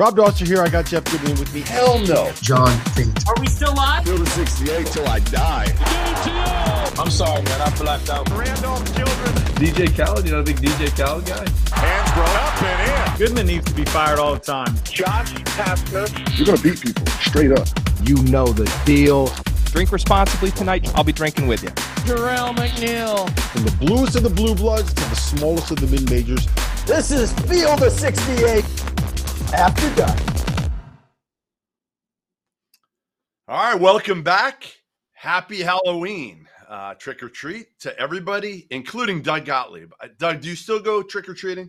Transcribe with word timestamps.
Rob 0.00 0.16
Dauster 0.16 0.46
here. 0.46 0.62
I 0.62 0.70
got 0.70 0.86
Jeff 0.86 1.04
Goodman 1.04 1.38
with 1.38 1.52
me. 1.52 1.60
Hell 1.60 1.98
no. 1.98 2.32
John 2.40 2.72
Fink. 2.94 3.14
Are 3.28 3.38
we 3.38 3.46
still 3.48 3.74
live? 3.74 4.02
Field 4.02 4.22
of 4.22 4.28
68 4.28 4.86
till 4.86 5.06
I 5.06 5.18
die. 5.18 5.66
I'm 6.98 7.10
sorry, 7.10 7.42
man. 7.42 7.60
I 7.60 7.68
blacked 7.76 8.08
out. 8.08 8.26
Randolph 8.30 8.82
Childress. 8.96 9.42
DJ 9.60 9.94
Khaled, 9.94 10.24
you 10.24 10.32
know 10.32 10.42
the 10.42 10.54
big 10.54 10.62
DJ 10.62 10.88
Khaled 10.96 11.26
guy? 11.26 11.44
Hands 11.78 12.10
brought 12.12 12.34
up 12.34 12.62
and 12.62 13.12
in. 13.12 13.18
Goodman 13.18 13.46
needs 13.46 13.66
to 13.66 13.74
be 13.74 13.84
fired 13.84 14.18
all 14.18 14.32
the 14.32 14.40
time. 14.40 14.74
Josh 14.84 15.34
Pastner. 15.34 16.08
You're 16.38 16.46
going 16.46 16.56
to 16.56 16.64
beat 16.64 16.80
people 16.80 17.06
straight 17.20 17.52
up. 17.52 17.68
You 18.02 18.14
know 18.22 18.46
the 18.46 18.64
deal. 18.86 19.30
Drink 19.66 19.92
responsibly 19.92 20.50
tonight. 20.52 20.90
I'll 20.96 21.04
be 21.04 21.12
drinking 21.12 21.46
with 21.46 21.62
you. 21.62 21.68
Jarrell 22.08 22.56
McNeil. 22.56 23.28
From 23.50 23.64
the 23.64 23.72
bluest 23.72 24.16
of 24.16 24.22
the 24.22 24.30
blue 24.30 24.54
bloods 24.54 24.94
to 24.94 25.04
the 25.10 25.16
smallest 25.16 25.70
of 25.72 25.78
the 25.78 25.88
mid 25.88 26.08
majors. 26.08 26.48
This 26.86 27.10
is 27.10 27.34
Field 27.40 27.82
of 27.82 27.92
68 27.92 28.64
after 29.52 29.94
dark. 29.94 30.18
All 33.48 33.72
right, 33.72 33.80
welcome 33.80 34.22
back. 34.22 34.72
Happy 35.12 35.62
Halloween. 35.62 36.46
Uh, 36.68 36.94
trick 36.94 37.20
or 37.20 37.28
treat 37.28 37.66
to 37.80 37.98
everybody, 37.98 38.68
including 38.70 39.22
Doug 39.22 39.44
Gottlieb. 39.44 39.92
Uh, 40.00 40.06
Doug, 40.18 40.40
do 40.40 40.48
you 40.48 40.54
still 40.54 40.78
go 40.78 41.02
trick 41.02 41.28
or 41.28 41.34
treating? 41.34 41.68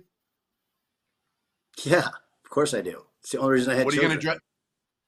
Yeah, 1.83 2.05
of 2.05 2.49
course 2.51 2.75
I 2.75 2.81
do. 2.81 3.03
It's 3.21 3.31
the 3.31 3.39
only 3.39 3.53
reason 3.53 3.73
I 3.73 3.77
had 3.77 3.85
What 3.85 3.93
are 3.93 3.95
you 3.95 4.01
going 4.03 4.13
to 4.13 4.21
dress? 4.21 4.37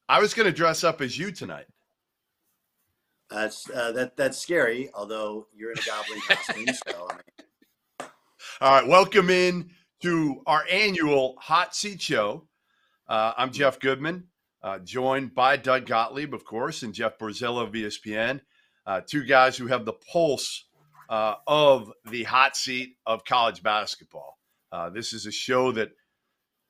I 0.09 0.19
was 0.19 0.33
going 0.33 0.47
to 0.47 0.51
dress 0.51 0.83
up 0.83 1.01
as 1.01 1.15
you 1.15 1.31
tonight. 1.31 1.67
That's 3.29 3.69
uh, 3.69 3.91
that 3.91 4.17
that's 4.17 4.37
scary. 4.37 4.89
Although 4.93 5.47
you're 5.55 5.71
in 5.71 5.77
a 5.77 5.85
goblin 5.85 6.21
costume, 6.27 6.67
so 6.87 7.07
I 7.09 7.13
mean, 7.13 8.09
All 8.61 8.71
right, 8.71 8.87
welcome 8.87 9.29
in 9.29 9.69
to 10.01 10.41
our 10.47 10.65
annual 10.71 11.35
Hot 11.39 11.75
Seat 11.75 12.01
Show. 12.01 12.47
Uh, 13.07 13.33
I'm 13.37 13.51
Jeff 13.51 13.79
Goodman, 13.79 14.27
uh, 14.61 14.79
joined 14.79 15.35
by 15.35 15.57
Doug 15.57 15.85
Gottlieb, 15.87 16.33
of 16.33 16.45
course, 16.45 16.83
and 16.83 16.93
Jeff 16.93 17.17
Borzello 17.17 17.63
of 17.63 17.73
ESPN. 17.73 18.39
Uh, 18.85 19.01
two 19.05 19.25
guys 19.25 19.57
who 19.57 19.67
have 19.67 19.83
the 19.83 19.93
pulse 19.93 20.65
uh, 21.09 21.35
of 21.45 21.91
the 22.09 22.23
hot 22.23 22.55
seat 22.55 22.95
of 23.05 23.25
college 23.25 23.61
basketball. 23.61 24.37
Uh, 24.71 24.89
this 24.89 25.11
is 25.11 25.25
a 25.25 25.31
show 25.31 25.73
that 25.73 25.91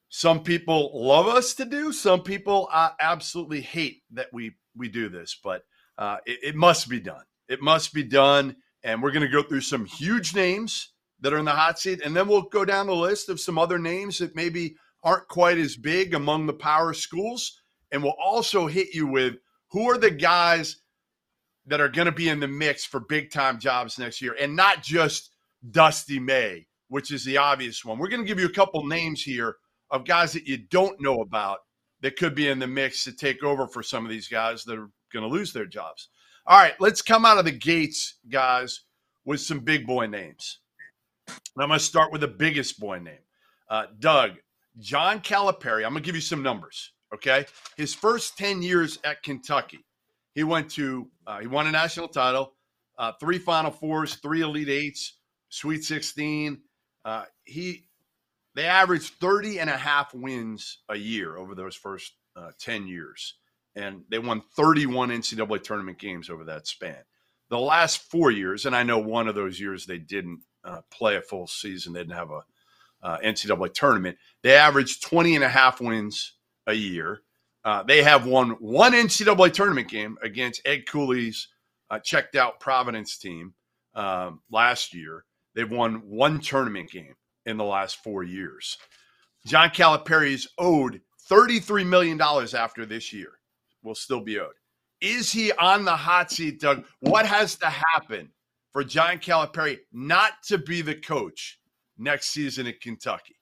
some 0.10 0.42
people 0.42 0.92
love 0.94 1.28
us 1.28 1.54
to 1.56 1.66
do. 1.66 1.92
Some 1.92 2.22
people 2.22 2.68
uh, 2.72 2.90
absolutely 3.00 3.62
hate 3.62 4.02
that 4.12 4.28
we 4.34 4.56
we 4.76 4.90
do 4.90 5.10
this, 5.10 5.40
but 5.44 5.64
it, 6.26 6.40
it 6.44 6.56
must 6.56 6.90
be 6.90 7.00
done. 7.00 7.24
It 7.48 7.62
must 7.62 7.94
be 7.94 8.04
done, 8.04 8.56
and 8.84 9.04
we're 9.04 9.12
going 9.12 9.26
to 9.26 9.32
go 9.32 9.44
through 9.44 9.62
some 9.62 9.86
huge 9.86 10.34
names 10.34 10.94
that 11.20 11.32
are 11.32 11.38
in 11.38 11.46
the 11.46 11.52
hot 11.52 11.78
seat, 11.80 12.02
and 12.04 12.16
then 12.16 12.28
we'll 12.28 12.42
go 12.42 12.66
down 12.66 12.88
the 12.88 12.96
list 12.96 13.30
of 13.30 13.40
some 13.40 13.60
other 13.60 13.78
names 13.78 14.18
that 14.18 14.36
maybe 14.36 14.76
aren't 15.04 15.28
quite 15.28 15.58
as 15.58 15.76
big 15.76 16.14
among 16.14 16.46
the 16.46 16.54
power 16.54 16.94
schools, 16.94 17.62
and 17.92 18.02
we'll 18.02 18.16
also 18.24 18.68
hit 18.68 18.94
you 18.94 19.08
with 19.08 19.36
who 19.72 19.90
are 19.90 19.98
the 19.98 20.12
guys 20.12 20.78
that 21.66 21.82
are 21.82 21.90
going 21.90 22.06
to 22.06 22.12
be 22.12 22.30
in 22.30 22.40
the 22.40 22.48
mix 22.48 22.86
for 22.86 23.00
big 23.00 23.32
time 23.32 23.60
jobs 23.60 23.98
next 23.98 24.22
year, 24.22 24.36
and 24.40 24.56
not 24.56 24.84
just 24.84 25.32
Dusty 25.72 26.20
May, 26.20 26.68
which 26.90 27.12
is 27.12 27.24
the 27.26 27.38
obvious 27.38 27.84
one. 27.84 27.98
We're 27.98 28.10
going 28.10 28.22
to 28.22 28.28
give 28.28 28.40
you 28.40 28.46
a 28.46 28.54
couple 28.54 28.86
names 28.86 29.22
here 29.22 29.56
of 29.90 30.06
guys 30.06 30.34
that 30.34 30.48
you 30.48 30.58
don't 30.58 31.00
know 31.02 31.22
about 31.22 31.60
that 32.02 32.18
could 32.18 32.36
be 32.36 32.50
in 32.50 32.60
the 32.60 32.68
mix 32.68 33.04
to 33.06 33.14
take 33.14 33.44
over 33.44 33.68
for 33.68 33.82
some 33.82 34.04
of 34.04 34.12
these 34.12 34.28
guys 34.28 34.64
that 34.66 34.78
are 34.78 34.90
going 35.14 35.24
to 35.24 35.34
lose 35.34 35.54
their 35.54 35.66
jobs. 35.66 36.10
All 36.46 36.58
right, 36.58 36.74
let's 36.80 37.02
come 37.02 37.26
out 37.26 37.38
of 37.38 37.46
the 37.46 37.52
gates, 37.52 38.16
guys, 38.30 38.82
with 39.24 39.40
some 39.40 39.62
big 39.62 39.88
boy 39.88 40.08
names. 40.08 40.60
And 41.28 41.64
I'm 41.64 41.70
going 41.70 41.80
to 41.80 41.86
start 41.86 42.12
with 42.12 42.22
the 42.22 42.28
biggest 42.28 42.80
boy 42.80 43.00
name. 43.00 43.22
Uh, 43.70 43.86
Doug, 44.00 44.32
John 44.80 45.20
Calipari. 45.20 45.86
I'm 45.86 45.92
going 45.92 46.04
to 46.04 46.06
give 46.06 46.16
you 46.16 46.22
some 46.22 46.44
numbers, 46.44 46.92
okay? 47.14 47.46
His 47.78 47.94
first 47.94 48.38
10 48.38 48.62
years 48.62 49.00
at 49.04 49.24
Kentucky, 49.24 49.86
he 50.34 50.44
went 50.44 50.70
to, 50.72 51.08
uh, 51.28 51.40
he 51.40 51.48
won 51.48 51.68
a 51.68 51.72
national 51.72 52.08
title, 52.08 52.54
uh, 52.98 53.12
three 53.20 53.38
Final 53.38 53.72
Fours, 53.72 54.16
three 54.16 54.42
Elite 54.42 54.70
Eights, 54.70 55.18
Sweet 55.50 55.84
16. 55.84 56.62
Uh, 57.06 57.26
he, 57.44 57.88
they 58.56 58.66
averaged 58.66 59.14
30 59.20 59.60
and 59.60 59.70
a 59.70 59.78
half 59.78 60.14
wins 60.14 60.80
a 60.90 60.96
year 60.96 61.38
over 61.38 61.56
those 61.56 61.76
first 61.76 62.14
uh, 62.36 62.52
10 62.60 62.88
years. 62.88 63.36
And 63.76 64.04
they 64.10 64.20
won 64.20 64.42
31 64.56 65.10
NCAA 65.10 65.64
tournament 65.64 66.00
games 66.00 66.30
over 66.30 66.44
that 66.46 66.68
span. 66.68 66.98
The 67.50 67.60
last 67.60 68.10
four 68.10 68.32
years, 68.32 68.66
and 68.66 68.76
I 68.76 68.84
know 68.84 69.00
one 69.00 69.28
of 69.28 69.36
those 69.36 69.60
years 69.60 69.86
they 69.86 69.98
didn't 69.98 70.42
uh, 70.64 70.82
play 70.92 71.18
a 71.18 71.22
full 71.22 71.48
season, 71.48 71.94
they 71.94 72.00
didn't 72.00 72.16
have 72.16 72.32
a 72.32 72.44
uh, 73.04 73.18
NCAA 73.24 73.74
tournament. 73.74 74.18
They 74.42 74.56
average 74.56 75.02
20 75.02 75.36
and 75.36 75.44
a 75.44 75.50
half 75.50 75.82
wins 75.82 76.34
a 76.68 76.74
year. 76.74 77.22
Uh, 77.66 77.84
they 77.84 78.02
have 78.04 78.26
won 78.26 78.52
one 78.60 78.94
NCAA 78.94 79.54
tournament 79.54 79.88
game 79.90 80.18
against 80.22 80.62
Ed 80.66 80.86
Cooley's 80.88 81.48
uh, 81.90 82.00
checked 82.00 82.36
out 82.36 82.60
Providence 82.60 83.18
team 83.18 83.54
um, 83.96 84.42
last 84.52 84.94
year. 84.94 85.26
They've 85.56 85.70
won 85.70 86.02
one 86.06 86.40
tournament 86.40 86.90
game 86.90 87.14
in 87.46 87.58
the 87.58 87.64
last 87.64 88.04
four 88.04 88.24
years. 88.24 88.78
John 89.46 89.70
Calipari 89.70 90.34
is 90.34 90.48
owed 90.58 91.02
$33 91.30 91.86
million 91.86 92.20
after 92.22 92.86
this 92.86 93.14
year, 93.14 93.40
will 93.84 93.96
still 93.96 94.22
be 94.22 94.40
owed. 94.40 94.54
Is 95.02 95.32
he 95.32 95.52
on 95.54 95.84
the 95.84 95.96
hot 95.96 96.32
seat, 96.32 96.62
Doug? 96.62 96.86
What 97.02 97.26
has 97.26 97.56
to 97.58 97.66
happen 97.66 98.30
for 98.72 98.84
John 98.84 99.20
Calipari 99.20 99.80
not 99.92 100.32
to 100.48 100.58
be 100.58 100.82
the 100.82 100.96
coach 100.96 101.60
next 101.98 102.30
season 102.30 102.68
at 102.68 102.82
Kentucky? 102.82 103.36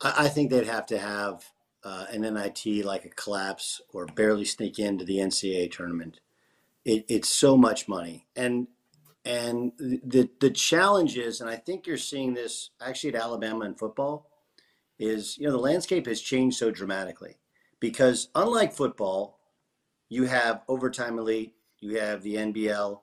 I, 0.00 0.28
think 0.28 0.50
they'd 0.50 0.66
have 0.66 0.86
to 0.86 0.98
have 0.98 1.44
uh, 1.84 2.06
an 2.10 2.22
NIT 2.22 2.84
like 2.84 3.04
a 3.04 3.10
collapse 3.10 3.80
or 3.92 4.06
barely 4.06 4.44
sneak 4.44 4.78
into 4.78 5.04
the 5.04 5.18
NCAA 5.18 5.70
tournament. 5.70 6.20
It, 6.84 7.04
it's 7.08 7.28
so 7.28 7.56
much 7.56 7.86
money, 7.86 8.26
and 8.34 8.66
and 9.24 9.70
the 9.78 10.28
the 10.40 10.50
challenge 10.50 11.16
is, 11.16 11.40
and 11.40 11.48
I 11.48 11.54
think 11.54 11.86
you're 11.86 11.96
seeing 11.96 12.34
this 12.34 12.70
actually 12.84 13.14
at 13.14 13.22
Alabama 13.22 13.64
in 13.66 13.76
football, 13.76 14.26
is 14.98 15.38
you 15.38 15.46
know 15.46 15.52
the 15.52 15.58
landscape 15.58 16.06
has 16.06 16.20
changed 16.20 16.56
so 16.56 16.72
dramatically 16.72 17.38
because 17.78 18.28
unlike 18.34 18.72
football, 18.72 19.38
you 20.08 20.24
have 20.24 20.62
overtime 20.68 21.18
elite, 21.18 21.54
you 21.80 21.98
have 21.98 22.22
the 22.22 22.34
NBL, 22.34 23.00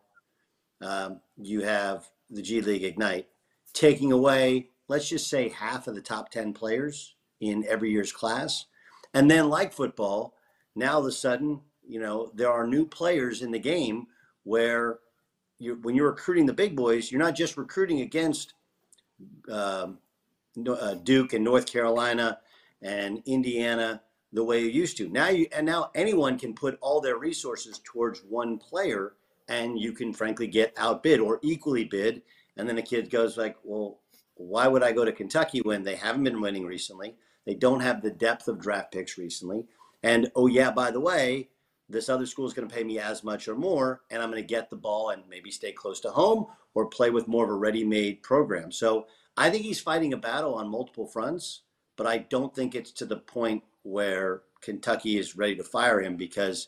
um, 0.82 1.22
you 1.38 1.62
have 1.62 2.10
the 2.30 2.42
G 2.42 2.62
League 2.62 2.84
Ignite, 2.84 3.28
taking 3.74 4.12
away 4.12 4.70
let's 4.90 5.08
just 5.08 5.30
say 5.30 5.48
half 5.48 5.88
of 5.88 5.96
the 5.96 6.02
top 6.02 6.30
10 6.30 6.52
players 6.52 7.16
in 7.40 7.64
every 7.70 7.92
year's 7.92 8.12
class. 8.12 8.66
And 9.14 9.32
then, 9.32 9.48
like 9.48 9.72
football, 9.72 10.34
now 10.76 10.96
all 10.96 11.00
of 11.00 11.06
a 11.06 11.12
sudden, 11.12 11.62
you 11.88 12.00
know, 12.02 12.32
there 12.36 12.52
are 12.52 12.68
new 12.68 12.86
players 12.86 13.42
in 13.42 13.52
the 13.52 13.60
game 13.60 14.08
where 14.44 15.00
you, 15.60 15.76
when 15.82 15.96
you're 15.96 16.10
recruiting 16.10 16.46
the 16.46 16.54
big 16.54 16.76
boys, 16.76 17.12
you're 17.12 17.22
not 17.22 17.36
just 17.36 17.56
recruiting 17.56 18.02
against 18.02 18.54
um, 19.50 20.00
uh, 20.68 20.96
Duke 20.96 21.34
and 21.34 21.44
North 21.44 21.72
Carolina 21.72 22.40
and 22.82 23.22
Indiana 23.26 24.02
the 24.32 24.44
way 24.44 24.62
you 24.62 24.70
used 24.70 24.98
to. 24.98 25.10
Now 25.10 25.30
you 25.30 25.48
and 25.52 25.66
now 25.66 25.90
anyone 25.96 26.38
can 26.38 26.54
put 26.54 26.78
all 26.82 27.02
their 27.02 27.18
resources 27.18 27.82
towards 27.84 28.22
one 28.22 28.58
player 28.58 29.14
and 29.50 29.80
you 29.80 29.92
can 29.92 30.14
frankly 30.14 30.48
get 30.48 30.74
outbid 30.78 31.20
or 31.20 31.40
equally 31.42 31.84
bid. 31.84 32.22
And 32.56 32.70
then 32.70 32.76
the 32.76 32.82
kid 32.82 33.10
goes 33.10 33.38
like, 33.38 33.58
well, 33.64 34.00
why 34.36 34.68
would 34.68 34.84
I 34.84 34.94
go 34.94 35.04
to 35.04 35.12
Kentucky 35.12 35.62
when 35.62 35.84
they 35.84 35.96
haven't 35.96 36.24
been 36.24 36.40
winning 36.40 36.66
recently? 36.66 37.16
They 37.46 37.56
don't 37.56 37.82
have 37.82 38.02
the 38.02 38.12
depth 38.12 38.48
of 38.48 38.62
draft 38.62 38.94
picks 38.94 39.18
recently. 39.18 39.66
And 40.04 40.32
oh 40.36 40.48
yeah, 40.48 40.72
by 40.72 40.92
the 40.92 41.00
way, 41.00 41.50
this 41.90 42.08
other 42.08 42.28
school 42.28 42.46
is 42.46 42.54
going 42.54 42.70
to 42.70 42.74
pay 42.74 42.84
me 42.84 43.00
as 43.00 43.24
much 43.24 43.48
or 43.48 43.56
more, 43.56 44.02
and 44.12 44.22
I'm 44.22 44.30
going 44.30 44.42
to 44.42 44.48
get 44.48 44.70
the 44.70 44.76
ball 44.76 45.10
and 45.10 45.24
maybe 45.28 45.50
stay 45.50 45.72
close 45.72 46.00
to 46.02 46.12
home 46.12 46.46
or 46.76 46.86
play 46.86 47.10
with 47.10 47.28
more 47.28 47.44
of 47.44 47.50
a 47.50 47.56
ready-made 47.56 48.22
program. 48.22 48.72
So 48.72 49.08
I 49.36 49.50
think 49.50 49.64
he's 49.64 49.82
fighting 49.82 50.14
a 50.14 50.18
battle 50.18 50.54
on 50.54 50.70
multiple 50.70 51.08
fronts, 51.08 51.64
but 51.98 52.06
I 52.06 52.20
don't 52.20 52.54
think 52.54 52.76
it's 52.76 52.92
to 52.92 53.06
the 53.06 53.18
point 53.18 53.64
where 53.82 54.44
Kentucky 54.62 55.18
is 55.18 55.36
ready 55.36 55.56
to 55.56 55.64
fire 55.64 56.00
him 56.00 56.16
because 56.16 56.68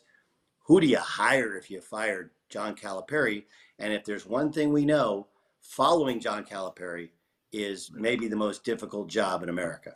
who 0.64 0.80
do 0.80 0.88
you 0.88 0.98
hire 0.98 1.56
if 1.56 1.70
you 1.70 1.80
fired 1.80 2.30
John 2.52 2.76
Calipari? 2.76 3.44
And 3.78 3.92
if 3.92 4.04
there's 4.04 4.26
one 4.26 4.52
thing 4.52 4.72
we 4.72 4.84
know, 4.84 5.28
following 5.62 6.20
John 6.20 6.44
Calipari 6.44 7.10
is 7.52 7.90
maybe 7.94 8.28
the 8.28 8.36
most 8.36 8.64
difficult 8.64 9.08
job 9.08 9.42
in 9.42 9.48
America. 9.48 9.94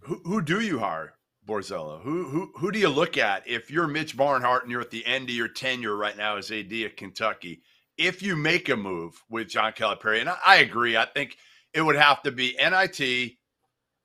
Who, 0.00 0.20
who 0.24 0.42
do 0.42 0.60
you 0.60 0.78
hire, 0.78 1.14
Borzello? 1.46 2.02
Who, 2.02 2.24
who 2.24 2.52
who 2.56 2.72
do 2.72 2.78
you 2.78 2.88
look 2.88 3.16
at 3.16 3.46
if 3.46 3.70
you're 3.70 3.86
Mitch 3.86 4.16
Barnhart 4.16 4.62
and 4.62 4.70
you're 4.70 4.80
at 4.80 4.90
the 4.90 5.06
end 5.06 5.28
of 5.28 5.34
your 5.34 5.48
tenure 5.48 5.96
right 5.96 6.16
now 6.16 6.36
as 6.36 6.50
AD 6.50 6.72
at 6.72 6.96
Kentucky? 6.96 7.62
If 7.96 8.22
you 8.22 8.36
make 8.36 8.68
a 8.68 8.76
move 8.76 9.22
with 9.28 9.48
John 9.48 9.72
Calipari, 9.72 10.20
and 10.20 10.28
I, 10.28 10.36
I 10.44 10.56
agree, 10.56 10.96
I 10.96 11.04
think 11.06 11.36
it 11.72 11.82
would 11.82 11.96
have 11.96 12.22
to 12.22 12.32
be 12.32 12.56
NIT 12.58 13.32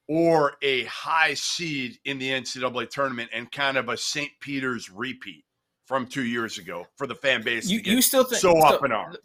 or 0.07 0.53
a 0.61 0.85
high 0.85 1.33
seed 1.33 1.97
in 2.05 2.17
the 2.17 2.29
NCAA 2.29 2.89
tournament 2.89 3.29
and 3.33 3.51
kind 3.51 3.77
of 3.77 3.89
a 3.89 3.97
St. 3.97 4.31
Peter's 4.39 4.89
repeat 4.89 5.43
from 5.87 6.05
two 6.05 6.25
years 6.25 6.57
ago 6.57 6.85
for 6.97 7.07
the 7.07 7.15
fan 7.15 7.41
base. 7.41 7.67
You, 7.69 7.79
you 7.83 8.01
still 8.01 8.25
think 8.25 8.41
so 8.41 8.59
up 8.59 8.83
in 8.83 8.91
arms? 8.91 9.17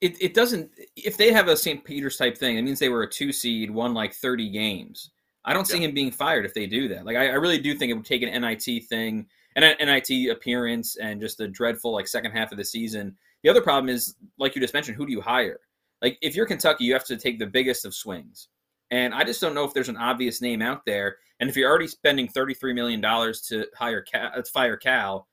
It, 0.00 0.20
it 0.20 0.34
doesn't. 0.34 0.70
If 0.96 1.16
they 1.16 1.32
have 1.32 1.48
a 1.48 1.56
St. 1.56 1.82
Peter's 1.84 2.16
type 2.16 2.36
thing, 2.36 2.58
it 2.58 2.62
means 2.62 2.78
they 2.78 2.88
were 2.88 3.04
a 3.04 3.10
two 3.10 3.32
seed, 3.32 3.70
won 3.70 3.94
like 3.94 4.12
thirty 4.12 4.48
games. 4.50 5.10
I 5.44 5.54
don't 5.54 5.66
see 5.66 5.78
yeah. 5.78 5.88
him 5.88 5.94
being 5.94 6.10
fired 6.12 6.44
if 6.44 6.54
they 6.54 6.66
do 6.66 6.88
that. 6.88 7.04
Like 7.04 7.16
I, 7.16 7.30
I, 7.30 7.34
really 7.34 7.58
do 7.58 7.74
think 7.74 7.90
it 7.90 7.94
would 7.94 8.04
take 8.04 8.22
an 8.22 8.40
NIT 8.40 8.84
thing, 8.84 9.26
an 9.56 9.74
NIT 9.80 10.30
appearance, 10.30 10.96
and 10.96 11.20
just 11.20 11.38
the 11.38 11.48
dreadful 11.48 11.92
like 11.92 12.06
second 12.06 12.30
half 12.32 12.52
of 12.52 12.58
the 12.58 12.64
season. 12.64 13.16
The 13.42 13.50
other 13.50 13.62
problem 13.62 13.88
is, 13.88 14.14
like 14.38 14.54
you 14.54 14.60
just 14.60 14.74
mentioned, 14.74 14.96
who 14.96 15.06
do 15.06 15.12
you 15.12 15.20
hire? 15.20 15.58
Like 16.00 16.18
if 16.20 16.36
you're 16.36 16.46
Kentucky, 16.46 16.84
you 16.84 16.92
have 16.92 17.06
to 17.06 17.16
take 17.16 17.38
the 17.38 17.46
biggest 17.46 17.84
of 17.84 17.94
swings. 17.94 18.48
And 18.90 19.14
I 19.14 19.24
just 19.24 19.40
don't 19.40 19.54
know 19.54 19.64
if 19.64 19.72
there's 19.72 19.88
an 19.88 19.96
obvious 19.96 20.42
name 20.42 20.60
out 20.60 20.84
there. 20.84 21.16
And 21.40 21.48
if 21.48 21.56
you're 21.56 21.68
already 21.68 21.88
spending 21.88 22.28
$33 22.28 22.74
million 22.74 23.00
to 23.00 23.66
hire 23.74 24.02
Cal, 24.02 24.30
fire 24.52 24.76
Cal, 24.76 25.26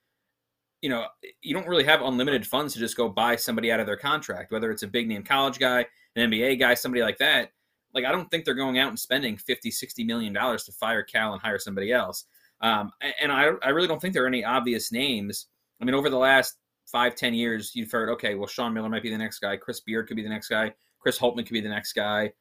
you 0.82 0.90
know, 0.90 1.06
you 1.42 1.54
don't 1.54 1.68
really 1.68 1.84
have 1.84 2.02
unlimited 2.02 2.46
funds 2.46 2.74
to 2.74 2.80
just 2.80 2.96
go 2.96 3.10
buy 3.10 3.36
somebody 3.36 3.72
out 3.72 3.80
of 3.80 3.86
their 3.86 3.98
contract, 3.98 4.52
whether 4.52 4.72
it's 4.72 4.84
a 4.84 4.88
big 4.88 5.08
name 5.08 5.24
college 5.24 5.60
guy, 5.60 5.86
an 6.16 6.32
NBA 6.32 6.60
guy, 6.60 6.74
somebody 6.74 7.04
like 7.04 7.18
that. 7.18 7.52
Like, 7.94 8.06
I 8.06 8.12
don't 8.12 8.30
think 8.30 8.46
they're 8.46 8.54
going 8.54 8.80
out 8.80 8.90
and 8.90 9.00
spending 9.00 9.38
50, 9.38 9.72
60 9.72 10.04
million 10.04 10.34
dollars 10.34 10.64
to 10.66 10.72
fire 10.72 11.04
Cal 11.04 11.34
and 11.34 11.42
hire 11.42 11.60
somebody 11.60 11.92
else. 11.92 12.26
Um, 12.62 12.92
and 13.22 13.32
I, 13.32 13.52
I 13.64 13.70
really 13.70 13.88
don't 13.88 14.02
think 14.02 14.14
there 14.14 14.24
are 14.24 14.28
any 14.28 14.44
obvious 14.44 14.92
names. 14.92 15.48
I 15.82 15.86
mean, 15.86 15.96
over 15.96 16.10
the 16.10 16.18
last 16.18 16.58
five, 16.86 17.16
ten 17.16 17.34
years, 17.34 17.72
you've 17.74 17.92
heard, 17.92 18.10
okay, 18.10 18.36
well, 18.36 18.48
Sean 18.48 18.74
Miller 18.74 18.90
might 18.90 19.04
be 19.04 19.10
the 19.10 19.18
next 19.18 19.40
guy. 19.40 19.58
Chris 19.58 19.80
Beard 19.80 20.08
could 20.08 20.18
be 20.18 20.24
the 20.24 20.30
next 20.30 20.50
guy. 20.50 20.74
Chris 21.00 21.18
Holtmann 21.18 21.46
could 21.46 21.54
be 21.54 21.62
the 21.62 21.70
next 21.70 21.94
guy. 21.94 22.32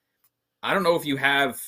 I 0.63 0.75
don't 0.75 0.83
know 0.83 0.97
if 0.97 1.07
you 1.07 1.17
have 1.17 1.61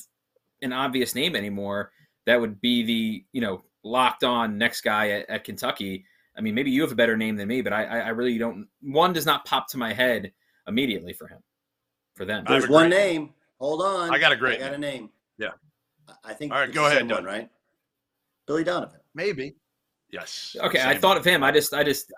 an 0.63 0.73
obvious 0.73 1.15
name 1.15 1.37
anymore 1.37 1.93
that 2.27 2.41
would 2.41 2.61
be 2.61 2.83
the 2.83 3.25
you 3.33 3.41
know 3.41 3.63
locked 3.83 4.25
on 4.25 4.59
next 4.59 4.83
guy 4.83 5.11
at, 5.11 5.31
at 5.31 5.45
Kentucky. 5.45 6.05
I 6.37 6.41
mean, 6.41 6.55
maybe 6.55 6.71
you 6.71 6.83
have 6.83 6.93
a 6.93 6.97
better 6.97 7.17
name 7.17 7.37
than 7.37 7.49
me, 7.49 7.61
but 7.61 7.73
I, 7.73 7.85
I 7.85 8.09
really 8.11 8.39
don't. 8.39 8.69
One 8.83 9.13
does 9.13 9.27
not 9.27 9.45
pop 9.45 9.69
to 9.71 9.79
my 9.79 9.93
head 9.93 10.33
immediately 10.67 11.13
for 11.13 11.27
him, 11.27 11.39
for 12.15 12.25
them. 12.25 12.45
There's 12.47 12.69
one 12.69 12.89
name. 12.91 13.35
Hold 13.59 13.83
on. 13.83 14.15
I 14.15 14.19
got 14.19 14.33
a 14.33 14.37
great. 14.37 14.61
I 14.61 14.71
got 14.71 14.79
name. 14.79 14.93
a 14.93 14.93
name. 14.93 15.11
Yeah. 15.39 15.51
I 16.25 16.33
think. 16.33 16.53
All 16.53 16.61
right, 16.61 16.73
go 16.73 16.87
ahead. 16.87 17.09
One, 17.11 17.25
right. 17.25 17.49
Billy 18.47 18.65
Donovan. 18.65 19.01
Maybe. 19.15 19.57
Yes. 20.11 20.57
Okay, 20.61 20.83
I 20.83 20.99
thought 20.99 21.17
of 21.17 21.25
him. 21.25 21.43
I 21.43 21.53
just, 21.53 21.73
I 21.73 21.85
just, 21.85 22.13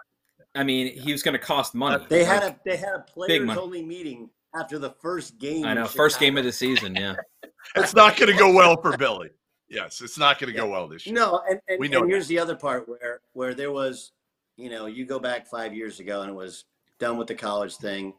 I 0.55 0.65
mean, 0.65 0.99
he 0.99 1.13
was 1.13 1.23
going 1.23 1.39
to 1.39 1.45
cost 1.45 1.75
money. 1.75 2.05
They 2.09 2.25
had 2.25 2.43
like, 2.43 2.53
a, 2.53 2.61
they 2.65 2.77
had 2.77 2.95
a 2.95 3.01
players 3.01 3.51
only 3.51 3.85
meeting 3.85 4.31
after 4.55 4.79
the 4.79 4.91
first 5.03 5.39
game. 5.39 5.65
I 5.65 5.75
know, 5.75 5.87
first 5.87 6.19
game 6.19 6.39
of 6.39 6.45
the 6.45 6.53
season. 6.53 6.95
Yeah, 6.95 7.17
it's 7.77 7.95
not 7.95 8.17
going 8.17 8.33
to 8.33 8.39
go 8.39 8.53
well 8.53 8.81
for 8.81 8.97
Billy. 8.97 9.31
Yes, 9.73 10.03
it's 10.03 10.19
not 10.19 10.39
going 10.39 10.53
to 10.53 10.57
go 10.57 10.69
well 10.69 10.87
this 10.87 11.07
year. 11.07 11.15
No, 11.15 11.41
and, 11.49 11.59
and, 11.67 11.81
we 11.81 11.89
know 11.89 12.03
and 12.03 12.11
here's 12.11 12.27
the 12.27 12.39
other 12.39 12.55
part 12.55 12.87
where 12.87 13.21
where 13.33 13.55
there 13.55 13.73
was, 13.73 14.13
you 14.59 14.69
know, 14.69 14.85
you 14.85 15.07
go 15.07 15.19
back 15.19 15.47
five 15.47 15.75
years 15.75 15.99
ago 15.99 16.21
and 16.21 16.31
it 16.31 16.35
was 16.35 16.67
done 16.99 17.17
with 17.17 17.27
the 17.27 17.35
college 17.35 17.77
thing, 17.77 18.13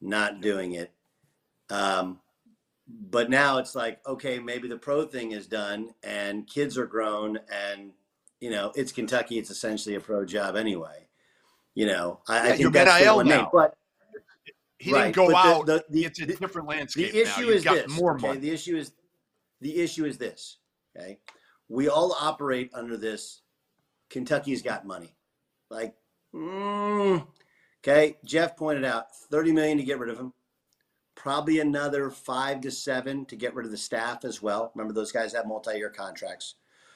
not 0.00 0.40
doing 0.40 0.72
it. 0.72 0.90
Um, 1.68 2.20
but 2.88 3.28
now 3.28 3.58
it's 3.58 3.74
like, 3.74 4.00
okay, 4.06 4.38
maybe 4.38 4.68
the 4.68 4.78
pro 4.78 5.04
thing 5.04 5.32
is 5.32 5.46
done 5.46 5.90
and 6.02 6.46
kids 6.46 6.78
are 6.78 6.86
grown 6.86 7.40
and 7.52 7.92
you 8.40 8.48
know 8.48 8.72
it's 8.74 8.90
Kentucky. 8.90 9.38
It's 9.38 9.50
essentially 9.50 9.96
a 9.96 10.00
pro 10.00 10.24
job 10.24 10.56
anyway. 10.56 11.06
You 11.74 11.88
know, 11.88 12.20
I, 12.26 12.36
yeah, 12.36 12.52
I 12.54 12.56
think 12.56 12.72
that's 12.72 13.00
NIL 13.02 13.12
the 13.12 13.16
one 13.16 13.28
now. 13.28 13.50
But 13.52 13.76
he 14.78 14.94
right. 14.94 15.12
didn't 15.12 15.16
go 15.16 15.36
out. 15.36 15.66
The, 15.66 15.84
the, 15.90 16.06
it's 16.06 16.20
a 16.20 16.26
different 16.26 16.66
landscape. 16.66 17.12
The 17.12 17.20
issue 17.20 17.48
is 17.50 17.64
this. 17.64 18.00
More 18.00 18.14
okay? 18.14 18.28
money. 18.28 18.40
The 18.40 18.50
issue 18.50 18.78
is 18.78 18.92
the 19.60 19.78
issue 19.78 20.06
is 20.06 20.16
this. 20.16 20.56
Okay, 20.96 21.18
we 21.68 21.88
all 21.88 22.16
operate 22.18 22.70
under 22.72 22.96
this. 22.96 23.42
Kentucky's 24.08 24.62
got 24.62 24.86
money. 24.86 25.14
Like, 25.70 25.94
mm, 26.34 27.26
okay. 27.82 28.16
Jeff 28.24 28.56
pointed 28.56 28.84
out 28.84 29.14
thirty 29.30 29.52
million 29.52 29.78
to 29.78 29.84
get 29.84 29.98
rid 29.98 30.10
of 30.10 30.18
him. 30.18 30.32
Probably 31.14 31.60
another 31.60 32.10
five 32.10 32.60
to 32.62 32.70
seven 32.70 33.24
to 33.26 33.36
get 33.36 33.54
rid 33.54 33.66
of 33.66 33.72
the 33.72 33.78
staff 33.78 34.24
as 34.24 34.40
well. 34.42 34.70
Remember, 34.74 34.92
those 34.92 35.12
guys 35.12 35.32
have 35.32 35.46
multi-year 35.46 35.90
contracts. 35.90 36.54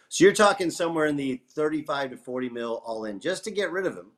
So 0.08 0.24
you're 0.24 0.32
talking 0.32 0.70
somewhere 0.70 1.06
in 1.06 1.16
the 1.16 1.40
35 1.50 2.10
to 2.10 2.16
40 2.16 2.48
mil 2.48 2.82
all 2.84 3.04
in 3.04 3.20
just 3.20 3.44
to 3.44 3.50
get 3.50 3.70
rid 3.70 3.86
of 3.86 3.96
him. 3.96 4.12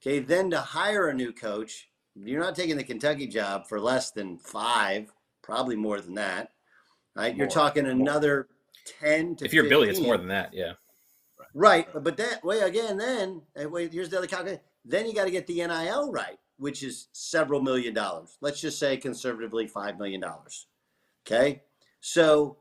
Okay, 0.00 0.20
then 0.20 0.50
to 0.50 0.60
hire 0.60 1.08
a 1.08 1.14
new 1.14 1.32
coach, 1.32 1.88
you're 2.14 2.40
not 2.42 2.54
taking 2.54 2.76
the 2.76 2.84
Kentucky 2.84 3.26
job 3.26 3.66
for 3.66 3.80
less 3.80 4.12
than 4.12 4.38
five, 4.38 5.12
probably 5.42 5.76
more 5.76 6.00
than 6.00 6.14
that. 6.14 6.52
Right? 7.16 7.34
More, 7.34 7.38
you're 7.38 7.50
talking 7.50 7.86
another 7.86 8.48
10 9.00 9.36
to 9.36 9.44
If 9.44 9.52
you're 9.52 9.64
15. 9.64 9.68
Billy, 9.68 9.88
it's 9.88 10.00
more 10.00 10.16
than 10.16 10.28
that, 10.28 10.52
yeah. 10.52 10.72
Right. 11.54 11.86
But 11.92 12.16
that 12.16 12.44
way 12.44 12.60
again, 12.60 12.96
then 12.96 13.42
eh, 13.56 13.66
wait, 13.66 13.92
here's 13.92 14.08
the 14.08 14.18
other 14.18 14.26
calculation. 14.26 14.60
Then 14.84 15.06
you 15.06 15.14
got 15.14 15.24
to 15.24 15.30
get 15.30 15.46
the 15.46 15.54
NIL 15.54 16.12
right, 16.12 16.38
which 16.58 16.82
is 16.82 17.08
several 17.12 17.62
million 17.62 17.94
dollars. 17.94 18.36
Let's 18.40 18.60
just 18.60 18.78
say 18.78 18.96
conservatively 18.96 19.66
five 19.66 19.98
million 19.98 20.20
dollars. 20.20 20.66
Okay. 21.26 21.62
So 22.00 22.58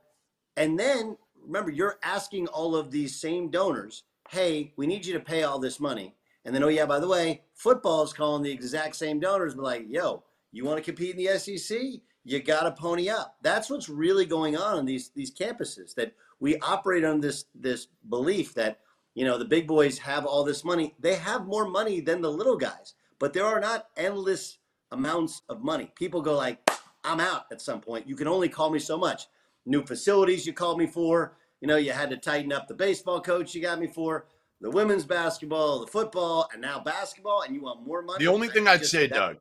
and 0.55 0.79
then 0.79 1.17
remember 1.41 1.71
you're 1.71 1.99
asking 2.03 2.47
all 2.47 2.75
of 2.75 2.91
these 2.91 3.19
same 3.19 3.49
donors, 3.49 4.03
hey, 4.29 4.73
we 4.77 4.87
need 4.87 5.05
you 5.05 5.13
to 5.13 5.19
pay 5.19 5.43
all 5.43 5.59
this 5.59 5.79
money. 5.79 6.15
And 6.45 6.53
then, 6.53 6.63
oh 6.63 6.67
yeah, 6.67 6.85
by 6.85 6.99
the 6.99 7.07
way, 7.07 7.43
football 7.53 8.03
is 8.03 8.13
calling 8.13 8.43
the 8.43 8.51
exact 8.51 8.95
same 8.95 9.19
donors, 9.19 9.55
but 9.55 9.63
like, 9.63 9.85
yo, 9.87 10.23
you 10.51 10.65
want 10.65 10.77
to 10.77 10.83
compete 10.83 11.15
in 11.15 11.23
the 11.23 11.39
SEC? 11.39 11.77
You 12.25 12.41
got 12.41 12.63
to 12.63 12.71
pony 12.71 13.09
up. 13.09 13.35
That's 13.41 13.69
what's 13.69 13.89
really 13.89 14.25
going 14.25 14.55
on 14.57 14.79
in 14.79 14.85
these 14.85 15.09
these 15.09 15.33
campuses. 15.33 15.93
That 15.95 16.13
we 16.39 16.57
operate 16.59 17.03
on 17.03 17.21
this 17.21 17.45
this 17.53 17.87
belief 18.09 18.53
that 18.55 18.79
you 19.13 19.25
know 19.25 19.37
the 19.37 19.45
big 19.45 19.67
boys 19.67 19.97
have 19.99 20.25
all 20.25 20.43
this 20.43 20.63
money. 20.63 20.95
They 20.99 21.15
have 21.15 21.45
more 21.45 21.67
money 21.67 21.99
than 21.99 22.21
the 22.21 22.31
little 22.31 22.57
guys, 22.57 22.93
but 23.19 23.33
there 23.33 23.45
are 23.45 23.59
not 23.59 23.87
endless 23.97 24.57
amounts 24.91 25.41
of 25.49 25.61
money. 25.63 25.91
People 25.95 26.21
go 26.21 26.35
like, 26.35 26.69
I'm 27.03 27.19
out 27.19 27.45
at 27.51 27.61
some 27.61 27.81
point. 27.81 28.07
You 28.07 28.15
can 28.15 28.27
only 28.27 28.47
call 28.47 28.69
me 28.69 28.79
so 28.79 28.97
much. 28.97 29.27
New 29.65 29.85
facilities 29.85 30.45
you 30.45 30.53
called 30.53 30.77
me 30.77 30.87
for. 30.87 31.35
You 31.59 31.67
know, 31.67 31.77
you 31.77 31.91
had 31.93 32.09
to 32.09 32.17
tighten 32.17 32.51
up 32.51 32.67
the 32.67 32.73
baseball 32.73 33.21
coach 33.21 33.55
you 33.55 33.61
got 33.61 33.79
me 33.79 33.87
for 33.87 34.25
the 34.63 34.69
women's 34.69 35.05
basketball, 35.05 35.81
the 35.81 35.87
football, 35.87 36.49
and 36.53 36.61
now 36.61 36.79
basketball, 36.79 37.41
and 37.41 37.53
you 37.53 37.61
want 37.61 37.85
more 37.85 38.01
money. 38.01 38.23
The 38.23 38.31
only 38.31 38.47
thing 38.47 38.67
I'd 38.67 38.85
say, 38.85 39.07
that, 39.07 39.15
Doug, 39.15 39.37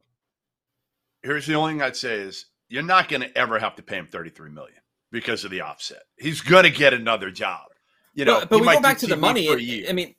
here's 1.22 1.46
the 1.46 1.54
only 1.54 1.74
thing 1.74 1.82
I'd 1.82 1.96
say 1.96 2.14
is 2.16 2.46
you're 2.72 2.82
not 2.82 3.08
going 3.08 3.22
to 3.22 3.38
ever 3.38 3.58
have 3.58 3.76
to 3.76 3.82
pay 3.82 3.96
him 3.96 4.06
33 4.06 4.50
million 4.50 4.78
because 5.10 5.44
of 5.44 5.50
the 5.50 5.60
offset. 5.60 6.02
He's 6.16 6.40
going 6.40 6.64
to 6.64 6.70
get 6.70 6.94
another 6.94 7.30
job. 7.30 7.66
You 8.14 8.24
know, 8.24 8.40
but, 8.40 8.50
but 8.50 8.60
we 8.60 8.66
go 8.66 8.80
back 8.80 8.98
to 8.98 9.06
the 9.06 9.16
money. 9.16 9.48
I 9.88 9.92
mean, 9.92 10.14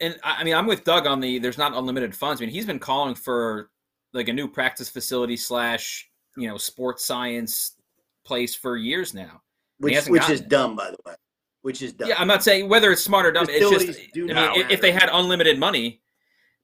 and 0.00 0.18
I 0.22 0.44
mean, 0.44 0.54
I'm 0.54 0.66
with 0.66 0.84
Doug 0.84 1.06
on 1.06 1.20
the 1.20 1.38
there's 1.38 1.58
not 1.58 1.74
unlimited 1.74 2.14
funds. 2.14 2.40
I 2.40 2.44
mean, 2.44 2.52
he's 2.52 2.66
been 2.66 2.78
calling 2.78 3.14
for 3.14 3.70
like 4.12 4.28
a 4.28 4.32
new 4.32 4.48
practice 4.48 4.88
facility 4.88 5.36
slash 5.36 6.08
you 6.36 6.48
know 6.48 6.58
sports 6.58 7.04
science 7.06 7.76
place 8.24 8.54
for 8.54 8.76
years 8.76 9.14
now. 9.14 9.40
Which, 9.78 10.06
which 10.06 10.28
is 10.28 10.40
dumb, 10.40 10.76
by 10.76 10.90
the 10.90 10.98
way 11.06 11.14
which 11.62 11.82
is 11.82 11.92
dumb. 11.92 12.08
Yeah, 12.08 12.16
I'm 12.18 12.28
not 12.28 12.42
saying 12.42 12.68
whether 12.68 12.90
it's 12.90 13.02
smart 13.02 13.26
or 13.26 13.32
dumb. 13.32 13.46
It's 13.48 13.70
just 13.70 14.00
I 14.16 14.20
mean, 14.56 14.66
if 14.70 14.80
they 14.80 14.92
had 14.92 15.10
unlimited 15.12 15.58
money, 15.58 16.00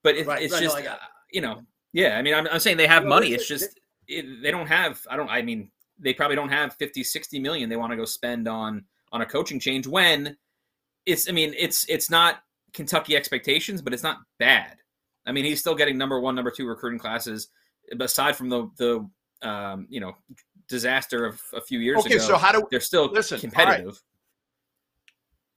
but 0.03 0.17
it, 0.17 0.27
right, 0.27 0.43
it's 0.43 0.53
right, 0.53 0.63
just 0.63 0.79
no, 0.79 0.91
uh, 0.91 0.97
you 1.33 1.41
know, 1.41 1.63
yeah. 1.93 2.17
I 2.17 2.23
mean, 2.23 2.35
I'm, 2.35 2.47
I'm 2.49 2.61
saying 2.61 2.77
they 2.77 2.87
have 2.87 3.03
well, 3.03 3.11
money. 3.11 3.33
It's 3.33 3.47
just 3.47 3.79
it, 4.09 4.43
they 4.43 4.51
don't 4.51 4.67
have. 4.67 5.01
I 5.11 5.17
don't. 5.17 5.29
I 5.29 5.43
mean, 5.43 5.71
they 5.99 6.13
probably 6.13 6.37
don't 6.37 6.49
have 6.49 6.75
50, 6.75 7.05
60 7.05 7.39
million 7.39 7.69
they 7.69 7.77
want 7.77 7.93
to 7.93 7.97
go 7.97 8.05
spend 8.05 8.49
on 8.49 8.85
on 9.13 9.21
a 9.21 9.27
coaching 9.27 9.61
change 9.61 9.87
when 9.87 10.37
it's 11.07 11.29
I 11.29 11.33
mean 11.33 11.55
it's 11.57 11.89
it's 11.89 12.11
not 12.11 12.43
Kentucky 12.73 13.17
expectations, 13.17 13.81
but 13.81 13.93
it's 13.93 14.03
not 14.03 14.19
bad. 14.39 14.77
I 15.27 15.33
mean 15.33 15.45
he's 15.45 15.61
still 15.61 15.75
getting 15.75 15.97
number 15.97 16.19
one, 16.21 16.35
number 16.35 16.51
two 16.51 16.67
recruiting 16.67 16.99
classes. 16.99 17.49
Aside 18.01 18.35
from 18.37 18.49
the 18.49 18.71
the 18.77 19.49
um, 19.49 19.87
you 19.89 20.01
know 20.01 20.15
disaster 20.69 21.27
of 21.27 21.41
a 21.53 21.61
few 21.61 21.79
years 21.79 21.99
Okay, 22.01 22.15
ago, 22.17 22.25
so 22.25 22.37
how 22.37 22.51
do 22.51 22.67
they're 22.71 22.81
still 22.81 23.07
listen, 23.13 23.39
competitive. 23.39 24.01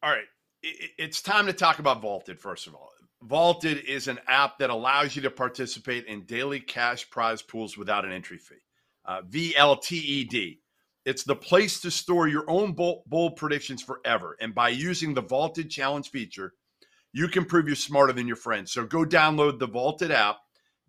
All 0.04 0.12
right. 0.12 0.26
I- 0.64 0.68
I- 0.68 0.90
It's 0.98 1.22
time 1.22 1.46
to 1.48 1.54
talk 1.54 1.80
about 1.80 2.02
Vaulted, 2.02 2.40
first 2.40 2.68
of 2.68 2.76
all. 2.76 2.92
Vaulted 3.24 3.80
is 3.86 4.08
an 4.08 4.20
app 4.28 4.60
that 4.60 4.70
allows 4.70 5.16
you 5.16 5.22
to 5.24 5.32
participate 5.32 6.06
in 6.06 6.26
daily 6.26 6.60
cash 6.60 7.10
prize 7.10 7.42
pools 7.42 7.78
without 7.78 8.06
an 8.06 8.12
entry 8.12 8.38
fee. 8.38 8.56
Uh, 9.06 9.22
VLTED. 9.24 10.60
It's 11.06 11.24
the 11.24 11.36
place 11.36 11.80
to 11.82 11.90
store 11.90 12.28
your 12.28 12.50
own 12.50 12.74
bold, 12.74 13.04
bold 13.08 13.38
predictions 13.38 13.82
forever. 13.82 14.36
And 14.42 14.54
by 14.54 14.70
using 14.70 15.14
the 15.14 15.22
Vaulted 15.22 15.70
Challenge 15.72 16.10
feature, 16.10 16.54
you 17.14 17.28
can 17.28 17.46
prove 17.46 17.66
you're 17.68 17.76
smarter 17.76 18.14
than 18.14 18.28
your 18.28 18.36
friends. 18.36 18.72
So 18.72 18.86
go 18.86 19.04
download 19.06 19.58
the 19.58 19.68
Vaulted 19.68 20.12
app, 20.12 20.38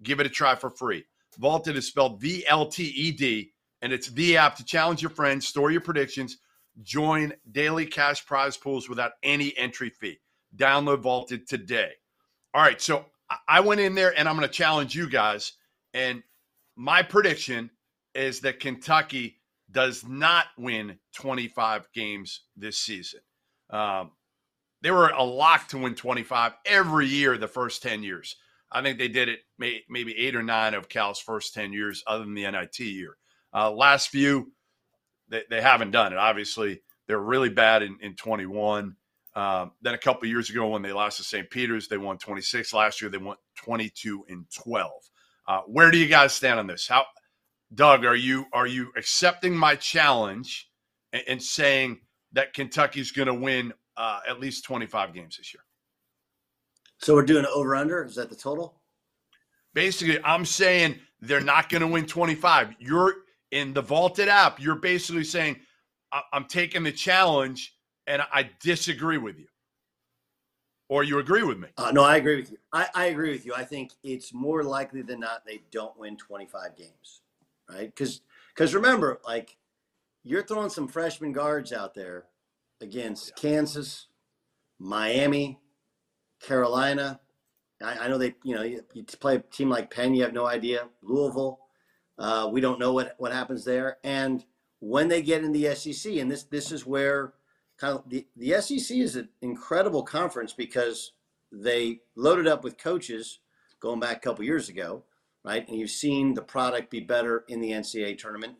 give 0.02 0.20
it 0.20 0.26
a 0.26 0.30
try 0.30 0.54
for 0.54 0.70
free. 0.70 1.04
Vaulted 1.38 1.76
is 1.76 1.86
spelled 1.86 2.20
V 2.20 2.44
L 2.48 2.66
T 2.66 2.84
E 2.84 3.12
D, 3.12 3.52
and 3.80 3.92
it's 3.92 4.08
the 4.08 4.36
app 4.36 4.56
to 4.56 4.64
challenge 4.64 5.00
your 5.00 5.10
friends, 5.10 5.46
store 5.46 5.70
your 5.70 5.80
predictions, 5.80 6.38
join 6.82 7.32
daily 7.50 7.86
cash 7.86 8.26
prize 8.26 8.56
pools 8.56 8.88
without 8.88 9.12
any 9.22 9.56
entry 9.56 9.88
fee. 9.88 10.18
Download 10.56 11.00
Vaulted 11.00 11.48
today. 11.48 11.92
All 12.54 12.62
right, 12.62 12.80
so 12.80 13.06
I- 13.46 13.60
went 13.60 13.80
in 13.80 13.94
there 13.94 14.18
and 14.18 14.28
I'm 14.28 14.36
going 14.36 14.48
to 14.48 14.52
challenge 14.52 14.94
you 14.94 15.08
guys. 15.08 15.52
And 15.94 16.22
my 16.76 17.02
prediction 17.02 17.70
is 18.14 18.40
that 18.40 18.60
Kentucky 18.60 19.40
does 19.70 20.04
not 20.06 20.46
win 20.56 20.98
25 21.14 21.88
games 21.92 22.42
this 22.56 22.78
season. 22.78 23.20
Um, 23.70 24.12
they 24.80 24.90
were 24.90 25.08
a 25.08 25.22
lock 25.22 25.68
to 25.68 25.78
win 25.78 25.94
25 25.94 26.52
every 26.64 27.06
year 27.06 27.36
the 27.36 27.48
first 27.48 27.82
10 27.82 28.02
years. 28.02 28.36
I 28.70 28.82
think 28.82 28.98
they 28.98 29.08
did 29.08 29.28
it 29.28 29.40
may, 29.58 29.82
maybe 29.88 30.16
eight 30.16 30.36
or 30.36 30.42
nine 30.42 30.74
of 30.74 30.88
Cal's 30.88 31.18
first 31.18 31.54
10 31.54 31.72
years, 31.72 32.02
other 32.06 32.24
than 32.24 32.34
the 32.34 32.50
NIT 32.50 32.78
year. 32.80 33.16
Uh, 33.52 33.70
last 33.70 34.08
few, 34.08 34.52
they, 35.28 35.42
they 35.50 35.60
haven't 35.60 35.90
done 35.90 36.12
it. 36.12 36.18
Obviously, 36.18 36.82
they're 37.06 37.18
really 37.18 37.48
bad 37.48 37.82
in, 37.82 37.98
in 38.00 38.14
21. 38.14 38.94
Um, 39.38 39.70
then 39.82 39.94
a 39.94 39.98
couple 39.98 40.26
years 40.26 40.50
ago, 40.50 40.66
when 40.66 40.82
they 40.82 40.92
lost 40.92 41.18
to 41.18 41.22
St. 41.22 41.48
Peter's, 41.48 41.86
they 41.86 41.96
won 41.96 42.18
26. 42.18 42.74
Last 42.74 43.00
year, 43.00 43.08
they 43.08 43.18
won 43.18 43.36
22 43.54 44.24
and 44.28 44.44
12. 44.50 44.90
Uh, 45.46 45.60
where 45.68 45.92
do 45.92 45.98
you 45.98 46.08
guys 46.08 46.32
stand 46.32 46.58
on 46.58 46.66
this? 46.66 46.88
How, 46.88 47.04
Doug, 47.72 48.04
are 48.04 48.16
you 48.16 48.46
are 48.52 48.66
you 48.66 48.90
accepting 48.96 49.56
my 49.56 49.76
challenge 49.76 50.68
and, 51.12 51.22
and 51.28 51.42
saying 51.42 52.00
that 52.32 52.52
Kentucky's 52.52 53.12
going 53.12 53.28
to 53.28 53.34
win 53.34 53.72
uh, 53.96 54.18
at 54.28 54.40
least 54.40 54.64
25 54.64 55.14
games 55.14 55.36
this 55.36 55.54
year? 55.54 55.62
So 56.98 57.14
we're 57.14 57.22
doing 57.22 57.46
over 57.46 57.76
under. 57.76 58.04
Is 58.04 58.16
that 58.16 58.30
the 58.30 58.36
total? 58.36 58.80
Basically, 59.72 60.18
I'm 60.24 60.44
saying 60.44 60.98
they're 61.20 61.40
not 61.40 61.68
going 61.68 61.82
to 61.82 61.86
win 61.86 62.06
25. 62.06 62.74
You're 62.80 63.14
in 63.52 63.72
the 63.72 63.82
vaulted 63.82 64.26
app. 64.26 64.60
You're 64.60 64.80
basically 64.80 65.22
saying 65.22 65.60
I'm 66.32 66.46
taking 66.46 66.82
the 66.82 66.90
challenge 66.90 67.77
and 68.08 68.22
I 68.32 68.50
disagree 68.60 69.18
with 69.18 69.38
you, 69.38 69.46
or 70.88 71.04
you 71.04 71.18
agree 71.18 71.42
with 71.42 71.58
me. 71.58 71.68
Uh, 71.76 71.92
no, 71.92 72.02
I 72.02 72.16
agree 72.16 72.36
with 72.36 72.50
you. 72.50 72.58
I, 72.72 72.88
I 72.94 73.04
agree 73.06 73.30
with 73.30 73.46
you. 73.46 73.54
I 73.54 73.64
think 73.64 73.92
it's 74.02 74.32
more 74.32 74.64
likely 74.64 75.02
than 75.02 75.20
not 75.20 75.44
they 75.46 75.62
don't 75.70 75.96
win 75.98 76.16
25 76.16 76.74
games, 76.76 77.20
right? 77.70 77.94
Because 77.94 78.22
because 78.54 78.74
remember, 78.74 79.20
like 79.24 79.58
you're 80.24 80.42
throwing 80.42 80.70
some 80.70 80.88
freshman 80.88 81.32
guards 81.32 81.72
out 81.72 81.94
there 81.94 82.24
against 82.80 83.36
Kansas, 83.36 84.06
Miami, 84.78 85.60
Carolina. 86.40 87.20
I, 87.82 87.98
I 87.98 88.08
know 88.08 88.18
they, 88.18 88.34
you 88.42 88.54
know, 88.54 88.62
you, 88.62 88.82
you 88.94 89.04
play 89.04 89.36
a 89.36 89.40
team 89.40 89.68
like 89.68 89.90
Penn, 89.90 90.14
you 90.14 90.22
have 90.22 90.32
no 90.32 90.46
idea. 90.46 90.88
Louisville, 91.02 91.60
uh, 92.18 92.48
we 92.50 92.60
don't 92.62 92.80
know 92.80 92.94
what 92.94 93.14
what 93.18 93.32
happens 93.32 93.64
there. 93.64 93.98
And 94.02 94.44
when 94.80 95.08
they 95.08 95.20
get 95.20 95.44
in 95.44 95.52
the 95.52 95.74
SEC, 95.74 96.14
and 96.14 96.30
this 96.30 96.44
this 96.44 96.72
is 96.72 96.86
where 96.86 97.34
the, 97.80 98.26
the 98.36 98.60
SEC 98.60 98.96
is 98.96 99.16
an 99.16 99.28
incredible 99.40 100.02
conference 100.02 100.52
because 100.52 101.12
they 101.52 102.00
loaded 102.16 102.46
up 102.46 102.64
with 102.64 102.78
coaches 102.78 103.40
going 103.80 104.00
back 104.00 104.16
a 104.16 104.20
couple 104.20 104.44
years 104.44 104.68
ago, 104.68 105.04
right? 105.44 105.66
And 105.68 105.78
you've 105.78 105.90
seen 105.90 106.34
the 106.34 106.42
product 106.42 106.90
be 106.90 107.00
better 107.00 107.44
in 107.48 107.60
the 107.60 107.70
NCAA 107.70 108.18
tournament 108.18 108.56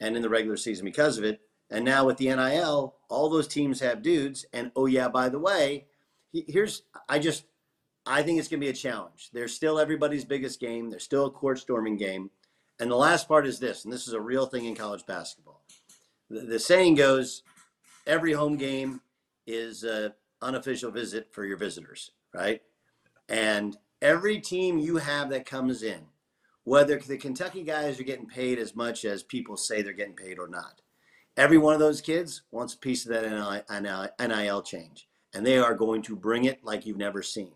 and 0.00 0.16
in 0.16 0.22
the 0.22 0.28
regular 0.28 0.56
season 0.56 0.84
because 0.84 1.18
of 1.18 1.24
it. 1.24 1.40
And 1.70 1.84
now 1.84 2.04
with 2.04 2.16
the 2.18 2.34
NIL, 2.34 2.96
all 3.08 3.30
those 3.30 3.48
teams 3.48 3.80
have 3.80 4.02
dudes. 4.02 4.44
And 4.52 4.72
oh 4.74 4.86
yeah, 4.86 5.08
by 5.08 5.28
the 5.28 5.38
way, 5.38 5.86
here's 6.32 6.82
I 7.08 7.18
just 7.18 7.44
I 8.04 8.22
think 8.22 8.38
it's 8.38 8.48
going 8.48 8.60
to 8.60 8.66
be 8.66 8.70
a 8.70 8.74
challenge. 8.74 9.30
They're 9.32 9.48
still 9.48 9.78
everybody's 9.78 10.24
biggest 10.24 10.60
game. 10.60 10.90
They're 10.90 10.98
still 10.98 11.26
a 11.26 11.30
court 11.30 11.58
storming 11.58 11.96
game. 11.96 12.30
And 12.80 12.90
the 12.90 12.96
last 12.96 13.28
part 13.28 13.46
is 13.46 13.60
this, 13.60 13.84
and 13.84 13.92
this 13.92 14.08
is 14.08 14.14
a 14.14 14.20
real 14.20 14.46
thing 14.46 14.64
in 14.64 14.74
college 14.74 15.06
basketball. 15.06 15.62
The, 16.28 16.40
the 16.40 16.58
saying 16.58 16.96
goes, 16.96 17.42
every 18.06 18.32
home 18.32 18.56
game 18.56 19.00
is 19.46 19.84
an 19.84 20.12
unofficial 20.40 20.90
visit 20.90 21.28
for 21.32 21.44
your 21.44 21.56
visitors, 21.56 22.10
right? 22.34 22.60
And 23.28 23.76
every 24.00 24.40
team 24.40 24.78
you 24.78 24.96
have 24.96 25.30
that 25.30 25.46
comes 25.46 25.82
in, 25.82 26.00
whether 26.64 26.98
the 26.98 27.16
Kentucky 27.16 27.62
guys 27.62 27.98
are 27.98 28.04
getting 28.04 28.26
paid 28.26 28.58
as 28.58 28.76
much 28.76 29.04
as 29.04 29.22
people 29.22 29.56
say 29.56 29.82
they're 29.82 29.92
getting 29.92 30.14
paid 30.14 30.38
or 30.38 30.48
not, 30.48 30.80
every 31.36 31.58
one 31.58 31.74
of 31.74 31.80
those 31.80 32.00
kids 32.00 32.42
wants 32.50 32.74
a 32.74 32.78
piece 32.78 33.06
of 33.06 33.12
that 33.12 34.10
NIL, 34.20 34.62
change. 34.62 35.08
And 35.34 35.46
they 35.46 35.58
are 35.58 35.74
going 35.74 36.02
to 36.02 36.16
bring 36.16 36.44
it 36.44 36.62
like 36.62 36.84
you've 36.84 36.98
never 36.98 37.22
seen. 37.22 37.52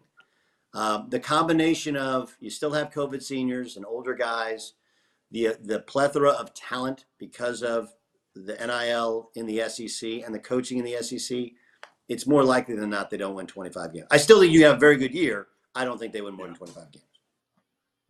Um, 0.73 1.09
the 1.09 1.21
combination 1.21 1.97
of 1.97 2.37
you 2.41 2.51
still 2.51 2.73
have 2.73 2.91
COVID 2.91 3.23
seniors 3.23 3.77
and 3.77 3.87
older 3.87 4.15
guys, 4.15 4.75
the 5.31 5.57
the 5.63 5.81
plethora 5.81 6.31
of 6.31 6.55
talent 6.55 7.07
because 7.19 7.63
of 7.63 7.95
the 8.41 8.55
NIL 8.55 9.31
in 9.35 9.47
the 9.47 9.69
SEC 9.69 10.25
and 10.25 10.35
the 10.35 10.39
coaching 10.39 10.79
in 10.79 10.85
the 10.85 11.03
SEC, 11.03 11.51
it's 12.09 12.27
more 12.27 12.45
likely 12.45 12.75
than 12.75 12.91
not 12.91 13.11
they 13.11 13.17
don't 13.17 13.35
win 13.35 13.47
25 13.47 13.93
games. 13.93 14.07
I 14.11 14.17
still 14.17 14.41
think 14.41 14.53
you 14.53 14.65
have 14.65 14.77
a 14.77 14.81
very 14.81 14.97
good 14.97 15.15
year. 15.15 15.49
I 15.75 15.85
don't 15.85 15.99
think 15.99 16.13
they 16.13 16.21
win 16.21 16.35
more 16.35 16.47
than 16.47 16.57
25 16.57 16.93
games. 16.93 17.05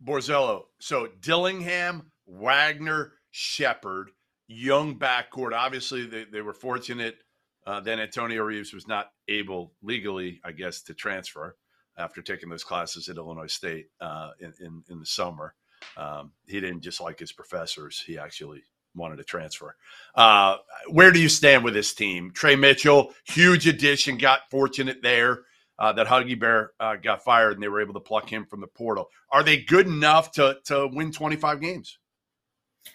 Borzello. 0.03 0.65
So 0.79 1.07
Dillingham, 1.21 2.11
Wagner, 2.27 3.13
Sheppard, 3.31 4.11
young 4.47 4.97
backcourt. 4.97 5.53
Obviously, 5.53 6.05
they, 6.05 6.25
they 6.25 6.41
were 6.41 6.53
fortunate. 6.53 7.17
Uh, 7.65 7.81
then 7.81 7.99
Antonio 7.99 8.43
Reeves 8.43 8.73
was 8.73 8.87
not 8.87 9.11
able 9.27 9.73
legally, 9.81 10.39
I 10.43 10.51
guess, 10.51 10.81
to 10.83 10.93
transfer 10.93 11.57
after 11.97 12.21
taking 12.21 12.49
those 12.49 12.63
classes 12.63 13.09
at 13.09 13.17
Illinois 13.17 13.51
State 13.51 13.87
uh, 13.99 14.31
in, 14.39 14.53
in, 14.59 14.83
in 14.89 14.99
the 14.99 15.05
summer. 15.05 15.53
Um, 15.97 16.31
he 16.45 16.61
didn't 16.61 16.81
just 16.81 17.01
like 17.01 17.19
his 17.19 17.31
professors; 17.31 18.01
he 18.05 18.17
actually 18.17 18.63
wanted 18.97 19.17
to 19.17 19.23
transfer. 19.23 19.75
Uh, 20.15 20.57
where 20.89 21.11
do 21.11 21.19
you 21.19 21.29
stand 21.29 21.63
with 21.63 21.73
this 21.73 21.93
team? 21.93 22.31
Tre 22.31 22.55
Mitchell, 22.55 23.13
huge 23.25 23.67
addition, 23.67 24.17
got 24.17 24.49
fortunate 24.49 25.01
there. 25.01 25.43
Uh, 25.79 25.93
that 25.93 26.07
Huggy 26.07 26.39
Bear 26.39 26.71
uh, 26.79 26.95
got 26.95 27.23
fired, 27.23 27.53
and 27.53 27.61
they 27.61 27.67
were 27.67 27.81
able 27.81 27.93
to 27.93 27.99
pluck 27.99 28.27
him 28.27 28.47
from 28.47 28.61
the 28.61 28.67
portal. 28.67 29.09
Are 29.31 29.43
they 29.43 29.57
good 29.57 29.85
enough 29.85 30.31
to 30.31 30.57
to 30.65 30.87
win 30.91 31.11
twenty 31.11 31.35
five 31.35 31.61
games? 31.61 31.99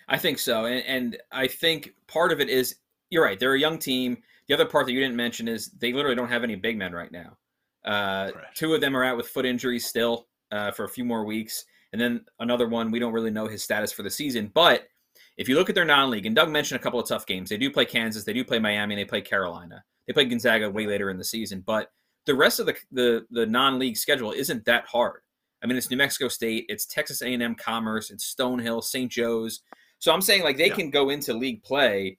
I 0.08 0.18
think 0.18 0.40
so, 0.40 0.64
and, 0.64 0.84
and 0.84 1.18
I 1.30 1.46
think 1.46 1.94
part 2.08 2.32
of 2.32 2.40
it 2.40 2.48
is 2.48 2.74
you're 3.10 3.22
right. 3.22 3.38
They're 3.38 3.54
a 3.54 3.60
young 3.60 3.78
team. 3.78 4.20
The 4.48 4.54
other 4.54 4.66
part 4.66 4.86
that 4.86 4.92
you 4.92 4.98
didn't 4.98 5.14
mention 5.14 5.46
is 5.46 5.70
they 5.78 5.92
literally 5.92 6.16
don't 6.16 6.28
have 6.28 6.42
any 6.42 6.56
big 6.56 6.76
men 6.76 6.92
right 6.92 7.12
now. 7.12 7.36
Uh, 7.84 8.32
two 8.56 8.74
of 8.74 8.80
them 8.80 8.96
are 8.96 9.04
out 9.04 9.16
with 9.16 9.28
foot 9.28 9.46
injuries 9.46 9.86
still 9.86 10.26
uh, 10.50 10.72
for 10.72 10.84
a 10.84 10.88
few 10.88 11.04
more 11.04 11.24
weeks, 11.24 11.64
and 11.92 12.00
then 12.00 12.24
another 12.40 12.68
one 12.68 12.90
we 12.90 12.98
don't 12.98 13.12
really 13.12 13.30
know 13.30 13.46
his 13.46 13.62
status 13.62 13.92
for 13.92 14.02
the 14.02 14.10
season. 14.10 14.50
But 14.52 14.88
if 15.36 15.48
you 15.48 15.54
look 15.56 15.68
at 15.68 15.74
their 15.74 15.84
non-league, 15.84 16.26
and 16.26 16.36
Doug 16.36 16.50
mentioned 16.50 16.78
a 16.80 16.82
couple 16.82 17.00
of 17.00 17.08
tough 17.08 17.26
games, 17.26 17.48
they 17.48 17.56
do 17.56 17.70
play 17.70 17.84
Kansas, 17.84 18.24
they 18.24 18.32
do 18.32 18.44
play 18.44 18.58
Miami, 18.58 18.94
and 18.94 19.00
they 19.00 19.04
play 19.04 19.20
Carolina. 19.20 19.82
They 20.06 20.12
play 20.12 20.24
Gonzaga 20.24 20.68
way 20.70 20.86
later 20.86 21.10
in 21.10 21.16
the 21.18 21.24
season, 21.24 21.62
but 21.64 21.90
the 22.26 22.34
rest 22.34 22.60
of 22.60 22.66
the 22.66 22.76
the, 22.90 23.26
the 23.30 23.46
non-league 23.46 23.96
schedule 23.96 24.32
isn't 24.32 24.64
that 24.66 24.86
hard. 24.86 25.22
I 25.62 25.66
mean, 25.66 25.76
it's 25.76 25.90
New 25.90 25.96
Mexico 25.96 26.28
State, 26.28 26.66
it's 26.68 26.86
Texas 26.86 27.22
A&M 27.22 27.54
Commerce, 27.54 28.10
it's 28.10 28.34
Stonehill, 28.34 28.82
St. 28.82 29.10
Joe's. 29.10 29.62
So 30.00 30.12
I'm 30.12 30.20
saying 30.20 30.42
like 30.42 30.56
they 30.56 30.68
Yeah. 30.68 30.74
can 30.74 30.90
go 30.90 31.10
into 31.10 31.32
league 31.32 31.62
play 31.62 32.18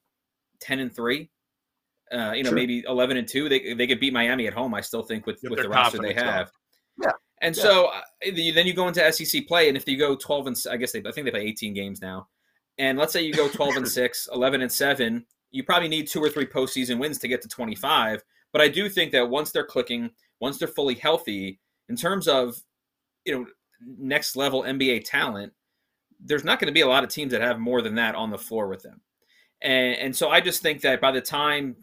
ten 0.59 0.79
and 0.79 0.93
three. 0.95 1.29
Uh, 2.11 2.31
you 2.35 2.43
know, 2.43 2.49
Sure. 2.49 2.55
maybe 2.55 2.83
eleven 2.87 3.17
and 3.17 3.27
two. 3.27 3.49
They 3.49 3.73
they 3.73 3.87
could 3.87 3.99
beat 3.99 4.13
Miami 4.13 4.47
at 4.47 4.53
home. 4.53 4.73
I 4.73 4.81
still 4.81 5.03
think 5.03 5.25
with 5.25 5.43
If 5.43 5.49
with 5.49 5.61
the 5.61 5.69
roster 5.69 5.97
they 5.99 6.13
have. 6.13 6.51
Yeah. 7.01 7.11
And 7.41 7.55
Yeah. 7.55 7.61
so 7.63 7.85
uh, 7.87 8.01
the- 8.21 8.51
then 8.51 8.65
you 8.67 8.73
go 8.73 8.87
into 8.87 9.03
SEC 9.11 9.41
play, 9.47 9.67
and 9.67 9.75
if 9.75 9.87
you 9.87 9.97
go 9.97 10.15
twelve 10.15 10.47
and 10.47 10.55
I 10.69 10.77
guess 10.77 10.91
they 10.93 10.99
I 10.99 11.11
think 11.11 11.25
they 11.25 11.31
play 11.31 11.41
eighteen 11.45 11.73
games 11.73 12.01
now, 12.01 12.27
and 12.77 12.97
let's 12.97 13.13
say 13.13 13.21
you 13.21 13.33
go 13.33 13.47
twelve 13.49 13.75
and 13.75 13.87
six, 13.99 14.27
11 14.33 14.61
and 14.61 14.71
seven, 14.71 15.25
you 15.51 15.63
probably 15.63 15.89
need 15.89 16.07
two 16.07 16.23
or 16.23 16.29
three 16.29 16.45
postseason 16.45 16.99
wins 16.99 17.19
to 17.19 17.27
get 17.27 17.41
to 17.41 17.47
twenty 17.47 17.75
five. 17.75 18.23
But 18.51 18.61
I 18.61 18.67
do 18.67 18.89
think 18.89 19.11
that 19.11 19.29
once 19.29 19.51
they're 19.51 19.65
clicking, 19.65 20.11
once 20.39 20.57
they're 20.57 20.67
fully 20.67 20.95
healthy, 20.95 21.59
in 21.89 21.95
terms 21.95 22.27
of 22.27 22.55
you 23.25 23.33
know 23.33 23.45
next 23.97 24.35
level 24.35 24.63
NBA 24.63 25.03
talent, 25.05 25.53
there's 26.19 26.43
not 26.43 26.59
going 26.59 26.67
to 26.67 26.73
be 26.73 26.81
a 26.81 26.87
lot 26.87 27.03
of 27.03 27.09
teams 27.09 27.31
that 27.31 27.41
have 27.41 27.59
more 27.59 27.81
than 27.81 27.95
that 27.95 28.15
on 28.15 28.29
the 28.29 28.37
floor 28.37 28.67
with 28.67 28.83
them. 28.83 29.01
And, 29.61 29.95
and 29.95 30.15
so 30.15 30.29
I 30.29 30.41
just 30.41 30.61
think 30.61 30.81
that 30.81 31.01
by 31.01 31.11
the 31.11 31.21
time 31.21 31.75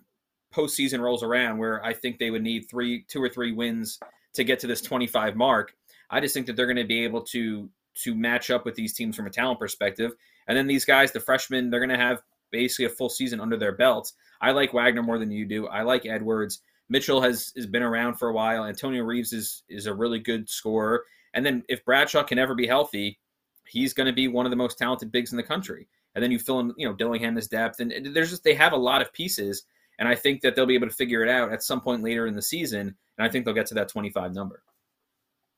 postseason 0.54 1.00
rolls 1.00 1.22
around, 1.22 1.58
where 1.58 1.84
I 1.84 1.92
think 1.92 2.18
they 2.18 2.30
would 2.30 2.42
need 2.42 2.68
three, 2.68 3.04
two 3.08 3.22
or 3.22 3.28
three 3.28 3.52
wins 3.52 3.98
to 4.34 4.44
get 4.44 4.60
to 4.60 4.66
this 4.66 4.80
25 4.82 5.36
mark. 5.36 5.74
I 6.10 6.20
just 6.20 6.34
think 6.34 6.46
that 6.46 6.56
they're 6.56 6.66
going 6.66 6.76
to 6.76 6.84
be 6.84 7.04
able 7.04 7.22
to 7.22 7.68
to 8.02 8.14
match 8.14 8.50
up 8.50 8.64
with 8.64 8.76
these 8.76 8.94
teams 8.94 9.16
from 9.16 9.26
a 9.26 9.30
talent 9.30 9.58
perspective. 9.58 10.12
And 10.50 10.58
then 10.58 10.66
these 10.66 10.84
guys, 10.84 11.12
the 11.12 11.20
freshmen, 11.20 11.70
they're 11.70 11.78
going 11.78 11.96
to 11.96 12.04
have 12.04 12.22
basically 12.50 12.86
a 12.86 12.90
full 12.90 13.08
season 13.08 13.38
under 13.38 13.56
their 13.56 13.70
belts. 13.70 14.14
I 14.42 14.50
like 14.50 14.72
Wagner 14.72 15.00
more 15.00 15.16
than 15.16 15.30
you 15.30 15.46
do. 15.46 15.68
I 15.68 15.82
like 15.82 16.06
Edwards. 16.06 16.60
Mitchell 16.88 17.20
has 17.20 17.52
has 17.54 17.68
been 17.68 17.84
around 17.84 18.16
for 18.16 18.30
a 18.30 18.32
while. 18.32 18.64
Antonio 18.64 19.04
Reeves 19.04 19.32
is 19.32 19.62
is 19.68 19.86
a 19.86 19.94
really 19.94 20.18
good 20.18 20.50
scorer. 20.50 21.04
And 21.34 21.46
then 21.46 21.62
if 21.68 21.84
Bradshaw 21.84 22.24
can 22.24 22.40
ever 22.40 22.56
be 22.56 22.66
healthy, 22.66 23.20
he's 23.68 23.94
going 23.94 24.08
to 24.08 24.12
be 24.12 24.26
one 24.26 24.44
of 24.44 24.50
the 24.50 24.56
most 24.56 24.76
talented 24.76 25.12
bigs 25.12 25.30
in 25.30 25.36
the 25.36 25.44
country. 25.44 25.86
And 26.16 26.24
then 26.24 26.32
you 26.32 26.40
fill 26.40 26.58
in, 26.58 26.74
you 26.76 26.88
know, 26.88 26.94
Dillingham 26.96 27.36
this 27.36 27.46
depth, 27.46 27.78
and 27.78 27.92
there's 28.12 28.30
just 28.30 28.42
they 28.42 28.54
have 28.54 28.72
a 28.72 28.76
lot 28.76 29.02
of 29.02 29.12
pieces. 29.12 29.62
And 30.00 30.08
I 30.08 30.16
think 30.16 30.40
that 30.40 30.56
they'll 30.56 30.66
be 30.66 30.74
able 30.74 30.88
to 30.88 30.94
figure 30.94 31.22
it 31.22 31.28
out 31.28 31.52
at 31.52 31.62
some 31.62 31.80
point 31.80 32.02
later 32.02 32.26
in 32.26 32.34
the 32.34 32.42
season. 32.42 32.96
And 33.18 33.24
I 33.24 33.28
think 33.28 33.44
they'll 33.44 33.54
get 33.54 33.66
to 33.66 33.74
that 33.74 33.88
25 33.88 34.34
number. 34.34 34.64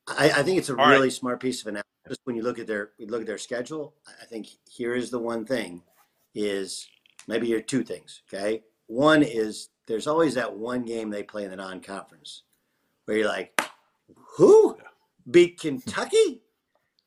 I, 0.07 0.29
I 0.29 0.43
think 0.43 0.59
it's 0.59 0.69
a 0.69 0.77
All 0.77 0.87
really 0.87 1.03
right. 1.07 1.11
smart 1.11 1.39
piece 1.39 1.61
of 1.61 1.67
analysis 1.67 1.92
when 2.23 2.35
you 2.35 2.43
look 2.43 2.59
at 2.59 2.67
their 2.67 2.91
look 2.99 3.21
at 3.21 3.27
their 3.27 3.37
schedule. 3.37 3.93
I 4.21 4.25
think 4.25 4.47
here 4.69 4.95
is 4.95 5.09
the 5.09 5.19
one 5.19 5.45
thing 5.45 5.81
is 6.35 6.87
maybe 7.27 7.47
here 7.47 7.59
are 7.59 7.61
two 7.61 7.83
things. 7.83 8.21
Okay, 8.27 8.63
one 8.87 9.23
is 9.23 9.69
there's 9.87 10.07
always 10.07 10.33
that 10.35 10.55
one 10.55 10.83
game 10.83 11.09
they 11.09 11.23
play 11.23 11.43
in 11.43 11.49
the 11.49 11.55
non-conference 11.57 12.43
where 13.05 13.17
you're 13.17 13.27
like, 13.27 13.59
who 14.15 14.77
beat 15.29 15.59
Kentucky? 15.59 16.41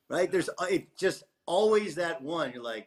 Right? 0.08 0.30
There's 0.30 0.48
uh, 0.48 0.66
it 0.70 0.96
just 0.96 1.24
always 1.46 1.96
that 1.96 2.22
one. 2.22 2.52
You're 2.52 2.62
like, 2.62 2.86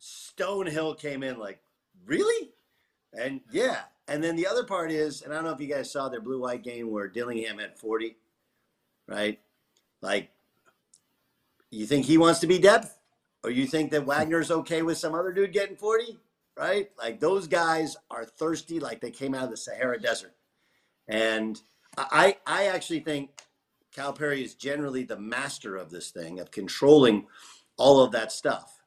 Stonehill 0.00 0.98
came 0.98 1.22
in 1.22 1.38
like, 1.38 1.60
really? 2.06 2.52
And 3.12 3.42
yeah. 3.52 3.80
And 4.08 4.24
then 4.24 4.34
the 4.34 4.46
other 4.46 4.64
part 4.64 4.90
is, 4.90 5.20
and 5.20 5.30
I 5.30 5.36
don't 5.36 5.44
know 5.44 5.50
if 5.50 5.60
you 5.60 5.66
guys 5.66 5.92
saw 5.92 6.08
their 6.08 6.22
blue 6.22 6.40
white 6.40 6.62
game 6.62 6.90
where 6.90 7.06
Dillingham 7.06 7.58
had 7.58 7.78
40, 7.78 8.16
right? 9.06 9.38
Like, 10.00 10.30
you 11.70 11.86
think 11.86 12.06
he 12.06 12.18
wants 12.18 12.40
to 12.40 12.46
be 12.46 12.58
depth? 12.58 12.98
Or 13.44 13.50
you 13.50 13.66
think 13.66 13.92
that 13.92 14.04
Wagner's 14.04 14.50
okay 14.50 14.82
with 14.82 14.98
some 14.98 15.14
other 15.14 15.32
dude 15.32 15.52
getting 15.52 15.76
40? 15.76 16.18
Right? 16.58 16.90
Like, 16.98 17.20
those 17.20 17.46
guys 17.46 17.96
are 18.10 18.24
thirsty 18.24 18.80
like 18.80 19.00
they 19.00 19.12
came 19.12 19.34
out 19.34 19.44
of 19.44 19.50
the 19.50 19.56
Sahara 19.56 20.00
Desert. 20.00 20.34
And 21.06 21.60
I, 21.96 22.36
I 22.46 22.66
actually 22.66 23.00
think 23.00 23.30
Calipari 23.96 24.44
is 24.44 24.54
generally 24.54 25.04
the 25.04 25.18
master 25.18 25.76
of 25.76 25.90
this 25.90 26.10
thing, 26.10 26.40
of 26.40 26.50
controlling 26.50 27.26
all 27.76 28.00
of 28.00 28.12
that 28.12 28.32
stuff. 28.32 28.82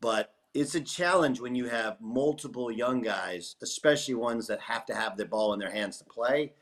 But 0.00 0.34
it's 0.54 0.74
a 0.74 0.80
challenge 0.80 1.40
when 1.40 1.54
you 1.54 1.68
have 1.68 2.00
multiple 2.00 2.70
young 2.70 3.00
guys, 3.00 3.56
especially 3.62 4.14
ones 4.14 4.46
that 4.48 4.60
have 4.60 4.84
to 4.86 4.94
have 4.94 5.16
the 5.16 5.24
ball 5.24 5.52
in 5.52 5.58
their 5.58 5.70
hands 5.70 5.98
to 5.98 6.04
play. 6.04 6.52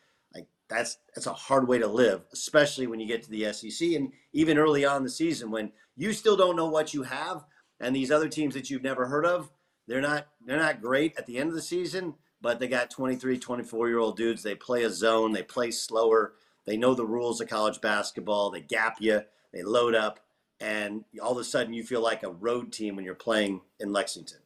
That's 0.73 0.99
that's 1.15 1.27
a 1.27 1.33
hard 1.33 1.69
way 1.69 1.79
to 1.79 1.87
live, 1.87 2.23
especially 2.33 2.87
when 2.87 2.99
you 2.99 3.07
get 3.07 3.23
to 3.25 3.31
the 3.31 3.53
SEC 3.53 3.91
and 3.91 4.13
even 4.33 4.57
early 4.57 4.85
on 4.85 5.03
the 5.03 5.11
season 5.11 5.51
when 5.51 5.73
you 5.97 6.13
still 6.13 6.37
don't 6.37 6.57
know 6.57 6.69
what 6.69 6.95
you 6.95 7.03
have, 7.03 7.45
and 7.79 7.95
these 7.95 8.11
other 8.11 8.29
teams 8.29 8.55
that 8.55 8.71
you've 8.71 8.83
never 8.83 9.07
heard 9.07 9.27
of, 9.27 9.51
they're 9.87 10.01
not 10.01 10.29
they're 10.47 10.57
not 10.59 10.81
great 10.81 11.15
at 11.19 11.27
the 11.27 11.37
end 11.37 11.51
of 11.51 11.55
the 11.55 11.63
season, 11.63 12.15
but 12.41 12.59
they 12.59 12.69
got 12.69 12.91
23, 12.91 13.39
24 13.39 13.89
year 13.89 13.99
old 13.99 14.17
dudes. 14.17 14.43
They 14.43 14.55
play 14.55 14.85
a 14.85 14.91
zone, 14.91 15.33
they 15.33 15.43
play 15.43 15.71
slower, 15.71 16.35
they 16.65 16.77
know 16.77 16.95
the 16.95 17.05
rules 17.05 17.41
of 17.41 17.49
college 17.49 17.81
basketball, 17.81 18.51
they 18.51 18.61
gap 18.63 18.97
you, 19.01 19.21
they 19.53 19.63
load 19.63 19.95
up. 19.95 20.21
And 20.59 21.05
all 21.21 21.33
of 21.33 21.39
a 21.39 21.45
sudden 21.45 21.75
you 21.75 21.85
feel 21.85 22.01
like 22.01 22.23
a 22.23 22.31
road 22.31 22.73
team 22.73 22.97
when 22.97 23.05
you're 23.05 23.15
playing 23.15 23.61
in 23.79 23.93
Lexington. 23.93 24.39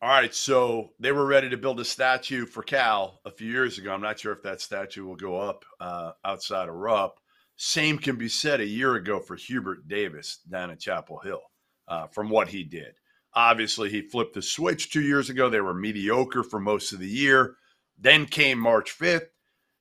All 0.00 0.08
right, 0.08 0.32
so 0.32 0.92
they 1.00 1.10
were 1.10 1.26
ready 1.26 1.50
to 1.50 1.56
build 1.56 1.80
a 1.80 1.84
statue 1.84 2.46
for 2.46 2.62
Cal 2.62 3.20
a 3.24 3.32
few 3.32 3.50
years 3.50 3.78
ago. 3.78 3.92
I'm 3.92 4.00
not 4.00 4.20
sure 4.20 4.32
if 4.32 4.44
that 4.44 4.60
statue 4.60 5.04
will 5.04 5.16
go 5.16 5.36
up 5.36 5.64
uh, 5.80 6.12
outside 6.24 6.68
of 6.68 6.76
Rupp. 6.76 7.18
Same 7.56 7.98
can 7.98 8.14
be 8.14 8.28
said 8.28 8.60
a 8.60 8.66
year 8.66 8.94
ago 8.94 9.18
for 9.18 9.34
Hubert 9.34 9.88
Davis 9.88 10.38
down 10.48 10.70
at 10.70 10.78
Chapel 10.78 11.18
Hill 11.18 11.42
uh, 11.88 12.06
from 12.06 12.30
what 12.30 12.46
he 12.46 12.62
did. 12.62 12.94
Obviously, 13.34 13.90
he 13.90 14.02
flipped 14.02 14.34
the 14.34 14.42
switch 14.42 14.92
two 14.92 15.02
years 15.02 15.30
ago. 15.30 15.50
They 15.50 15.60
were 15.60 15.74
mediocre 15.74 16.44
for 16.44 16.60
most 16.60 16.92
of 16.92 17.00
the 17.00 17.08
year. 17.08 17.56
Then 17.98 18.24
came 18.24 18.60
March 18.60 18.96
5th. 18.96 19.26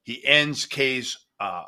He 0.01 0.25
ends 0.25 0.65
K's 0.65 1.15
uh, 1.39 1.65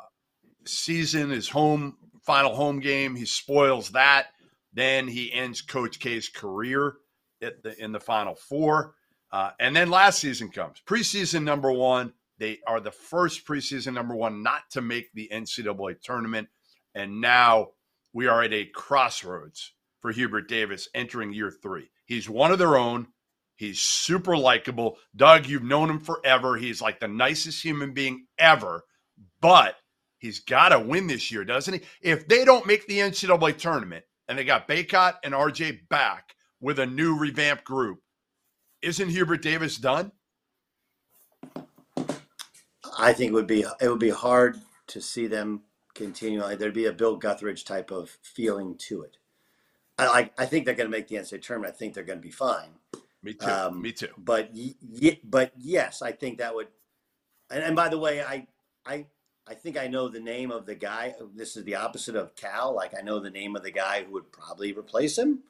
season, 0.66 1.30
his 1.30 1.48
home 1.48 1.96
final 2.26 2.56
home 2.56 2.80
game. 2.80 3.14
He 3.14 3.26
spoils 3.26 3.90
that. 3.90 4.26
Then 4.72 5.06
he 5.06 5.32
ends 5.32 5.62
Coach 5.62 6.00
K's 6.00 6.28
career 6.28 6.96
the, 7.40 7.74
in 7.78 7.92
the 7.92 8.00
final 8.00 8.34
four. 8.34 8.94
Uh, 9.32 9.50
and 9.60 9.74
then 9.74 9.90
last 9.90 10.18
season 10.18 10.50
comes 10.50 10.82
preseason 10.86 11.42
number 11.42 11.70
one. 11.70 12.12
They 12.38 12.58
are 12.66 12.80
the 12.80 12.90
first 12.90 13.46
preseason 13.46 13.94
number 13.94 14.14
one 14.14 14.42
not 14.42 14.62
to 14.70 14.80
make 14.80 15.12
the 15.12 15.28
NCAA 15.32 16.00
tournament. 16.00 16.48
And 16.94 17.20
now 17.20 17.68
we 18.12 18.26
are 18.26 18.42
at 18.42 18.52
a 18.52 18.64
crossroads 18.64 19.72
for 20.00 20.10
Hubert 20.10 20.48
Davis 20.48 20.88
entering 20.94 21.32
year 21.32 21.50
three. 21.50 21.90
He's 22.06 22.28
one 22.28 22.50
of 22.50 22.58
their 22.58 22.76
own. 22.76 23.08
He's 23.56 23.80
super 23.80 24.36
likable. 24.36 24.96
Doug, 25.14 25.46
you've 25.46 25.62
known 25.62 25.90
him 25.90 26.00
forever. 26.00 26.56
He's 26.56 26.80
like 26.80 26.98
the 26.98 27.08
nicest 27.08 27.62
human 27.62 27.92
being 27.92 28.26
ever. 28.38 28.84
But 29.42 29.76
he's 30.18 30.40
got 30.40 30.70
to 30.70 30.80
win 30.80 31.06
this 31.06 31.30
year, 31.30 31.44
doesn't 31.44 31.74
he? 31.74 31.80
If 32.00 32.26
they 32.26 32.46
don't 32.46 32.66
make 32.66 32.86
the 32.86 32.98
NCAA 32.98 33.58
tournament 33.58 34.04
and 34.28 34.38
they 34.38 34.44
got 34.44 34.66
Bacot 34.66 35.16
and 35.22 35.34
RJ 35.34 35.88
back 35.90 36.34
with 36.60 36.78
a 36.78 36.86
new 36.86 37.18
revamped 37.18 37.64
group, 37.64 38.00
isn't 38.82 39.10
Hubert 39.10 39.42
Davis 39.42 39.78
done? 39.78 40.12
I 42.98 43.12
think 43.12 43.30
it 43.32 43.34
would 43.34 43.46
be 43.46 43.64
it 43.80 43.88
would 43.88 44.00
be 44.00 44.10
hard 44.10 44.58
to 44.88 45.00
see 45.00 45.26
them 45.28 45.62
continually. 45.94 46.56
There'd 46.56 46.74
be 46.74 46.86
a 46.86 46.92
Bill 46.92 47.18
Guthridge 47.20 47.64
type 47.64 47.90
of 47.90 48.18
feeling 48.22 48.76
to 48.88 49.02
it. 49.02 49.18
I. 49.98 50.30
I 50.38 50.46
think 50.46 50.64
they're 50.66 50.74
going 50.74 50.90
to 50.90 50.96
make 50.96 51.08
the 51.08 51.16
NCAA 51.16 51.42
tournament. 51.42 51.74
I 51.74 51.78
think 51.78 51.94
they're 51.94 52.04
going 52.04 52.20
to 52.20 52.26
be 52.26 52.32
fine. 52.32 52.70
Me 53.22 53.34
too. 53.34 53.46
Um, 53.46 53.82
Me 53.82 53.92
too. 53.92 54.08
But 54.18 54.50
y- 54.54 54.74
y- 54.82 55.20
but 55.24 55.52
yes, 55.58 56.02
I 56.02 56.12
think 56.12 56.38
that 56.38 56.54
would. 56.54 56.68
And, 57.50 57.62
and 57.64 57.76
by 57.76 57.88
the 57.88 57.98
way, 57.98 58.22
I 58.22 58.46
I 58.86 59.06
I 59.48 59.54
think 59.54 59.78
I 59.78 59.88
know 59.88 60.08
the 60.08 60.20
name 60.20 60.50
of 60.52 60.66
the 60.66 60.74
guy. 60.76 61.14
This 61.34 61.56
is 61.56 61.64
the 61.64 61.76
opposite 61.76 62.16
of 62.16 62.36
Cal. 62.36 62.74
Like 62.74 62.94
I 62.98 63.02
know 63.02 63.20
the 63.20 63.30
name 63.30 63.56
of 63.56 63.62
the 63.62 63.72
guy 63.72 64.04
who 64.04 64.12
would 64.14 64.32
probably 64.32 64.72
replace 64.72 65.18
him. 65.18 65.40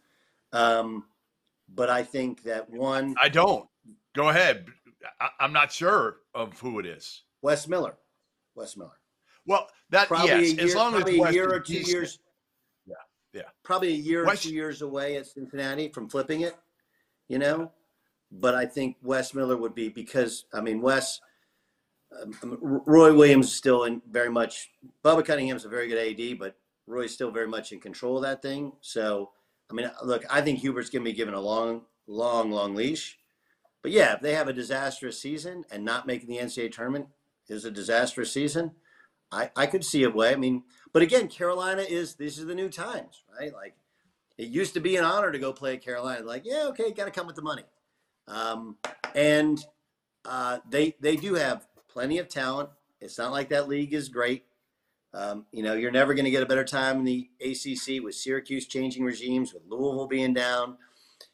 Um, 0.52 1.04
but 1.74 1.90
I 1.90 2.02
think 2.02 2.42
that 2.44 2.68
one 2.68 3.14
I 3.20 3.28
don't. 3.28 3.68
Go 4.14 4.28
ahead. 4.28 4.66
I, 5.20 5.28
I'm 5.38 5.52
not 5.52 5.72
sure 5.72 6.16
of 6.34 6.58
who 6.58 6.78
it 6.78 6.86
is. 6.86 7.22
Wes 7.42 7.68
Miller, 7.68 7.96
Wes 8.54 8.76
Miller. 8.76 8.98
Well, 9.46 9.68
that 9.90 10.08
Probably 10.08 10.28
yes, 10.28 10.52
year, 10.54 10.64
as 10.64 10.74
long 10.74 10.94
as 10.94 11.02
probably 11.02 11.18
a 11.18 11.20
West 11.20 11.34
year 11.34 11.52
or 11.52 11.60
two 11.60 11.80
years. 11.80 12.18
Yeah, 12.86 12.94
yeah. 13.32 13.42
Probably 13.62 13.88
a 13.88 13.96
year 13.96 14.26
or 14.26 14.36
two 14.36 14.52
years 14.52 14.82
away 14.82 15.16
at 15.16 15.26
Cincinnati 15.26 15.88
from 15.88 16.08
flipping 16.08 16.42
it. 16.42 16.56
You 17.28 17.38
know, 17.38 17.70
but 18.30 18.54
I 18.54 18.66
think 18.66 18.96
Wes 19.02 19.34
Miller 19.34 19.56
would 19.56 19.74
be 19.74 19.88
because 19.88 20.44
I 20.52 20.60
mean 20.60 20.80
Wes. 20.80 21.20
Um, 22.22 22.58
Roy 22.60 23.14
Williams 23.14 23.46
is 23.46 23.56
still 23.56 23.84
in 23.84 24.02
very 24.10 24.30
much. 24.30 24.70
Bubba 25.04 25.24
Cunningham's 25.24 25.64
a 25.64 25.68
very 25.68 25.86
good 25.86 26.20
AD, 26.20 26.38
but 26.40 26.56
Roy's 26.88 27.14
still 27.14 27.30
very 27.30 27.46
much 27.46 27.70
in 27.70 27.78
control 27.78 28.16
of 28.16 28.22
that 28.24 28.42
thing. 28.42 28.72
So, 28.80 29.30
I 29.70 29.74
mean, 29.74 29.90
look, 30.02 30.24
I 30.30 30.40
think 30.40 30.60
Hubert's 30.60 30.90
going 30.90 31.04
to 31.04 31.10
be 31.10 31.16
given 31.16 31.34
a 31.34 31.40
long, 31.40 31.82
long, 32.06 32.50
long 32.50 32.74
leash. 32.74 33.18
But 33.82 33.92
yeah, 33.92 34.14
if 34.14 34.20
they 34.20 34.34
have 34.34 34.48
a 34.48 34.52
disastrous 34.52 35.20
season 35.20 35.64
and 35.70 35.84
not 35.84 36.06
making 36.06 36.28
the 36.28 36.38
NCAA 36.38 36.72
tournament 36.72 37.06
is 37.48 37.64
a 37.64 37.70
disastrous 37.70 38.32
season, 38.32 38.72
I, 39.32 39.50
I 39.56 39.66
could 39.66 39.84
see 39.84 40.02
a 40.02 40.10
way. 40.10 40.32
I 40.32 40.36
mean, 40.36 40.64
but 40.92 41.02
again, 41.02 41.28
Carolina 41.28 41.82
is 41.82 42.16
these 42.16 42.40
are 42.40 42.44
the 42.44 42.54
new 42.54 42.68
times, 42.68 43.22
right? 43.38 43.52
Like 43.54 43.74
it 44.36 44.48
used 44.48 44.74
to 44.74 44.80
be 44.80 44.96
an 44.96 45.04
honor 45.04 45.30
to 45.30 45.38
go 45.38 45.52
play 45.52 45.74
at 45.74 45.84
Carolina. 45.84 46.24
Like, 46.24 46.42
yeah, 46.44 46.66
okay, 46.68 46.90
got 46.92 47.06
to 47.06 47.10
come 47.10 47.26
with 47.26 47.36
the 47.36 47.42
money. 47.42 47.64
Um, 48.26 48.76
and 49.14 49.64
uh, 50.24 50.58
they 50.68 50.96
they 51.00 51.16
do 51.16 51.34
have 51.34 51.66
plenty 51.88 52.18
of 52.18 52.28
talent. 52.28 52.70
It's 53.00 53.18
not 53.18 53.32
like 53.32 53.48
that 53.48 53.68
league 53.68 53.94
is 53.94 54.08
great. 54.08 54.44
Um, 55.12 55.46
you 55.50 55.62
know, 55.62 55.74
you're 55.74 55.90
never 55.90 56.14
going 56.14 56.24
to 56.24 56.30
get 56.30 56.42
a 56.42 56.46
better 56.46 56.64
time 56.64 56.98
in 56.98 57.04
the 57.04 57.28
ACC 57.40 58.02
with 58.02 58.14
Syracuse 58.14 58.66
changing 58.66 59.04
regimes, 59.04 59.52
with 59.52 59.64
Louisville 59.68 60.06
being 60.06 60.34
down. 60.34 60.76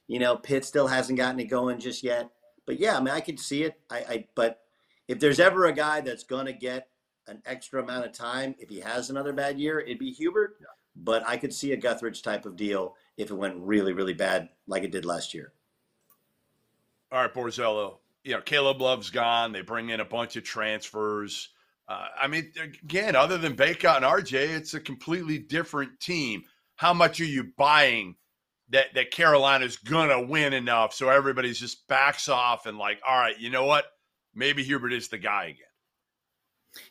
You 0.09 0.19
know, 0.19 0.37
Pitt 0.37 0.65
still 0.65 0.87
hasn't 0.87 1.19
gotten 1.19 1.41
it 1.41 1.45
going 1.45 1.79
just 1.79 2.03
yet. 2.03 2.31
But 2.65 2.81
yeah, 2.81 2.97
I 2.97 3.01
mean, 3.01 3.15
I 3.15 3.21
could 3.21 3.39
see 3.39 3.65
it. 3.65 3.79
I, 3.91 3.97
I 3.99 4.27
but 4.35 4.61
if 5.09 5.21
there's 5.21 5.41
ever 5.41 5.67
a 5.67 5.73
guy 5.73 6.01
that's 6.01 6.25
going 6.25 6.47
to 6.47 6.53
get 6.53 6.89
an 7.29 7.43
extra 7.45 7.83
amount 7.83 8.07
of 8.07 8.13
time, 8.13 8.55
if 8.59 8.69
he 8.69 8.81
has 8.81 9.11
another 9.11 9.33
bad 9.33 9.59
year, 9.59 9.81
it'd 9.81 9.99
be 9.99 10.11
Hubert. 10.13 10.57
But 10.97 11.27
I 11.27 11.37
could 11.37 11.53
see 11.53 11.73
a 11.73 11.77
Guthridge 11.77 12.23
type 12.23 12.47
of 12.47 12.57
deal 12.57 12.95
if 13.17 13.31
it 13.31 13.35
went 13.35 13.57
really, 13.59 13.93
really 13.93 14.15
bad, 14.15 14.49
like 14.67 14.83
it 14.83 14.91
did 14.91 15.05
last 15.05 15.35
year. 15.35 15.53
All 17.13 17.21
right, 17.21 17.33
Borzello. 17.33 17.99
You 18.25 18.33
know, 18.33 18.41
Caleb 18.41 18.81
Love's 18.81 19.11
gone. 19.11 19.53
They 19.53 19.61
bring 19.61 19.91
in 19.91 20.01
a 20.01 20.05
bunch 20.05 20.37
of 20.37 20.43
transfers. 20.43 21.51
Uh, 21.89 22.07
I 22.21 22.27
mean, 22.27 22.53
again, 22.83 23.15
other 23.15 23.39
than 23.39 23.55
Bacot 23.55 23.97
and 23.97 24.05
RJ, 24.05 24.57
it's 24.57 24.75
a 24.75 24.81
completely 24.81 25.39
different 25.39 26.01
team. 26.01 26.43
How 26.77 26.93
much 26.93 27.21
are 27.21 27.25
you 27.25 27.53
buying 27.57 28.17
that 28.71 28.87
that 28.95 29.13
Carolina's 29.13 29.77
gonna 29.77 30.21
win 30.21 30.53
enough, 30.53 30.93
so 30.93 31.09
everybody's 31.09 31.61
just 31.61 31.87
backs 31.87 32.29
off 32.29 32.67
and 32.67 32.77
like, 32.79 33.01
all 33.07 33.19
right, 33.19 33.39
you 33.39 33.51
know 33.51 33.65
what? 33.65 33.85
Maybe 34.35 34.65
Hubert 34.65 34.93
is 34.93 35.09
the 35.09 35.19
guy 35.19 35.45
again. 35.45 35.63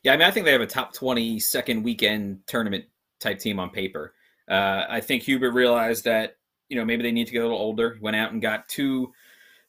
Yeah, 0.04 0.14
I 0.14 0.18
mean, 0.18 0.28
I 0.28 0.32
think 0.32 0.46
they 0.46 0.54
have 0.54 0.62
a 0.62 0.68
top 0.68 0.94
20 0.94 1.40
second 1.40 1.84
weekend 1.84 2.40
tournament 2.48 2.86
type 3.20 3.40
team 3.40 3.60
on 3.60 3.70
paper. 3.70 4.14
Uh, 4.50 4.86
I 4.88 5.02
think 5.02 5.24
Hubert 5.24 5.52
realized 5.52 6.06
that 6.06 6.38
you 6.70 6.78
know 6.78 6.86
maybe 6.86 7.04
they 7.04 7.12
need 7.12 7.28
to 7.28 7.34
get 7.34 7.40
a 7.40 7.44
little 7.44 7.58
older. 7.58 7.96
He 7.96 8.00
went 8.00 8.16
out 8.16 8.32
and 8.32 8.42
got 8.42 8.70
two, 8.70 9.12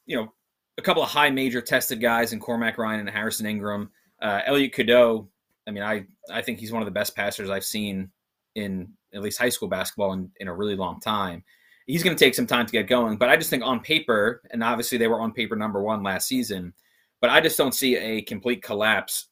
you 0.07 0.17
know, 0.17 0.33
a 0.79 0.83
couple 0.83 1.03
of 1.03 1.09
high 1.09 1.31
major 1.31 1.61
tested 1.61 2.01
guys 2.01 2.33
in 2.33 2.41
Cormac 2.41 2.79
Ryan 2.79 3.01
and 3.01 3.11
Harrison 3.11 3.47
Ingram. 3.47 3.91
Uh, 4.21 4.41
Elliot 4.47 4.73
Cadeau. 4.73 5.29
I 5.67 5.71
mean, 5.71 5.83
I 5.83 6.07
I 6.31 6.43
think 6.43 6.59
he's 6.59 6.73
one 6.73 6.83
of 6.83 6.87
the 6.87 6.93
best 6.93 7.17
passers 7.17 7.51
I've 7.51 7.65
seen 7.65 8.11
in 8.55 8.89
at 9.15 9.23
least 9.23 9.39
high 9.39 9.49
school 9.49 9.69
basketball 9.69 10.13
in, 10.13 10.31
in 10.41 10.49
a 10.49 10.55
really 10.55 10.77
long 10.77 11.01
time. 11.01 11.45
He's 11.87 12.03
going 12.03 12.17
to 12.17 12.25
take 12.25 12.35
some 12.35 12.47
time 12.47 12.67
to 12.67 12.73
get 12.73 12.89
going, 12.89 13.17
but 13.17 13.29
I 13.29 13.37
just 13.37 13.51
think 13.51 13.63
on 13.63 13.81
paper, 13.81 14.43
and 14.51 14.63
obviously 14.63 14.99
they 14.99 15.07
were 15.07 15.21
on 15.21 15.33
paper 15.33 15.55
number 15.55 15.81
one 15.81 16.03
last 16.03 16.27
season, 16.27 16.75
but 17.21 17.31
I 17.31 17.41
just 17.41 17.57
don't 17.57 17.75
see 17.75 17.97
a 17.97 18.23
complete 18.23 18.63
collapse 18.63 19.29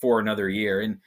for 0.00 0.18
another 0.18 0.48
year. 0.48 0.80
And 0.80 0.98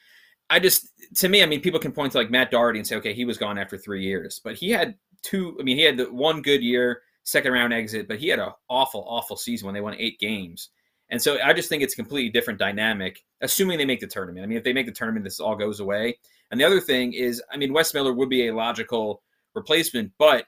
I 0.50 0.60
just, 0.60 0.90
to 1.16 1.30
me, 1.30 1.42
I 1.42 1.48
mean, 1.48 1.62
people 1.62 1.80
can 1.80 1.92
point 1.92 2.12
to 2.12 2.20
like 2.20 2.30
Matt 2.30 2.52
Doherty 2.52 2.78
and 2.78 2.88
say, 2.88 2.98
okay, 2.98 3.14
he 3.14 3.26
was 3.26 3.38
gone 3.38 3.58
after 3.58 3.78
three 3.78 4.04
years, 4.04 4.40
but 4.44 4.56
he 4.56 4.70
had 4.70 4.96
two. 5.24 5.58
I 5.60 5.64
mean, 5.64 5.78
he 5.78 5.84
had 5.84 5.98
the 5.98 6.12
one 6.12 6.42
good 6.42 6.62
year, 6.62 7.02
second 7.24 7.54
round 7.54 7.74
exit, 7.74 8.08
but 8.08 8.20
he 8.20 8.28
had 8.28 8.40
an 8.40 8.52
awful, 8.70 9.06
awful 9.08 9.38
season 9.38 9.66
when 9.66 9.74
they 9.74 9.82
won 9.82 9.96
eight 9.98 10.20
games. 10.20 10.70
And 11.12 11.22
so 11.22 11.38
I 11.44 11.54
just 11.54 11.70
think 11.70 11.84
it's 11.84 11.94
a 11.94 11.98
completely 11.98 12.30
different 12.30 12.58
dynamic, 12.58 13.24
assuming 13.42 13.78
they 13.78 13.86
make 13.86 14.00
the 14.00 14.08
tournament. 14.08 14.44
I 14.44 14.48
mean, 14.48 14.58
if 14.58 14.64
they 14.64 14.74
make 14.74 14.86
the 14.86 14.94
tournament, 14.94 15.26
this 15.26 15.42
all 15.42 15.56
goes 15.56 15.82
away. 15.82 16.18
And 16.50 16.60
the 16.60 16.64
other 16.64 16.80
thing 16.80 17.14
is, 17.14 17.44
I 17.52 17.58
mean, 17.58 17.74
Wes 17.74 17.94
Miller 17.94 18.14
would 18.14 18.30
be 18.30 18.48
a 18.48 18.56
logical 18.56 19.22
replacement, 19.54 20.14
but 20.18 20.46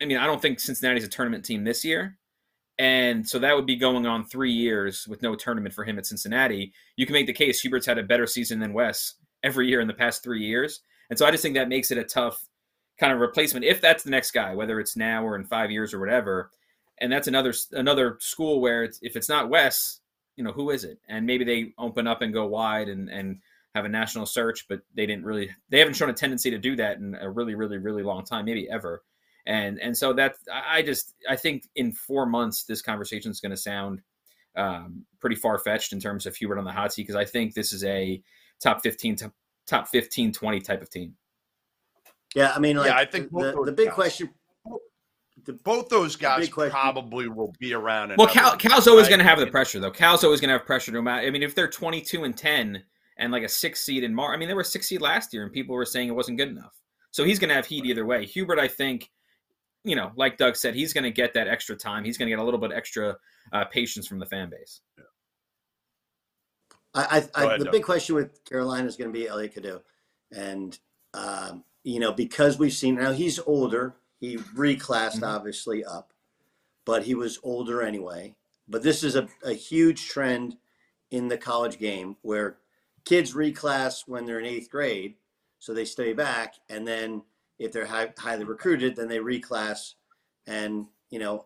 I 0.00 0.06
mean, 0.06 0.16
I 0.16 0.26
don't 0.26 0.40
think 0.40 0.60
Cincinnati's 0.60 1.04
a 1.04 1.08
tournament 1.08 1.44
team 1.44 1.64
this 1.64 1.84
year. 1.84 2.16
And 2.78 3.28
so 3.28 3.38
that 3.38 3.54
would 3.54 3.66
be 3.66 3.76
going 3.76 4.06
on 4.06 4.24
three 4.24 4.52
years 4.52 5.06
with 5.08 5.22
no 5.22 5.36
tournament 5.36 5.74
for 5.74 5.84
him 5.84 5.98
at 5.98 6.06
Cincinnati. 6.06 6.72
You 6.96 7.06
can 7.06 7.12
make 7.12 7.26
the 7.26 7.32
case 7.32 7.60
Hubert's 7.60 7.86
had 7.86 7.98
a 7.98 8.02
better 8.02 8.26
season 8.26 8.58
than 8.58 8.72
Wes 8.72 9.14
every 9.44 9.68
year 9.68 9.80
in 9.80 9.86
the 9.86 9.94
past 9.94 10.22
three 10.22 10.44
years. 10.44 10.80
And 11.10 11.18
so 11.18 11.26
I 11.26 11.30
just 11.30 11.42
think 11.42 11.54
that 11.54 11.68
makes 11.68 11.90
it 11.90 11.98
a 11.98 12.04
tough 12.04 12.44
kind 12.98 13.12
of 13.12 13.20
replacement 13.20 13.64
if 13.64 13.80
that's 13.80 14.02
the 14.02 14.10
next 14.10 14.32
guy, 14.32 14.54
whether 14.54 14.80
it's 14.80 14.96
now 14.96 15.24
or 15.24 15.36
in 15.36 15.44
five 15.44 15.70
years 15.70 15.94
or 15.94 16.00
whatever. 16.00 16.50
And 17.00 17.12
that's 17.12 17.28
another 17.28 17.52
another 17.72 18.18
school 18.20 18.60
where 18.60 18.84
it's, 18.84 18.98
if 19.02 19.16
it's 19.16 19.28
not 19.28 19.48
Wes, 19.48 20.00
you 20.36 20.44
know, 20.44 20.52
who 20.52 20.70
is 20.70 20.84
it? 20.84 20.98
And 21.08 21.26
maybe 21.26 21.44
they 21.44 21.72
open 21.78 22.06
up 22.06 22.22
and 22.22 22.32
go 22.32 22.46
wide 22.46 22.88
and 22.88 23.08
and 23.08 23.38
have 23.74 23.84
a 23.84 23.88
national 23.88 24.26
search, 24.26 24.66
but 24.68 24.80
they 24.94 25.06
didn't 25.06 25.24
really 25.24 25.50
they 25.70 25.78
haven't 25.78 25.94
shown 25.94 26.10
a 26.10 26.14
tendency 26.14 26.50
to 26.50 26.58
do 26.58 26.76
that 26.76 26.98
in 26.98 27.16
a 27.20 27.28
really, 27.28 27.54
really, 27.54 27.78
really 27.78 28.02
long 28.02 28.24
time, 28.24 28.44
maybe 28.44 28.68
ever 28.70 29.02
and 29.46 29.78
and 29.80 29.96
so 29.96 30.12
that 30.14 30.36
I 30.50 30.82
just 30.82 31.14
I 31.28 31.36
think 31.36 31.64
in 31.76 31.92
four 31.92 32.26
months 32.26 32.64
this 32.64 32.82
conversation 32.82 33.30
is 33.30 33.40
going 33.40 33.50
to 33.50 33.56
sound 33.56 34.00
um, 34.56 35.04
pretty 35.20 35.36
far 35.36 35.58
fetched 35.58 35.92
in 35.92 36.00
terms 36.00 36.26
of 36.26 36.36
Hubert 36.36 36.58
on 36.58 36.64
the 36.64 36.72
hot 36.72 36.92
seat 36.92 37.02
because 37.02 37.16
I 37.16 37.24
think 37.24 37.54
this 37.54 37.72
is 37.72 37.84
a 37.84 38.22
top 38.60 38.82
15 38.82 39.16
top, 39.16 39.32
top 39.66 39.88
15 39.88 40.32
20 40.32 40.60
type 40.60 40.80
of 40.80 40.90
team. 40.90 41.14
Yeah, 42.34 42.52
I 42.54 42.58
mean, 42.58 42.76
like, 42.76 42.86
yeah, 42.86 42.96
I 42.96 43.04
think 43.04 43.30
the, 43.30 43.62
the 43.64 43.72
big 43.72 43.88
guys, 43.88 43.94
question. 43.94 44.30
The, 45.44 45.52
both 45.52 45.88
those 45.88 46.16
guys 46.16 46.48
probably 46.48 47.28
will 47.28 47.54
be 47.58 47.74
around. 47.74 48.14
Well, 48.16 48.28
Cal, 48.28 48.56
Cal's 48.56 48.88
always 48.88 49.08
going 49.08 49.18
to 49.18 49.24
have 49.24 49.38
the 49.38 49.46
pressure, 49.46 49.78
though. 49.80 49.90
Cal's 49.90 50.24
always 50.24 50.40
going 50.40 50.48
to 50.48 50.58
have 50.58 50.66
pressure 50.66 50.92
no 50.92 51.02
matter. 51.02 51.26
I 51.26 51.30
mean, 51.30 51.42
if 51.42 51.54
they're 51.54 51.68
22 51.68 52.24
and 52.24 52.36
10 52.36 52.82
and 53.18 53.32
like 53.32 53.42
a 53.42 53.48
six 53.48 53.80
seed 53.80 54.04
in 54.04 54.14
March, 54.14 54.34
I 54.34 54.38
mean, 54.38 54.48
they 54.48 54.54
were 54.54 54.64
six 54.64 54.88
seed 54.88 55.02
last 55.02 55.32
year, 55.32 55.42
and 55.42 55.52
people 55.52 55.74
were 55.74 55.84
saying 55.84 56.08
it 56.08 56.12
wasn't 56.12 56.38
good 56.38 56.48
enough. 56.48 56.72
So 57.10 57.24
he's 57.24 57.38
going 57.38 57.50
to 57.50 57.54
have 57.54 57.66
heat 57.66 57.84
either 57.84 58.06
way. 58.06 58.26
Hubert, 58.26 58.58
I 58.58 58.68
think, 58.68 59.10
you 59.84 59.94
know, 59.96 60.12
like 60.16 60.36
Doug 60.36 60.56
said, 60.56 60.74
he's 60.74 60.92
going 60.92 61.04
to 61.04 61.10
get 61.10 61.34
that 61.34 61.46
extra 61.46 61.76
time. 61.76 62.04
He's 62.04 62.18
going 62.18 62.26
to 62.28 62.30
get 62.30 62.40
a 62.40 62.44
little 62.44 62.58
bit 62.60 62.72
extra 62.72 63.16
uh, 63.52 63.64
patience 63.66 64.06
from 64.06 64.18
the 64.18 64.26
fan 64.26 64.50
base. 64.50 64.80
Yeah. 64.98 65.04
I, 66.94 67.02
I, 67.02 67.28
I 67.34 67.44
ahead, 67.44 67.60
the 67.60 67.64
Doug. 67.64 67.72
big 67.72 67.82
question 67.82 68.14
with 68.14 68.44
Carolina 68.44 68.86
is 68.86 68.96
going 68.96 69.12
to 69.12 69.18
be 69.18 69.28
Elliot 69.28 69.54
Cadeau, 69.54 69.80
and 70.32 70.78
um, 71.12 71.64
you 71.82 72.00
know 72.00 72.12
because 72.12 72.58
we've 72.58 72.72
seen 72.72 72.96
now 72.96 73.12
he's 73.12 73.38
older. 73.40 73.96
He 74.24 74.38
reclassed 74.38 75.16
mm-hmm. 75.16 75.24
obviously 75.24 75.84
up, 75.84 76.14
but 76.86 77.02
he 77.02 77.14
was 77.14 77.38
older 77.42 77.82
anyway. 77.82 78.34
But 78.66 78.82
this 78.82 79.04
is 79.04 79.16
a, 79.16 79.28
a 79.44 79.52
huge 79.52 80.08
trend 80.08 80.56
in 81.10 81.28
the 81.28 81.36
college 81.36 81.78
game 81.78 82.16
where 82.22 82.56
kids 83.04 83.34
reclass 83.34 84.04
when 84.06 84.24
they're 84.24 84.40
in 84.40 84.46
eighth 84.46 84.70
grade, 84.70 85.16
so 85.58 85.74
they 85.74 85.84
stay 85.84 86.14
back, 86.14 86.54
and 86.70 86.88
then 86.88 87.22
if 87.58 87.70
they're 87.70 87.84
high, 87.84 88.14
highly 88.18 88.44
recruited, 88.44 88.96
then 88.96 89.08
they 89.08 89.18
reclass. 89.18 89.92
And, 90.46 90.86
you 91.10 91.18
know, 91.18 91.44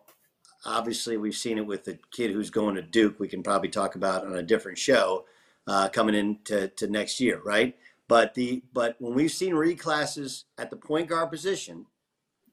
obviously 0.65 1.17
we've 1.17 1.35
seen 1.35 1.57
it 1.57 1.67
with 1.67 1.83
the 1.83 1.99
kid 2.11 2.31
who's 2.31 2.49
going 2.49 2.75
to 2.75 2.81
Duke. 2.81 3.19
We 3.19 3.27
can 3.27 3.43
probably 3.43 3.69
talk 3.69 3.95
about 3.95 4.25
on 4.25 4.37
a 4.37 4.43
different 4.43 4.77
show 4.77 5.25
uh, 5.67 5.89
coming 5.89 6.15
into 6.15 6.69
to 6.69 6.87
next 6.87 7.19
year, 7.19 7.41
right? 7.43 7.75
But 8.07 8.35
the 8.35 8.63
but 8.71 8.95
when 8.99 9.13
we've 9.15 9.31
seen 9.31 9.53
reclasses 9.53 10.45
at 10.57 10.69
the 10.69 10.77
point 10.77 11.09
guard 11.09 11.29
position, 11.29 11.85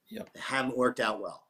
yep. 0.09 0.29
haven't 0.37 0.77
worked 0.77 1.01
out 1.01 1.21
well. 1.21 1.45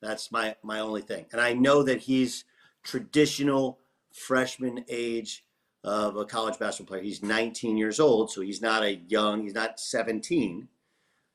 That's 0.00 0.30
my 0.30 0.56
my 0.62 0.80
only 0.80 1.02
thing. 1.02 1.26
And 1.32 1.40
I 1.40 1.52
know 1.52 1.82
that 1.82 2.00
he's 2.00 2.44
traditional 2.84 3.78
freshman 4.12 4.84
age 4.88 5.44
of 5.84 6.16
a 6.16 6.24
college 6.24 6.58
basketball 6.58 6.96
player. 6.96 7.02
He's 7.02 7.22
19 7.22 7.76
years 7.76 8.00
old, 8.00 8.30
so 8.30 8.40
he's 8.40 8.60
not 8.60 8.82
a 8.82 8.96
young. 8.96 9.42
He's 9.42 9.54
not 9.54 9.80
17 9.80 10.68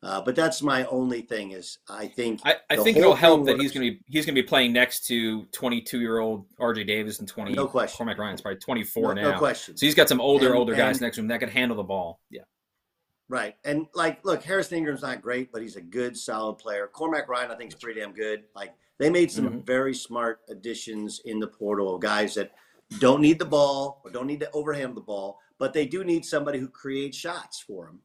uh, 0.04 0.20
but 0.22 0.36
that's 0.36 0.62
my 0.62 0.84
only 0.86 1.22
thing 1.22 1.52
is 1.52 1.78
I 1.90 2.08
think 2.08 2.42
I, 2.44 2.58
I 2.70 2.76
think 2.76 2.98
it'll 2.98 3.16
help 3.16 3.46
that 3.46 3.58
he's 3.58 3.72
going 3.72 3.86
to 3.86 3.92
be 3.94 4.02
he's 4.06 4.26
going 4.26 4.36
to 4.36 4.42
be 4.42 4.46
playing 4.46 4.74
next 4.74 5.08
to 5.08 5.46
22 5.54 6.02
year 6.02 6.20
old 6.20 6.46
RJ 6.60 6.86
Davis 6.88 7.20
and 7.20 7.28
20 7.28 7.54
no 7.54 7.68
question 7.68 7.96
Cormac 7.98 8.18
Ryan's 8.18 8.42
probably 8.42 8.60
24 8.60 9.16
no, 9.16 9.22
now 9.22 9.32
no 9.32 9.38
question 9.38 9.78
so 9.78 9.86
he's 9.86 9.96
got 9.96 10.10
some 10.10 10.20
older 10.20 10.48
and, 10.48 10.56
older 10.56 10.76
guys 10.76 11.00
next 11.00 11.16
to 11.16 11.22
him 11.22 11.30
that 11.30 11.40
could 11.40 11.50
handle 11.50 11.78
the 11.78 11.84
ball 11.84 12.20
yeah 12.30 12.42
right 13.34 13.56
and 13.66 13.88
like 13.96 14.24
look 14.24 14.44
Harrison 14.44 14.78
Ingram's 14.78 15.02
not 15.02 15.24
great 15.24 15.52
but 15.52 15.64
he's 15.64 15.76
a 15.76 15.82
good 15.82 16.16
solid 16.16 16.60
player 16.60 16.88
Cormac 16.88 17.28
Ryan 17.28 17.50
I 17.50 17.56
think 17.56 17.74
is 17.74 17.80
pretty 17.80 18.00
damn 18.00 18.14
good 18.14 18.44
like 18.56 18.76
they 19.00 19.10
made 19.10 19.32
some 19.32 19.50
mm-hmm. 19.50 19.60
very 19.62 19.96
smart 19.96 20.42
additions 20.50 21.20
in 21.26 21.40
the 21.40 21.48
portal 21.48 21.96
of 21.96 22.02
guys 22.02 22.36
that 22.36 22.52
don't 23.00 23.22
need 23.22 23.40
the 23.40 23.46
ball 23.46 24.02
or 24.06 24.12
don't 24.12 24.28
need 24.28 24.40
to 24.42 24.52
overhand 24.52 24.96
the 24.96 25.02
ball 25.02 25.40
but 25.58 25.74
they 25.74 25.88
do 25.88 26.04
need 26.04 26.24
somebody 26.24 26.60
who 26.60 26.68
creates 26.68 27.18
shots 27.18 27.60
for 27.60 27.88
them 27.88 28.02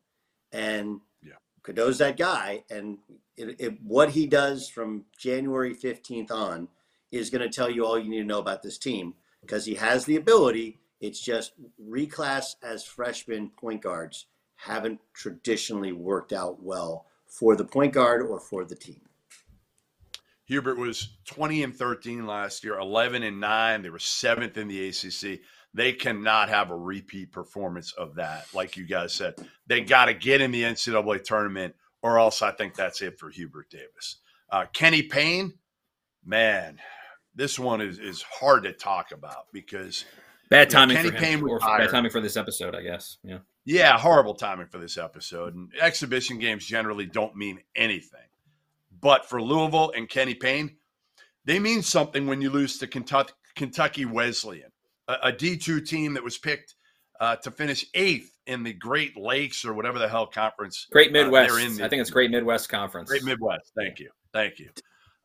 and 0.52 1.00
yeah. 1.22 1.34
Cadeau's 1.62 1.98
that 1.98 2.16
guy, 2.16 2.64
and 2.70 2.96
it, 3.36 3.56
it, 3.58 3.82
what 3.82 4.10
he 4.10 4.26
does 4.26 4.68
from 4.68 5.04
January 5.18 5.74
15th 5.74 6.30
on 6.30 6.68
is 7.12 7.28
going 7.28 7.42
to 7.42 7.54
tell 7.54 7.70
you 7.70 7.84
all 7.84 7.98
you 7.98 8.08
need 8.08 8.20
to 8.20 8.24
know 8.24 8.38
about 8.38 8.62
this 8.62 8.78
team 8.78 9.12
because 9.42 9.66
he 9.66 9.74
has 9.74 10.06
the 10.06 10.16
ability. 10.16 10.78
It's 11.00 11.20
just 11.20 11.52
reclass 11.78 12.56
as 12.62 12.84
freshman 12.84 13.50
point 13.50 13.82
guards 13.82 14.26
haven't 14.58 15.00
traditionally 15.14 15.92
worked 15.92 16.32
out 16.32 16.62
well 16.62 17.06
for 17.26 17.54
the 17.54 17.64
point 17.64 17.92
guard 17.92 18.22
or 18.22 18.40
for 18.40 18.64
the 18.64 18.74
team. 18.74 19.00
Hubert 20.46 20.78
was 20.78 21.16
20 21.26 21.62
and 21.62 21.76
13 21.76 22.26
last 22.26 22.64
year, 22.64 22.78
11 22.78 23.22
and 23.22 23.38
9. 23.38 23.82
They 23.82 23.90
were 23.90 23.98
seventh 23.98 24.56
in 24.56 24.66
the 24.66 24.88
ACC. 24.88 25.40
They 25.74 25.92
cannot 25.92 26.48
have 26.48 26.70
a 26.70 26.76
repeat 26.76 27.30
performance 27.30 27.92
of 27.92 28.16
that. 28.16 28.46
Like 28.54 28.76
you 28.76 28.86
guys 28.86 29.14
said, 29.14 29.34
they 29.66 29.82
got 29.82 30.06
to 30.06 30.14
get 30.14 30.40
in 30.40 30.50
the 30.50 30.62
NCAA 30.62 31.22
tournament, 31.22 31.74
or 32.02 32.18
else 32.18 32.42
I 32.42 32.50
think 32.50 32.74
that's 32.74 33.02
it 33.02 33.18
for 33.18 33.30
Hubert 33.30 33.70
Davis. 33.70 34.16
Uh, 34.50 34.64
Kenny 34.72 35.02
Payne, 35.02 35.52
man, 36.24 36.78
this 37.34 37.58
one 37.58 37.80
is, 37.82 37.98
is 37.98 38.22
hard 38.22 38.64
to 38.64 38.72
talk 38.72 39.12
about 39.12 39.52
because 39.52 40.06
bad 40.48 40.70
timing 40.70 40.96
you 40.96 41.02
know, 41.04 41.10
Kenny 41.10 41.36
Payne 41.36 41.48
or 41.48 41.60
bad 41.60 41.90
timing 41.90 42.10
for 42.10 42.22
this 42.22 42.38
episode, 42.38 42.74
I 42.74 42.82
guess. 42.82 43.18
Yeah. 43.22 43.38
Yeah, 43.68 43.98
horrible 43.98 44.34
timing 44.34 44.68
for 44.68 44.78
this 44.78 44.96
episode. 44.96 45.54
And 45.54 45.70
exhibition 45.78 46.38
games 46.38 46.64
generally 46.64 47.04
don't 47.04 47.36
mean 47.36 47.60
anything. 47.76 48.20
But 49.00 49.28
for 49.28 49.42
Louisville 49.42 49.92
and 49.94 50.08
Kenny 50.08 50.34
Payne, 50.34 50.76
they 51.44 51.58
mean 51.58 51.82
something 51.82 52.26
when 52.26 52.40
you 52.40 52.48
lose 52.48 52.78
to 52.78 52.86
Kentucky, 52.86 53.34
Kentucky 53.54 54.06
Wesleyan 54.06 54.70
a, 55.08 55.32
D2 55.32 55.86
team 55.86 56.14
that 56.14 56.22
was 56.24 56.38
picked 56.38 56.76
uh, 57.20 57.36
to 57.36 57.50
finish 57.50 57.84
eighth 57.94 58.34
in 58.46 58.62
the 58.62 58.72
Great 58.72 59.16
Lakes 59.16 59.64
or 59.64 59.74
whatever 59.74 59.98
the 59.98 60.08
hell 60.08 60.26
conference. 60.26 60.86
Great 60.90 61.10
uh, 61.10 61.12
Midwest. 61.12 61.52
Uh, 61.52 61.56
the, 61.56 61.84
I 61.84 61.88
think 61.88 62.00
it's 62.00 62.10
Great 62.10 62.30
Midwest 62.30 62.68
Conference. 62.68 63.10
Great 63.10 63.24
Midwest. 63.24 63.72
Thank 63.76 63.98
you. 63.98 64.10
Thank 64.32 64.58
you. 64.58 64.70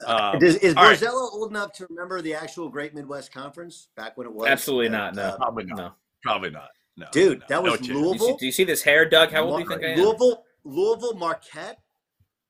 Um, 0.05 0.43
is 0.43 0.57
is 0.57 0.75
Borzello 0.75 1.01
right. 1.01 1.29
old 1.31 1.49
enough 1.51 1.71
to 1.73 1.87
remember 1.89 2.21
the 2.21 2.33
actual 2.33 2.67
Great 2.67 2.93
Midwest 2.93 3.33
Conference 3.33 3.87
back 3.95 4.17
when 4.17 4.27
it 4.27 4.33
was? 4.33 4.47
Absolutely 4.49 4.89
not. 4.89 5.15
No, 5.15 5.23
uh, 5.23 5.37
probably 5.37 5.65
not. 5.65 5.77
No. 5.77 5.91
Probably 6.23 6.49
not. 6.49 6.69
No, 6.95 7.07
dude, 7.11 7.39
no, 7.39 7.45
that 7.49 7.63
was 7.63 7.81
no 7.87 7.95
Louisville. 7.95 8.13
Do 8.13 8.25
you, 8.25 8.31
see, 8.33 8.37
do 8.39 8.45
you, 8.45 8.51
see, 8.51 8.63
this 8.65 8.83
hair, 8.83 9.07
Doug? 9.07 9.31
How 9.31 9.43
old 9.43 9.57
do 9.57 9.63
you 9.63 9.69
think 9.69 9.83
I 9.83 9.93
am? 9.93 9.99
Louisville, 9.99 10.43
Louisville, 10.63 11.15
Marquette, 11.15 11.79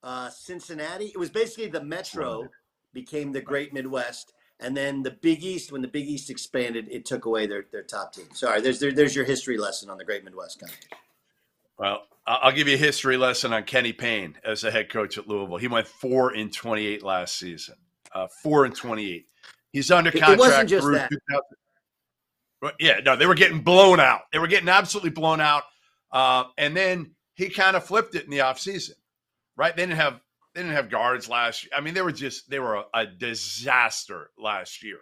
uh, 0.04 0.30
Cincinnati. 0.30 1.06
It 1.06 1.18
was 1.18 1.30
basically 1.30 1.68
the 1.68 1.84
Metro 1.84 2.50
became 2.94 3.32
the 3.32 3.42
Great 3.42 3.74
Midwest, 3.74 4.34
and 4.60 4.76
then 4.76 5.02
the 5.02 5.12
Big 5.12 5.44
East, 5.44 5.72
when 5.72 5.82
the 5.82 5.88
Big 5.88 6.08
East 6.08 6.30
expanded, 6.30 6.88
it 6.92 7.06
took 7.06 7.26
away 7.26 7.48
their, 7.48 7.66
their 7.72 7.84
top 7.84 8.14
team. 8.14 8.26
Sorry, 8.34 8.60
there's 8.60 8.80
there, 8.80 8.92
there's 8.92 9.16
your 9.16 9.26
history 9.26 9.58
lesson 9.58 9.90
on 9.90 9.98
the 9.98 10.06
Great 10.06 10.26
Midwest 10.26 10.60
Conference. 10.60 10.88
Well, 11.80 12.04
I'll 12.28 12.52
give 12.52 12.68
you 12.68 12.76
a 12.76 12.78
history 12.78 13.18
lesson 13.18 13.52
on 13.54 13.64
Kenny 13.64 13.94
Payne 13.94 14.36
as 14.46 14.64
a 14.64 14.72
head 14.72 14.90
coach 14.90 15.18
at 15.18 15.28
Louisville. 15.28 15.58
He 15.58 15.68
went 15.68 15.88
four 15.88 16.34
in 16.36 16.50
28 16.52 17.02
last 17.04 17.38
season. 17.38 17.76
Uh, 18.14 18.28
four 18.28 18.66
and 18.66 18.76
28. 18.76 19.26
He's 19.72 19.90
under 19.90 20.10
It- 20.10 20.16
it 20.16 20.20
contract 20.20 20.40
wasn't 20.40 20.70
just 20.70 20.84
through 20.84 20.96
that. 20.96 21.10
2000. 21.10 21.42
Yeah, 22.80 23.00
no, 23.04 23.16
they 23.16 23.26
were 23.26 23.36
getting 23.36 23.62
blown 23.62 24.00
out. 24.00 24.22
They 24.32 24.40
were 24.40 24.48
getting 24.48 24.70
absolutely 24.70 25.10
blown 25.12 25.42
out. 25.42 25.64
Uh, 26.12 26.46
and 26.58 26.76
then 26.78 27.16
he 27.36 27.50
kind 27.50 27.76
of 27.76 27.84
flipped 27.84 28.16
it 28.16 28.26
in 28.26 28.30
the 28.30 28.40
offseason, 28.40 28.92
right? 29.58 29.76
They 29.76 29.84
didn't 29.84 29.98
have 29.98 30.20
they 30.54 30.62
didn't 30.62 30.76
have 30.76 30.90
guards 30.90 31.28
last 31.28 31.64
year. 31.64 31.72
I 31.76 31.82
mean, 31.82 31.94
they 31.94 32.02
were 32.02 32.12
just 32.12 32.50
they 32.50 32.60
were 32.60 32.76
a, 32.76 32.86
a 32.94 33.06
disaster 33.06 34.30
last 34.38 34.84
year. 34.84 35.00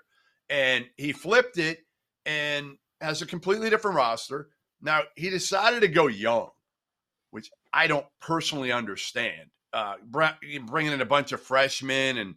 And 0.50 0.86
he 0.98 1.12
flipped 1.12 1.58
it 1.58 1.80
and 2.26 2.78
has 3.00 3.22
a 3.22 3.26
completely 3.26 3.70
different 3.70 3.98
roster. 3.98 4.50
Now 4.82 5.02
he 5.16 5.30
decided 5.30 5.82
to 5.82 5.88
go 5.88 6.08
young, 6.08 6.50
which 7.32 7.50
I 7.74 7.88
don't 7.88 8.06
personally 8.22 8.72
understand. 8.72 9.50
Uh, 9.74 9.96
bringing 10.10 10.92
in 10.92 11.02
a 11.02 11.06
bunch 11.06 11.32
of 11.32 11.42
freshmen 11.42 12.18
and 12.18 12.36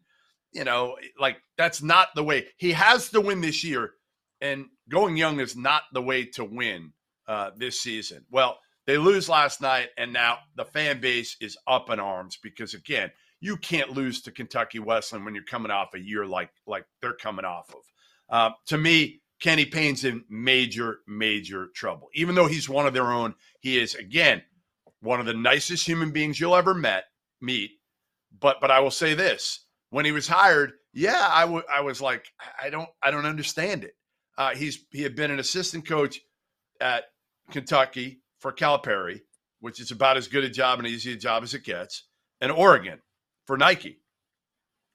you 0.53 0.63
know, 0.63 0.97
like 1.19 1.39
that's 1.59 1.83
not 1.83 2.09
the 2.15 2.23
way 2.23 2.47
he 2.57 2.73
has 2.73 3.09
to 3.11 3.21
win 3.21 3.41
this 3.41 3.65
year. 3.65 3.93
And 4.41 4.67
going 4.89 5.17
young 5.17 5.41
is 5.41 5.57
not 5.57 5.83
the 5.93 6.03
way 6.03 6.25
to 6.27 6.45
win 6.45 6.93
uh, 7.27 7.51
this 7.57 7.81
season. 7.81 8.25
Well, 8.31 8.59
they 8.87 8.99
lose 8.99 9.29
last 9.29 9.61
night, 9.61 9.89
and 9.97 10.13
now 10.13 10.39
the 10.57 10.65
fan 10.65 11.01
base 11.01 11.37
is 11.41 11.57
up 11.67 11.91
in 11.91 11.99
arms 11.99 12.39
because 12.43 12.75
again, 12.75 13.11
you 13.41 13.57
can't 13.57 13.91
lose 13.91 14.23
to 14.23 14.31
Kentucky 14.31 14.79
Wesleyan 14.79 15.25
when 15.25 15.35
you're 15.35 15.45
coming 15.45 15.71
off 15.71 15.95
a 15.95 15.99
year 15.99 16.27
like 16.27 16.51
like 16.67 16.85
they're 17.01 17.15
coming 17.15 17.45
off 17.45 17.75
of. 17.75 17.83
Uh, 18.29 18.51
to 18.67 18.79
me, 18.79 19.21
Kenny 19.41 19.65
Payne's 19.65 20.05
in 20.05 20.25
major, 20.29 21.01
major 21.07 21.69
trouble. 21.75 22.09
Even 22.15 22.35
though 22.35 22.47
he's 22.47 22.69
one 22.69 22.87
of 22.87 22.95
their 22.95 23.13
own, 23.13 23.35
he 23.61 23.79
is 23.79 23.95
again 23.95 24.43
one 25.01 25.21
of 25.21 25.27
the 25.27 25.35
nicest 25.35 25.87
human 25.87 26.11
beings 26.11 26.41
you'll 26.41 26.57
ever 26.57 26.75
met 26.75 27.05
meet. 27.41 27.73
But 28.41 28.61
but 28.61 28.71
I 28.71 28.81
will 28.81 28.91
say 28.91 29.15
this: 29.15 29.67
when 29.91 30.05
he 30.05 30.13
was 30.13 30.27
hired, 30.27 30.73
yeah, 30.93 31.29
I 31.31 31.45
I 31.73 31.81
was 31.81 32.01
like, 32.01 32.27
I 32.63 32.71
don't 32.71 32.89
I 33.03 33.11
don't 33.11 33.27
understand 33.27 33.85
it. 33.85 33.95
Uh, 34.37 34.55
he's 34.55 34.85
he 34.91 35.03
had 35.03 35.15
been 35.15 35.31
an 35.31 35.39
assistant 35.39 35.87
coach 35.87 36.21
at 36.81 37.05
Kentucky 37.51 38.21
for 38.41 38.53
Calipari, 38.53 39.21
which 39.61 39.81
is 39.81 39.91
about 39.91 40.17
as 40.17 40.29
good 40.29 40.45
a 40.45 40.51
job 40.51 40.79
and 40.79 40.89
easy 40.89 41.13
a 41.13 41.17
job 41.17 41.43
as 41.43 41.55
it 41.55 41.65
gets, 41.65 42.05
and 42.41 42.51
Oregon 42.51 42.99
for 43.47 43.57
Nike, 43.57 44.01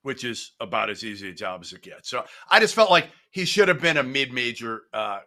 which 0.02 0.24
is 0.24 0.54
about 0.60 0.90
as 0.90 1.04
easy 1.04 1.30
a 1.30 1.34
job 1.34 1.62
as 1.62 1.74
it 1.74 1.82
gets. 1.82 2.10
So 2.10 2.26
I 2.50 2.60
just 2.60 2.76
felt 2.76 2.92
like 2.92 3.10
he 3.32 3.46
should 3.46 3.68
have 3.68 3.82
been 3.82 3.98
a 3.98 4.04
mid-major 4.04 4.82
uh, 4.94 5.20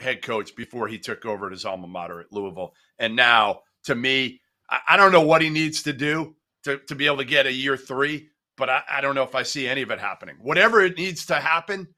head 0.00 0.22
coach 0.22 0.54
before 0.56 0.88
he 0.88 0.98
took 0.98 1.24
over 1.24 1.46
at 1.46 1.52
his 1.52 1.64
alma 1.64 1.86
mater 1.86 2.20
at 2.20 2.32
Louisville. 2.32 2.74
And 2.98 3.16
now, 3.16 3.60
to 3.84 3.94
me, 3.94 4.40
I, 4.68 4.80
I 4.90 4.96
don't 4.96 5.12
know 5.12 5.20
what 5.20 5.42
he 5.42 5.50
needs 5.50 5.84
to 5.84 5.92
do 5.92 6.34
to, 6.64 6.78
to 6.88 6.94
be 6.94 7.06
able 7.06 7.18
to 7.18 7.24
get 7.24 7.46
a 7.46 7.52
year 7.52 7.76
three, 7.76 8.28
but 8.56 8.68
I, 8.68 8.82
I 8.90 9.00
don't 9.00 9.14
know 9.14 9.22
if 9.22 9.34
I 9.34 9.44
see 9.44 9.68
any 9.68 9.82
of 9.82 9.90
it 9.90 10.00
happening. 10.00 10.36
Whatever 10.40 10.80
it 10.80 10.98
needs 10.98 11.26
to 11.26 11.36
happen, 11.36 11.88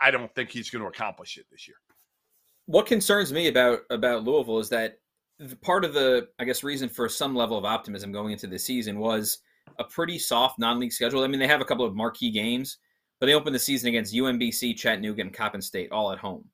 I, 0.00 0.10
don't 0.10 0.34
think 0.34 0.50
he's 0.50 0.70
going 0.70 0.82
to 0.82 0.88
accomplish 0.88 1.36
it 1.36 1.46
this 1.50 1.68
year. 1.68 1.76
What 2.66 2.86
concerns 2.86 3.32
me 3.32 3.48
about 3.48 3.80
about 3.90 4.24
Louisville 4.24 4.58
is 4.58 4.68
that 4.70 4.98
part 5.60 5.84
of 5.84 5.92
the 5.92 6.28
I 6.38 6.44
guess 6.44 6.62
reason 6.62 6.88
for 6.88 7.08
some 7.08 7.34
level 7.34 7.58
of 7.58 7.64
optimism 7.64 8.12
going 8.12 8.32
into 8.32 8.46
the 8.46 8.58
season 8.58 8.98
was 8.98 9.38
a 9.78 9.84
pretty 9.84 10.18
soft 10.18 10.58
non-league 10.58 10.92
schedule. 10.92 11.22
I 11.22 11.26
mean, 11.26 11.40
they 11.40 11.46
have 11.46 11.60
a 11.60 11.64
couple 11.64 11.84
of 11.84 11.94
marquee 11.94 12.30
games, 12.30 12.78
but 13.20 13.26
they 13.26 13.34
opened 13.34 13.54
the 13.54 13.60
season 13.60 13.88
against 13.88 14.14
UMBC, 14.14 14.76
Chattanooga, 14.76 15.22
and 15.22 15.34
Coppin 15.34 15.60
State 15.60 15.92
all 15.92 16.12
at 16.12 16.18
home, 16.18 16.44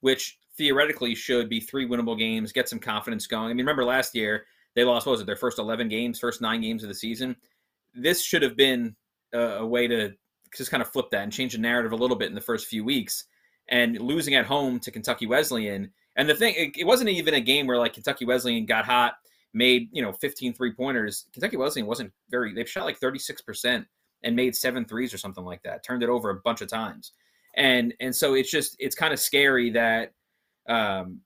which 0.00 0.38
theoretically 0.56 1.14
should 1.14 1.48
be 1.48 1.60
three 1.60 1.86
winnable 1.86 2.18
games, 2.18 2.52
get 2.52 2.68
some 2.68 2.78
confidence 2.78 3.26
going. 3.26 3.46
I 3.46 3.48
mean, 3.48 3.58
remember 3.58 3.84
last 3.84 4.14
year 4.14 4.44
they 4.74 4.84
lost 4.84 5.06
what 5.06 5.12
was 5.12 5.20
it 5.20 5.26
their 5.26 5.36
first 5.36 5.58
eleven 5.58 5.88
games, 5.88 6.18
first 6.18 6.42
nine 6.42 6.60
games 6.60 6.82
of 6.82 6.88
the 6.88 6.94
season. 6.94 7.36
This 7.94 8.22
should 8.22 8.42
have 8.42 8.56
been 8.56 8.94
a 9.32 9.64
way 9.64 9.86
to 9.86 10.12
just 10.56 10.70
kind 10.70 10.82
of 10.82 10.90
flip 10.90 11.10
that 11.10 11.22
and 11.22 11.32
change 11.32 11.52
the 11.52 11.58
narrative 11.58 11.92
a 11.92 11.96
little 11.96 12.16
bit 12.16 12.28
in 12.28 12.34
the 12.34 12.40
first 12.40 12.66
few 12.66 12.84
weeks. 12.84 13.24
And 13.68 13.98
losing 13.98 14.34
at 14.34 14.44
home 14.44 14.78
to 14.80 14.90
Kentucky 14.90 15.26
Wesleyan, 15.26 15.90
and 16.16 16.28
the 16.28 16.34
thing, 16.34 16.54
it, 16.56 16.76
it 16.78 16.86
wasn't 16.86 17.10
even 17.10 17.34
a 17.34 17.40
game 17.40 17.66
where 17.66 17.78
like 17.78 17.94
Kentucky 17.94 18.26
Wesleyan 18.26 18.66
got 18.66 18.84
hot, 18.84 19.14
made 19.54 19.88
you 19.92 20.02
know 20.02 20.12
15 20.12 20.52
three 20.52 20.72
pointers. 20.72 21.26
Kentucky 21.32 21.56
Wesleyan 21.56 21.86
wasn't 21.86 22.12
very. 22.30 22.52
They've 22.52 22.68
shot 22.68 22.84
like 22.84 22.98
36 22.98 23.40
percent 23.42 23.86
and 24.22 24.36
made 24.36 24.54
seven 24.54 24.84
threes 24.84 25.14
or 25.14 25.18
something 25.18 25.44
like 25.44 25.62
that. 25.62 25.82
Turned 25.82 26.02
it 26.02 26.10
over 26.10 26.28
a 26.28 26.40
bunch 26.44 26.60
of 26.60 26.68
times, 26.68 27.12
and 27.56 27.94
and 28.00 28.14
so 28.14 28.34
it's 28.34 28.50
just 28.50 28.76
it's 28.78 28.94
kind 28.94 29.14
of 29.14 29.18
scary 29.18 29.70
that, 29.70 30.12
um, 30.68 31.20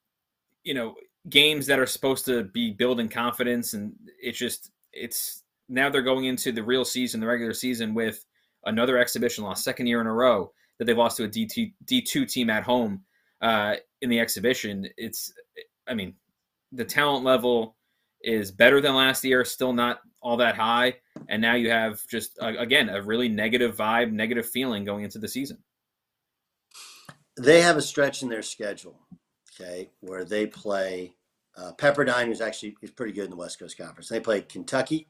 you 0.63 0.73
know, 0.73 0.95
games 1.29 1.65
that 1.67 1.79
are 1.79 1.85
supposed 1.85 2.25
to 2.25 2.45
be 2.45 2.71
building 2.71 3.09
confidence 3.09 3.73
and 3.73 3.93
it's 4.21 4.37
just 4.37 4.71
it's 4.93 5.43
now 5.67 5.89
they're 5.89 6.01
going 6.01 6.25
into 6.25 6.51
the 6.51 6.63
real 6.63 6.83
season, 6.83 7.19
the 7.19 7.27
regular 7.27 7.53
season 7.53 7.93
with 7.93 8.25
another 8.65 8.97
exhibition 8.97 9.43
loss, 9.43 9.63
second 9.63 9.87
year 9.87 10.01
in 10.01 10.07
a 10.07 10.13
row 10.13 10.51
that 10.77 10.85
they've 10.85 10.97
lost 10.97 11.17
to 11.17 11.25
a 11.25 11.27
D2, 11.27 11.73
D2 11.85 12.31
team 12.31 12.49
at 12.49 12.63
home 12.63 13.03
uh, 13.41 13.75
in 14.01 14.09
the 14.09 14.19
exhibition. 14.19 14.87
It's, 14.97 15.33
I 15.87 15.93
mean, 15.93 16.15
the 16.71 16.85
talent 16.85 17.25
level 17.25 17.75
is 18.21 18.51
better 18.51 18.81
than 18.81 18.95
last 18.95 19.23
year, 19.23 19.43
still 19.45 19.73
not 19.73 19.99
all 20.21 20.37
that 20.37 20.55
high. 20.55 20.95
And 21.27 21.41
now 21.41 21.55
you 21.55 21.69
have 21.69 22.05
just, 22.07 22.37
uh, 22.41 22.53
again, 22.57 22.89
a 22.89 23.01
really 23.01 23.29
negative 23.29 23.75
vibe, 23.75 24.11
negative 24.11 24.47
feeling 24.47 24.83
going 24.83 25.03
into 25.03 25.19
the 25.19 25.27
season. 25.27 25.57
They 27.37 27.61
have 27.61 27.77
a 27.77 27.81
stretch 27.81 28.21
in 28.21 28.29
their 28.29 28.41
schedule, 28.41 28.99
okay, 29.53 29.89
where 30.01 30.25
they 30.25 30.45
play 30.45 31.13
uh, 31.57 31.71
Pepperdine, 31.77 32.25
who's 32.25 32.41
actually 32.41 32.75
is 32.81 32.91
pretty 32.91 33.13
good 33.13 33.25
in 33.25 33.29
the 33.29 33.37
West 33.37 33.59
Coast 33.59 33.77
Conference. 33.77 34.09
They 34.09 34.19
play 34.19 34.41
Kentucky, 34.41 35.07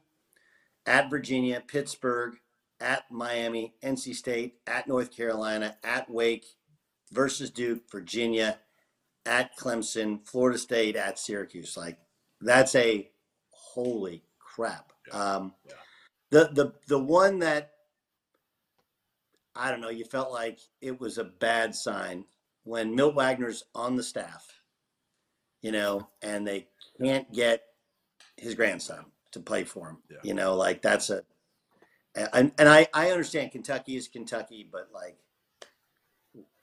at 0.86 1.10
Virginia, 1.10 1.62
Pittsburgh, 1.66 2.34
at 2.80 3.04
Miami, 3.10 3.74
NC 3.82 4.14
State, 4.14 4.54
at 4.66 4.88
North 4.88 5.14
Carolina, 5.14 5.76
at 5.84 6.10
Wake, 6.10 6.46
versus 7.12 7.50
Duke, 7.50 7.90
Virginia, 7.90 8.58
at 9.26 9.56
Clemson, 9.56 10.26
Florida 10.26 10.58
State, 10.58 10.96
at 10.96 11.18
Syracuse. 11.18 11.76
Like 11.76 11.98
that's 12.40 12.74
a 12.74 13.10
holy 13.50 14.24
crap. 14.38 14.92
Um, 15.12 15.54
the 16.30 16.50
the 16.52 16.72
the 16.88 16.98
one 16.98 17.40
that 17.40 17.72
I 19.54 19.70
don't 19.70 19.80
know, 19.80 19.90
you 19.90 20.04
felt 20.04 20.32
like 20.32 20.58
it 20.80 21.00
was 21.00 21.18
a 21.18 21.24
bad 21.24 21.74
sign 21.74 22.24
when 22.64 22.94
Milt 22.94 23.14
Wagner's 23.14 23.64
on 23.74 23.96
the 23.96 24.02
staff, 24.02 24.46
you 25.60 25.72
know, 25.72 26.08
and 26.22 26.46
they 26.46 26.68
can't 27.00 27.30
get 27.32 27.62
his 28.36 28.54
grandson 28.54 29.06
to 29.32 29.40
play 29.40 29.64
for 29.64 29.88
him. 29.88 29.98
Yeah. 30.10 30.18
You 30.22 30.34
know, 30.34 30.54
like 30.54 30.82
that's 30.82 31.10
a 31.10 31.22
and 32.14 32.52
and 32.58 32.68
I 32.68 32.88
I 32.94 33.10
understand 33.10 33.52
Kentucky 33.52 33.96
is 33.96 34.08
Kentucky, 34.08 34.68
but 34.70 34.88
like 34.92 35.16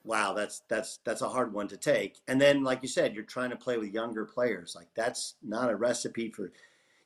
wow, 0.04 0.34
that's 0.34 0.62
that's 0.70 1.00
that's 1.04 1.22
a 1.22 1.30
hard 1.30 1.54
one 1.54 1.68
to 1.68 1.78
take. 1.78 2.20
And 2.28 2.40
then 2.40 2.64
like 2.64 2.80
you 2.82 2.88
said, 2.88 3.14
you're 3.14 3.24
trying 3.24 3.50
to 3.50 3.56
play 3.56 3.78
with 3.78 3.94
younger 3.94 4.26
players. 4.26 4.74
Like 4.76 4.88
that's 4.96 5.36
not 5.44 5.70
a 5.70 5.76
recipe 5.76 6.30
for 6.30 6.52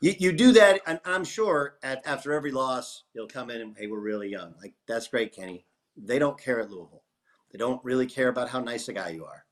you, 0.02 0.16
you 0.18 0.32
do 0.34 0.52
that, 0.54 0.82
and 0.88 1.00
I'm 1.06 1.24
sure 1.24 1.76
at, 1.84 2.06
after 2.06 2.34
every 2.34 2.52
loss, 2.52 3.04
you'll 3.14 3.28
come 3.28 3.52
in 3.52 3.62
and, 3.62 3.78
hey, 3.78 3.86
we're 3.86 4.00
really 4.00 4.30
young. 4.30 4.56
Like, 4.60 4.74
that's 4.88 5.08
great, 5.08 5.34
Kenny. 5.34 5.64
They 5.96 6.18
don't 6.18 6.40
care 6.40 6.60
at 6.60 6.72
Louisville. 6.72 7.04
They 7.52 7.60
don't 7.60 7.84
really 7.86 8.08
care 8.08 8.30
about 8.30 8.50
how 8.50 8.60
nice 8.60 8.88
a 8.88 8.94
guy 8.94 9.10
you 9.10 9.26
are. 9.26 9.46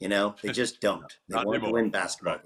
You 0.00 0.08
know, 0.08 0.34
they 0.42 0.50
just 0.50 0.80
don't. 0.80 1.16
They 1.28 1.36
want 1.36 1.62
to 1.62 1.70
win 1.70 1.90
basketball 1.90 2.34
Right. 2.34 2.42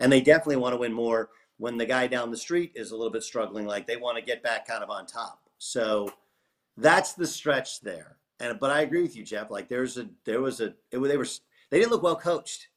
And 0.00 0.10
they 0.10 0.20
definitely 0.20 0.56
want 0.56 0.74
to 0.74 0.78
win 0.78 0.92
more 0.92 1.30
when 1.64 1.78
the 1.78 1.86
guy 1.86 2.06
down 2.06 2.30
the 2.30 2.36
street 2.36 2.72
is 2.74 2.90
a 2.90 2.94
little 2.94 3.10
bit 3.10 3.22
struggling. 3.22 3.64
Like, 3.64 3.86
they 3.86 3.96
want 3.96 4.18
to 4.18 4.22
get 4.22 4.42
back 4.42 4.68
kind 4.68 4.84
of 4.84 4.90
on 4.90 5.06
top. 5.06 5.40
So 5.56 6.12
that's 6.76 7.14
the 7.14 7.26
stretch 7.26 7.80
there. 7.80 8.18
And, 8.38 8.60
but 8.60 8.70
I 8.70 8.82
agree 8.82 9.00
with 9.00 9.16
you, 9.16 9.24
Jeff. 9.24 9.50
Like, 9.50 9.70
there's 9.70 9.96
a, 9.96 10.06
there 10.26 10.42
was 10.42 10.60
a, 10.60 10.74
it, 10.92 10.98
they 11.00 11.16
were, 11.16 11.26
they 11.70 11.78
didn't 11.78 11.90
look 11.90 12.02
well 12.02 12.16
coached, 12.16 12.68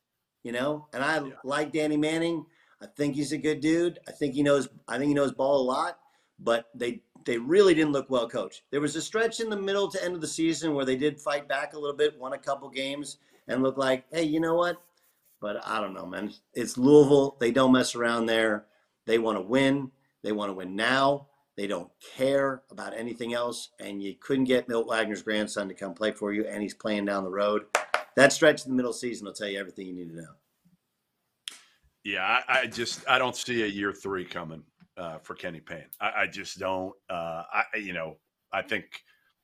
you 0.43 0.54
know, 0.54 0.88
and 0.93 1.04
I 1.04 1.21
like 1.43 1.73
Danny 1.73 1.97
Manning. 1.97 2.45
I 2.82 2.86
think 2.86 3.15
he's 3.15 3.34
a 3.34 3.38
good 3.38 3.60
dude. 3.60 4.00
I 4.08 4.12
think 4.12 4.36
he 4.36 4.41
knows. 4.41 4.69
I 4.88 4.97
think 4.97 5.10
he 5.10 5.13
knows 5.13 5.34
ball 5.34 5.60
a 5.60 5.67
lot. 5.69 6.00
But 6.39 6.69
they 6.73 7.02
they 7.26 7.38
really 7.38 7.73
didn't 7.73 7.91
look 7.91 8.10
well 8.10 8.30
coached. 8.30 8.62
There 8.71 8.80
was 8.80 8.95
a 8.95 9.02
stretch 9.02 9.41
in 9.41 9.50
the 9.50 9.62
middle 9.62 9.89
to 9.89 10.02
end 10.02 10.15
of 10.15 10.21
the 10.21 10.28
season 10.28 10.73
where 10.73 10.86
they 10.86 10.95
did 10.95 11.19
fight 11.19 11.50
back 11.50 11.73
a 11.73 11.80
little 11.80 11.97
bit, 11.97 12.17
won 12.17 12.32
a 12.32 12.38
couple 12.38 12.69
games, 12.69 13.17
and 13.50 13.63
looked 13.63 13.80
like, 13.80 14.06
hey, 14.13 14.23
you 14.23 14.39
know 14.39 14.56
what? 14.56 14.82
But 15.41 15.67
I 15.67 15.82
don't 15.82 15.93
know, 15.93 16.06
man. 16.06 16.32
It's 16.54 16.78
Louisville. 16.78 17.36
They 17.39 17.52
don't 17.52 17.71
mess 17.73 17.95
around 17.95 18.28
there. 18.28 18.65
They 19.08 19.17
want 19.17 19.38
to 19.38 19.41
win. 19.41 19.91
They 20.22 20.34
want 20.34 20.50
to 20.50 20.54
win 20.54 20.76
now. 20.76 21.28
They 21.56 21.65
don't 21.65 21.89
care 22.15 22.62
about 22.70 22.96
anything 22.96 23.34
else. 23.34 23.70
And 23.80 24.04
you 24.04 24.13
couldn't 24.20 24.43
get 24.43 24.70
Milt 24.70 24.88
Wagner's 24.88 25.24
grandson 25.24 25.67
to 25.70 25.74
come 25.74 25.96
play 25.96 26.12
for 26.12 26.32
you, 26.32 26.46
and 26.46 26.62
he's 26.62 26.76
playing 26.76 27.06
down 27.06 27.24
the 27.24 27.32
road. 27.32 27.63
That 28.15 28.32
stretch 28.32 28.65
in 28.65 28.72
the 28.72 28.76
middle 28.76 28.93
season 28.93 29.26
will 29.26 29.34
tell 29.34 29.48
you 29.48 29.60
everything 29.60 29.88
you 29.88 29.93
need 29.93 30.10
to 30.10 30.17
know. 30.17 30.34
Yeah, 32.04 32.22
I, 32.48 32.60
I 32.60 32.65
just 32.67 33.04
I 33.10 33.17
don't 33.17 33.36
see 33.36 33.63
a 33.63 33.67
year 33.67 33.91
three 33.91 34.24
coming 34.24 34.63
uh, 34.98 35.17
for 35.20 35.36
Kenny 35.36 35.60
Payne. 35.60 35.89
I, 36.00 36.12
I 36.22 36.28
just 36.28 36.60
don't. 36.60 36.93
Uh, 37.10 37.43
I 37.52 37.63
you 37.78 37.93
know 37.93 38.17
I 38.54 38.62
think 38.62 38.86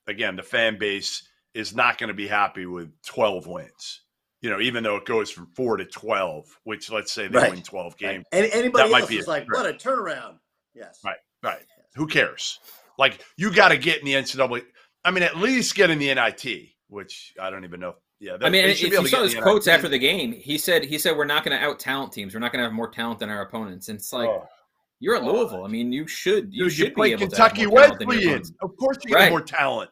again 0.07 0.35
the 0.35 0.43
fan 0.43 0.77
base 0.77 1.27
is 1.53 1.75
not 1.75 1.97
going 1.97 2.07
to 2.07 2.13
be 2.13 2.27
happy 2.27 2.65
with 2.65 2.89
twelve 3.05 3.47
wins. 3.47 4.02
You 4.43 4.49
know, 4.49 4.59
even 4.59 4.83
though 4.83 4.97
it 4.97 5.05
goes 5.05 5.31
from 5.31 5.47
four 5.55 5.77
to 5.77 5.85
twelve, 5.85 6.45
which 6.65 6.91
let's 6.91 7.11
say 7.13 7.27
they 7.27 7.39
Right. 7.39 7.49
win 7.51 7.63
twelve 7.63 7.97
games, 7.97 8.25
Any, 8.31 8.51
anybody 8.51 8.83
That 8.83 8.91
might 8.91 8.99
else 9.01 9.09
be 9.09 9.17
is 9.17 9.25
a 9.25 9.29
like, 9.29 9.45
threat. 9.45 9.63
what 9.63 9.69
a 9.69 9.73
turnaround. 9.73 10.37
Yes. 10.75 10.99
Right. 11.03 11.15
Right. 11.41 11.61
Who 11.95 12.05
cares? 12.07 12.59
Like 12.99 13.23
you 13.37 13.51
got 13.53 13.69
to 13.69 13.77
get 13.77 13.99
in 13.99 14.05
the 14.05 14.13
NCAA. 14.13 14.63
I 15.05 15.11
mean, 15.11 15.23
at 15.23 15.37
least 15.37 15.73
get 15.75 15.89
in 15.89 15.97
the 15.97 16.13
NIT, 16.13 16.69
which 16.87 17.33
I 17.41 17.49
don't 17.49 17.63
even 17.63 17.79
know. 17.79 17.95
Yeah, 18.19 18.33
I 18.41 18.49
mean, 18.49 18.63
they 18.65 18.71
if 18.71 18.77
should 18.77 18.91
you 18.91 19.07
saw 19.07 19.17
get 19.23 19.31
his 19.31 19.35
quotes 19.41 19.65
NIT. 19.65 19.75
after 19.75 19.87
the 19.89 19.97
game, 19.97 20.31
he 20.33 20.57
said 20.57 20.83
he 20.85 20.97
said 20.97 21.15
we're 21.17 21.25
not 21.25 21.43
going 21.45 21.57
to 21.57 21.63
out 21.63 21.79
talent 21.79 22.11
teams. 22.13 22.33
We're 22.33 22.39
not 22.41 22.51
going 22.51 22.59
to 22.61 22.65
have 22.65 22.73
more 22.73 22.89
talent 22.89 23.19
than 23.19 23.29
our 23.29 23.41
opponents. 23.43 23.87
And 23.89 23.97
it's 23.97 24.11
like 24.13 24.27
Oh. 24.29 24.45
you're 24.99 25.15
at 25.15 25.23
Louisville. 25.23 25.63
I 25.63 25.69
mean, 25.69 25.91
you 25.93 26.05
should 26.05 26.53
you 26.53 26.65
Dude, 26.65 26.73
should 26.73 26.87
you 26.89 26.93
play 26.93 27.09
be 27.09 27.13
able 27.13 27.27
Kentucky 27.27 27.65
more 27.65 27.79
talent 27.79 28.05
Wesleyan. 28.07 28.41
Of 28.61 28.75
course, 28.77 28.97
you 29.05 29.15
Right. 29.15 29.23
get 29.23 29.29
more 29.31 29.41
talent. 29.41 29.89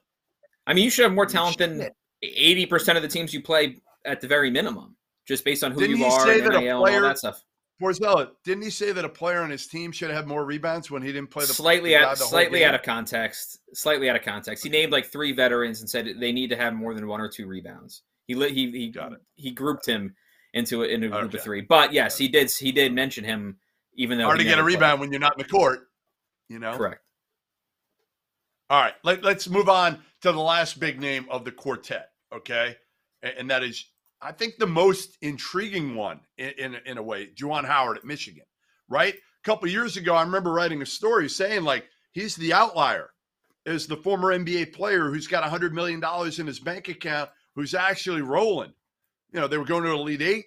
I 0.67 0.73
mean, 0.73 0.83
you 0.83 0.89
should 0.89 1.03
have 1.03 1.13
more 1.13 1.25
talent 1.25 1.57
than 1.57 1.89
eighty 2.21 2.65
percent 2.65 2.97
of 2.97 3.01
the 3.01 3.07
teams 3.09 3.33
you 3.33 3.41
play 3.41 3.77
at 4.05 4.21
the 4.21 4.27
very 4.27 4.49
minimum, 4.49 4.95
just 5.27 5.43
based 5.45 5.63
on 5.63 5.71
who 5.71 5.79
Didn't 5.81 5.97
you 5.97 6.05
are 6.05 6.29
and 6.29 6.43
NIL 6.45 6.85
and 6.85 6.95
all 6.95 7.01
that 7.01 7.17
stuff. 7.17 7.43
Borzello, 7.81 8.29
didn't 8.45 8.61
he 8.63 8.69
say 8.69 8.91
that 8.91 9.03
a 9.03 9.09
player 9.09 9.41
on 9.41 9.49
his 9.49 9.65
team 9.65 9.91
should 9.91 10.11
have 10.11 10.27
more 10.27 10.45
rebounds 10.45 10.91
when 10.91 11.01
he 11.01 11.11
didn't 11.11 11.31
play 11.31 11.45
the 11.45 11.53
slightly 11.53 11.95
out 11.95 12.11
the 12.17 12.23
slightly 12.23 12.63
out 12.63 12.75
of 12.75 12.83
context. 12.83 13.57
Slightly 13.73 14.07
out 14.07 14.15
of 14.15 14.21
context. 14.21 14.63
He 14.63 14.69
named 14.69 14.91
like 14.91 15.07
three 15.11 15.31
veterans 15.31 15.81
and 15.81 15.89
said 15.89 16.07
they 16.19 16.31
need 16.31 16.51
to 16.51 16.55
have 16.55 16.73
more 16.75 16.93
than 16.93 17.07
one 17.07 17.19
or 17.21 17.27
two 17.27 17.47
rebounds. 17.47 18.03
He 18.27 18.35
he 18.35 18.71
he 18.71 18.89
Got 18.89 19.13
it. 19.13 19.19
he 19.35 19.49
grouped 19.51 19.87
him 19.87 20.13
into 20.53 20.83
a, 20.83 20.87
into 20.87 21.07
a 21.07 21.09
group 21.09 21.23
Okay. 21.29 21.37
of 21.39 21.43
three. 21.43 21.61
But 21.61 21.91
yes, 21.91 22.17
he 22.19 22.27
did 22.27 22.51
he 22.51 22.71
did 22.71 22.93
mention 22.93 23.23
him, 23.23 23.57
even 23.95 24.19
though 24.19 24.25
Hard 24.25 24.37
to 24.37 24.43
get 24.43 24.59
a 24.59 24.61
played. 24.61 24.75
rebound 24.75 24.99
when 25.01 25.11
you're 25.11 25.19
not 25.19 25.33
in 25.39 25.43
the 25.43 25.49
court. 25.49 25.79
You 26.49 26.59
know. 26.59 26.77
Correct. 26.77 27.01
All 28.69 28.81
right, 28.81 28.93
let, 29.03 29.21
let's 29.23 29.49
move 29.49 29.67
on 29.67 29.99
to 30.21 30.31
the 30.31 30.39
last 30.39 30.79
big 30.79 30.99
name 31.01 31.25
of 31.29 31.43
the 31.43 31.51
quartet, 31.51 32.09
okay? 32.33 32.77
And, 33.21 33.33
and 33.39 33.49
that 33.51 33.63
is, 33.63 33.85
I 34.21 34.31
think, 34.31 34.57
the 34.57 34.67
most 34.67 35.17
intriguing 35.21 35.95
one 35.95 36.19
in, 36.37 36.51
in, 36.57 36.75
in 36.85 36.97
a 36.97 37.03
way, 37.03 37.29
Juwan 37.35 37.65
Howard 37.65 37.97
at 37.97 38.05
Michigan, 38.05 38.45
right? 38.89 39.13
A 39.13 39.43
couple 39.43 39.67
years 39.67 39.97
ago, 39.97 40.15
I 40.15 40.23
remember 40.23 40.51
writing 40.51 40.81
a 40.81 40.85
story 40.85 41.29
saying, 41.29 41.63
like, 41.63 41.85
he's 42.11 42.35
the 42.35 42.53
outlier, 42.53 43.09
is 43.65 43.87
the 43.87 43.97
former 43.97 44.37
NBA 44.37 44.73
player 44.73 45.09
who's 45.09 45.27
got 45.27 45.43
$100 45.43 45.71
million 45.71 46.01
in 46.39 46.47
his 46.47 46.59
bank 46.59 46.87
account 46.87 47.29
who's 47.55 47.73
actually 47.73 48.21
rolling. 48.21 48.73
You 49.33 49.39
know, 49.39 49.47
they 49.47 49.57
were 49.57 49.65
going 49.65 49.83
to 49.83 49.91
Elite 49.91 50.21
Eight. 50.21 50.45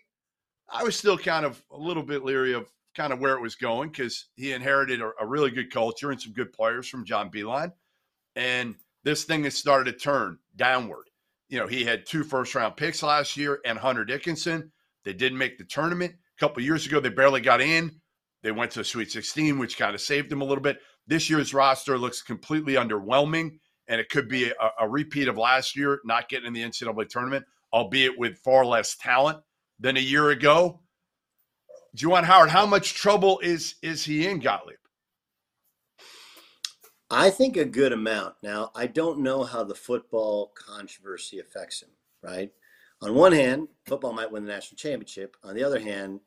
I 0.71 0.83
was 0.83 0.97
still 0.97 1.19
kind 1.19 1.45
of 1.45 1.63
a 1.71 1.77
little 1.77 2.03
bit 2.03 2.25
leery 2.25 2.55
of 2.55 2.71
kind 2.97 3.13
of 3.13 3.19
where 3.19 3.35
it 3.35 3.43
was 3.43 3.55
going 3.55 3.91
because 3.91 4.27
he 4.37 4.53
inherited 4.53 5.01
a, 5.01 5.11
a 5.21 5.27
really 5.27 5.51
good 5.51 5.73
culture 5.73 6.11
and 6.11 6.21
some 6.21 6.33
good 6.33 6.53
players 6.53 6.89
from 6.89 7.05
John 7.05 7.31
Beilein 7.31 7.73
and 8.37 8.75
this 9.05 9.25
thing 9.25 9.45
has 9.45 9.57
started 9.57 9.93
to 9.93 9.99
turn 9.99 10.39
downward. 10.57 11.05
You 11.55 11.61
know, 11.61 11.69
he 11.69 11.85
had 11.85 12.05
two 12.05 12.25
first 12.25 12.53
round 12.57 12.77
picks 12.77 13.01
last 13.01 13.37
year 13.37 13.61
and 13.64 13.79
Hunter 13.79 14.05
Dickinson. 14.05 14.73
They 15.05 15.12
didn't 15.12 15.38
make 15.38 15.57
the 15.57 15.62
tournament. 15.62 16.12
A 16.12 16.40
couple 16.40 16.61
years 16.64 16.85
ago, 16.85 16.99
they 16.99 17.11
barely 17.11 17.40
got 17.40 17.61
in. 17.61 17.93
They 18.43 18.51
went 18.51 18.73
to 18.73 18.81
the 18.81 18.85
Sweet 18.85 19.12
16, 19.12 19.61
which 19.61 19.79
kind 19.79 19.95
of 19.95 20.01
saved 20.01 20.31
them 20.31 20.40
a 20.40 20.45
little 20.45 20.64
bit. 20.64 20.79
This 21.07 21.31
year's 21.31 21.55
roster 21.55 21.97
looks 21.97 22.23
completely 22.23 22.73
underwhelming, 22.73 23.59
and 23.87 24.01
it 24.01 24.09
could 24.09 24.29
be 24.29 24.51
a, 24.51 24.71
a 24.81 24.88
repeat 24.88 25.29
of 25.29 25.38
last 25.38 25.77
year, 25.77 26.01
not 26.05 26.29
getting 26.29 26.49
in 26.49 26.55
the 26.55 26.64
NCAA 26.64 27.09
tournament, 27.09 27.45
albeit 27.73 28.19
with 28.19 28.37
far 28.38 28.67
less 28.67 28.97
talent 28.97 29.38
than 29.79 29.97
a 29.97 30.01
year 30.01 30.31
ago. 30.31 30.81
Juwan 31.97 32.25
Howard, 32.25 32.51
how 32.51 32.67
much 32.67 32.95
trouble 32.95 33.38
is 33.45 33.77
is 33.81 34.05
he 34.05 34.27
in, 34.27 34.40
Gottlieb? 34.40 34.75
I 37.11 37.31
think 37.31 37.57
a 37.57 37.64
good 37.64 37.93
amount. 37.93 38.35
Now, 38.43 38.71
I 38.75 38.87
don't 38.87 39.21
know 39.21 39.45
how 39.45 39.64
the 39.64 39.75
football 39.75 40.53
controversy 40.55 41.38
affects 41.38 41.83
him, 41.83 41.90
right? 42.23 42.51
On 43.03 43.14
one 43.14 43.33
hand, 43.33 43.69
football 43.87 44.12
might 44.12 44.31
win 44.31 44.45
the 44.45 44.53
national 44.53 44.77
championship. 44.77 45.37
On 45.45 45.55
the 45.55 45.64
other 45.64 45.79
hand, 45.79 46.21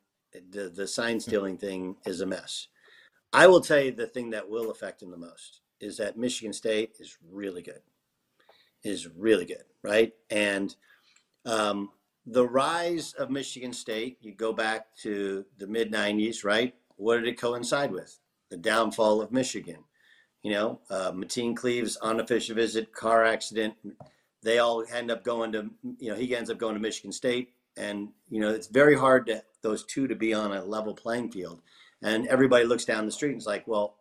the, 0.52 0.70
the 0.70 0.88
sign 0.88 1.20
stealing 1.20 1.58
thing 1.58 1.96
is 2.06 2.22
a 2.22 2.26
mess. 2.26 2.68
I 3.34 3.48
will 3.48 3.62
tell 3.62 3.80
you 3.80 3.92
the 3.92 4.08
thing 4.08 4.30
that 4.32 4.48
will 4.48 4.72
affect 4.72 5.02
him 5.02 5.12
the 5.12 5.18
most 5.18 5.62
is 5.80 5.98
that 5.98 6.18
Michigan 6.18 6.54
State 6.54 6.98
is 7.00 7.18
really 7.30 7.62
good, 7.62 7.82
is 8.84 9.08
really 9.08 9.46
good, 9.46 9.64
right? 9.84 10.14
And 10.30 10.76
um, 11.46 11.90
the 12.26 12.48
rise 12.48 13.14
of 13.14 13.32
Michigan 13.32 13.74
State, 13.74 14.18
you 14.22 14.34
go 14.34 14.54
back 14.54 14.96
to 14.98 15.46
the 15.58 15.68
mid 15.68 15.92
90s, 15.92 16.44
right? 16.44 16.76
What 16.98 17.18
did 17.18 17.28
it 17.28 17.40
coincide 17.40 17.92
with? 17.92 18.20
The 18.50 18.58
downfall 18.58 19.22
of 19.22 19.32
Michigan 19.32 19.84
you 20.44 20.52
know, 20.52 20.80
uh, 20.90 21.12
Mateen 21.12 21.56
Cleaves 21.56 21.98
unofficial 21.98 22.56
visit, 22.56 22.94
car 22.94 23.24
accident. 23.24 23.76
They 24.44 24.60
all 24.60 24.84
end 24.94 25.12
up 25.12 25.24
going 25.24 25.52
to, 25.54 25.70
you 26.00 26.10
know, 26.10 26.16
he 26.16 26.36
ends 26.36 26.50
up 26.50 26.58
going 26.58 26.76
to 26.76 26.80
Michigan 26.80 27.12
State, 27.12 27.54
and 27.76 28.10
you 28.30 28.40
know, 28.40 28.50
it's 28.50 28.68
very 28.68 28.96
hard 28.96 29.28
to 29.28 29.44
those 29.62 29.84
two 29.86 30.08
to 30.08 30.16
be 30.16 30.34
on 30.34 30.54
a 30.54 30.64
level 30.64 30.94
playing 30.94 31.32
field. 31.32 31.62
And 32.02 32.28
everybody 32.28 32.66
looks 32.66 32.86
down 32.86 33.06
the 33.06 33.12
street 33.12 33.32
and 33.32 33.42
is 33.42 33.48
like, 33.48 33.68
well, 33.68 33.98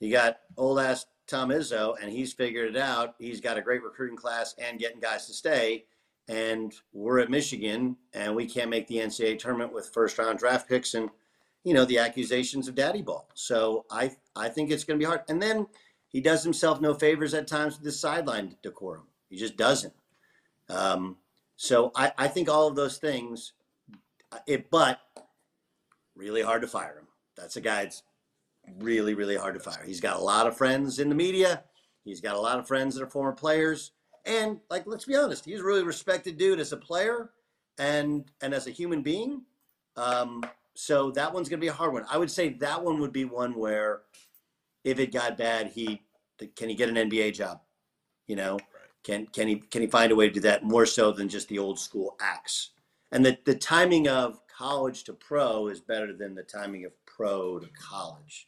you 0.00 0.12
got 0.12 0.38
old 0.56 0.78
ass 0.78 1.06
Tom 1.26 1.50
Izzo, 1.50 1.94
and 2.00 2.10
he's 2.10 2.32
figured 2.32 2.74
it 2.74 2.80
out. 2.80 3.14
He's 3.18 3.40
got 3.40 3.58
a 3.58 3.62
great 3.62 3.82
recruiting 3.82 4.16
class 4.16 4.54
and 4.58 4.78
getting 4.78 5.00
guys 5.00 5.26
to 5.26 5.34
stay. 5.34 5.84
And 6.28 6.74
we're 6.92 7.20
at 7.20 7.30
Michigan, 7.30 7.96
and 8.12 8.34
we 8.34 8.46
can't 8.46 8.70
make 8.70 8.86
the 8.86 8.96
NCAA 8.96 9.38
tournament 9.38 9.72
with 9.72 9.90
first 9.92 10.18
round 10.18 10.38
draft 10.38 10.68
picks 10.68 10.94
and 10.94 11.10
you 11.64 11.74
know 11.74 11.84
the 11.84 11.98
accusations 11.98 12.68
of 12.68 12.74
daddy 12.74 13.02
ball. 13.02 13.28
So 13.34 13.84
I 13.90 14.16
I 14.36 14.48
think 14.48 14.70
it's 14.70 14.84
going 14.84 14.98
to 14.98 15.04
be 15.04 15.08
hard. 15.08 15.22
And 15.28 15.40
then 15.40 15.66
he 16.08 16.20
does 16.20 16.42
himself 16.42 16.80
no 16.80 16.94
favors 16.94 17.34
at 17.34 17.46
times 17.46 17.74
with 17.74 17.84
the 17.84 17.92
sideline 17.92 18.56
decorum. 18.62 19.06
He 19.28 19.36
just 19.36 19.56
doesn't. 19.56 19.94
Um, 20.70 21.16
so 21.56 21.92
I, 21.94 22.12
I 22.16 22.28
think 22.28 22.48
all 22.48 22.68
of 22.68 22.76
those 22.76 22.98
things. 22.98 23.52
It 24.46 24.70
but 24.70 25.00
really 26.14 26.42
hard 26.42 26.62
to 26.62 26.68
fire 26.68 26.98
him. 26.98 27.06
That's 27.36 27.56
a 27.56 27.62
guy 27.62 27.84
that's 27.84 28.02
really 28.78 29.14
really 29.14 29.36
hard 29.36 29.54
to 29.54 29.60
fire. 29.60 29.84
He's 29.84 30.00
got 30.00 30.18
a 30.18 30.22
lot 30.22 30.46
of 30.46 30.56
friends 30.56 30.98
in 30.98 31.08
the 31.08 31.14
media. 31.14 31.64
He's 32.04 32.20
got 32.20 32.36
a 32.36 32.40
lot 32.40 32.58
of 32.58 32.66
friends 32.66 32.94
that 32.94 33.02
are 33.02 33.10
former 33.10 33.32
players. 33.32 33.92
And 34.26 34.60
like 34.70 34.86
let's 34.86 35.06
be 35.06 35.16
honest, 35.16 35.44
he's 35.44 35.60
a 35.60 35.64
really 35.64 35.82
respected 35.82 36.36
dude 36.36 36.60
as 36.60 36.72
a 36.72 36.76
player 36.76 37.30
and 37.78 38.30
and 38.42 38.52
as 38.52 38.66
a 38.66 38.70
human 38.70 39.02
being. 39.02 39.42
Um, 39.96 40.42
so 40.80 41.10
that 41.10 41.34
one's 41.34 41.48
going 41.48 41.58
to 41.58 41.64
be 41.64 41.66
a 41.66 41.72
hard 41.72 41.92
one. 41.92 42.04
I 42.08 42.16
would 42.16 42.30
say 42.30 42.50
that 42.50 42.84
one 42.84 43.00
would 43.00 43.12
be 43.12 43.24
one 43.24 43.52
where, 43.58 44.02
if 44.84 45.00
it 45.00 45.12
got 45.12 45.36
bad, 45.36 45.66
he 45.66 46.02
can 46.54 46.68
he 46.68 46.76
get 46.76 46.88
an 46.88 46.94
NBA 46.94 47.34
job? 47.34 47.62
You 48.28 48.36
know, 48.36 48.60
can 49.02 49.26
can 49.26 49.48
he 49.48 49.56
can 49.56 49.82
he 49.82 49.88
find 49.88 50.12
a 50.12 50.14
way 50.14 50.28
to 50.28 50.34
do 50.34 50.40
that 50.42 50.62
more 50.62 50.86
so 50.86 51.10
than 51.10 51.28
just 51.28 51.48
the 51.48 51.58
old 51.58 51.80
school 51.80 52.16
acts? 52.20 52.70
And 53.10 53.26
the 53.26 53.36
the 53.44 53.56
timing 53.56 54.06
of 54.06 54.40
college 54.46 55.02
to 55.04 55.14
pro 55.14 55.66
is 55.66 55.80
better 55.80 56.12
than 56.12 56.36
the 56.36 56.44
timing 56.44 56.84
of 56.84 56.92
pro 57.06 57.58
to 57.58 57.66
college, 57.70 58.46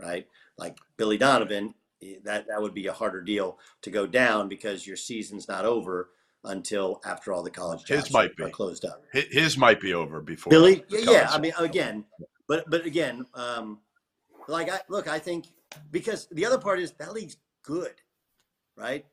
right? 0.00 0.26
Like 0.56 0.78
Billy 0.96 1.18
Donovan, 1.18 1.74
eh, 2.02 2.14
that 2.24 2.48
that 2.48 2.62
would 2.62 2.72
be 2.72 2.86
a 2.86 2.92
harder 2.94 3.20
deal 3.20 3.58
to 3.82 3.90
go 3.90 4.06
down 4.06 4.48
because 4.48 4.86
your 4.86 4.96
season's 4.96 5.46
not 5.46 5.66
over 5.66 6.08
until 6.46 7.00
after 7.04 7.32
all 7.32 7.42
the 7.42 7.50
college 7.50 7.86
His 7.86 8.04
jobs 8.04 8.12
might 8.12 8.30
are 8.40 8.46
be. 8.46 8.50
closed 8.50 8.84
up. 8.84 9.02
His, 9.12 9.56
might 9.58 9.80
be 9.80 9.94
over 9.94 10.20
before 10.20 10.50
Billy, 10.50 10.84
yeah, 10.88 11.10
yeah. 11.10 11.28
I 11.30 11.38
mean, 11.38 11.52
again, 11.58 12.04
but 12.48 12.68
but 12.70 12.84
again, 12.86 13.26
um, 13.34 13.80
like 14.48 14.70
I 14.70 14.80
look, 14.88 15.08
I 15.08 15.18
think 15.18 15.46
because 15.90 16.28
the 16.32 16.44
other 16.46 16.58
part 16.58 16.80
is 16.80 16.92
that 16.92 17.12
league's 17.12 17.36
good, 17.62 17.94
right? 18.76 19.04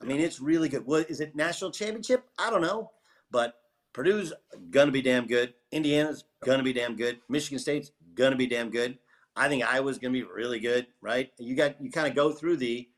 I 0.00 0.04
mean, 0.04 0.20
it's 0.20 0.40
really 0.40 0.68
good. 0.68 0.86
What 0.86 1.10
is 1.10 1.20
it? 1.20 1.34
National 1.34 1.70
championship? 1.70 2.24
I 2.38 2.50
don't 2.50 2.62
know, 2.62 2.90
but 3.30 3.54
Purdue's 3.92 4.32
gonna 4.70 4.92
be 4.92 5.02
damn 5.02 5.26
good. 5.26 5.54
Indiana's 5.72 6.24
gonna 6.44 6.62
be 6.62 6.72
damn 6.72 6.96
good. 6.96 7.18
Michigan 7.28 7.58
State's 7.58 7.90
gonna 8.14 8.36
be 8.36 8.46
damn 8.46 8.70
good. 8.70 8.98
I 9.36 9.48
think 9.48 9.64
Iowa's 9.64 9.98
gonna 9.98 10.12
be 10.12 10.22
really 10.22 10.60
good, 10.60 10.86
right? 11.00 11.30
You 11.38 11.54
got 11.54 11.80
you 11.82 11.90
kind 11.90 12.08
of 12.08 12.14
go 12.14 12.32
through 12.32 12.56
the, 12.58 12.88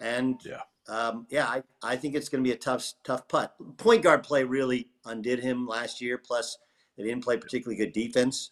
and 0.00 0.40
Yeah. 0.44 0.60
Um, 0.88 1.26
yeah, 1.30 1.46
I, 1.46 1.62
I 1.82 1.96
think 1.96 2.14
it's 2.14 2.28
going 2.28 2.42
to 2.42 2.48
be 2.48 2.54
a 2.54 2.58
tough 2.58 2.92
tough 3.04 3.26
putt. 3.28 3.54
Point 3.78 4.02
guard 4.02 4.22
play 4.22 4.44
really 4.44 4.88
undid 5.04 5.40
him 5.40 5.66
last 5.66 6.00
year. 6.00 6.18
Plus, 6.18 6.58
they 6.96 7.04
didn't 7.04 7.24
play 7.24 7.36
particularly 7.36 7.76
good 7.76 7.92
defense. 7.92 8.50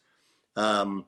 Um, 0.56 1.06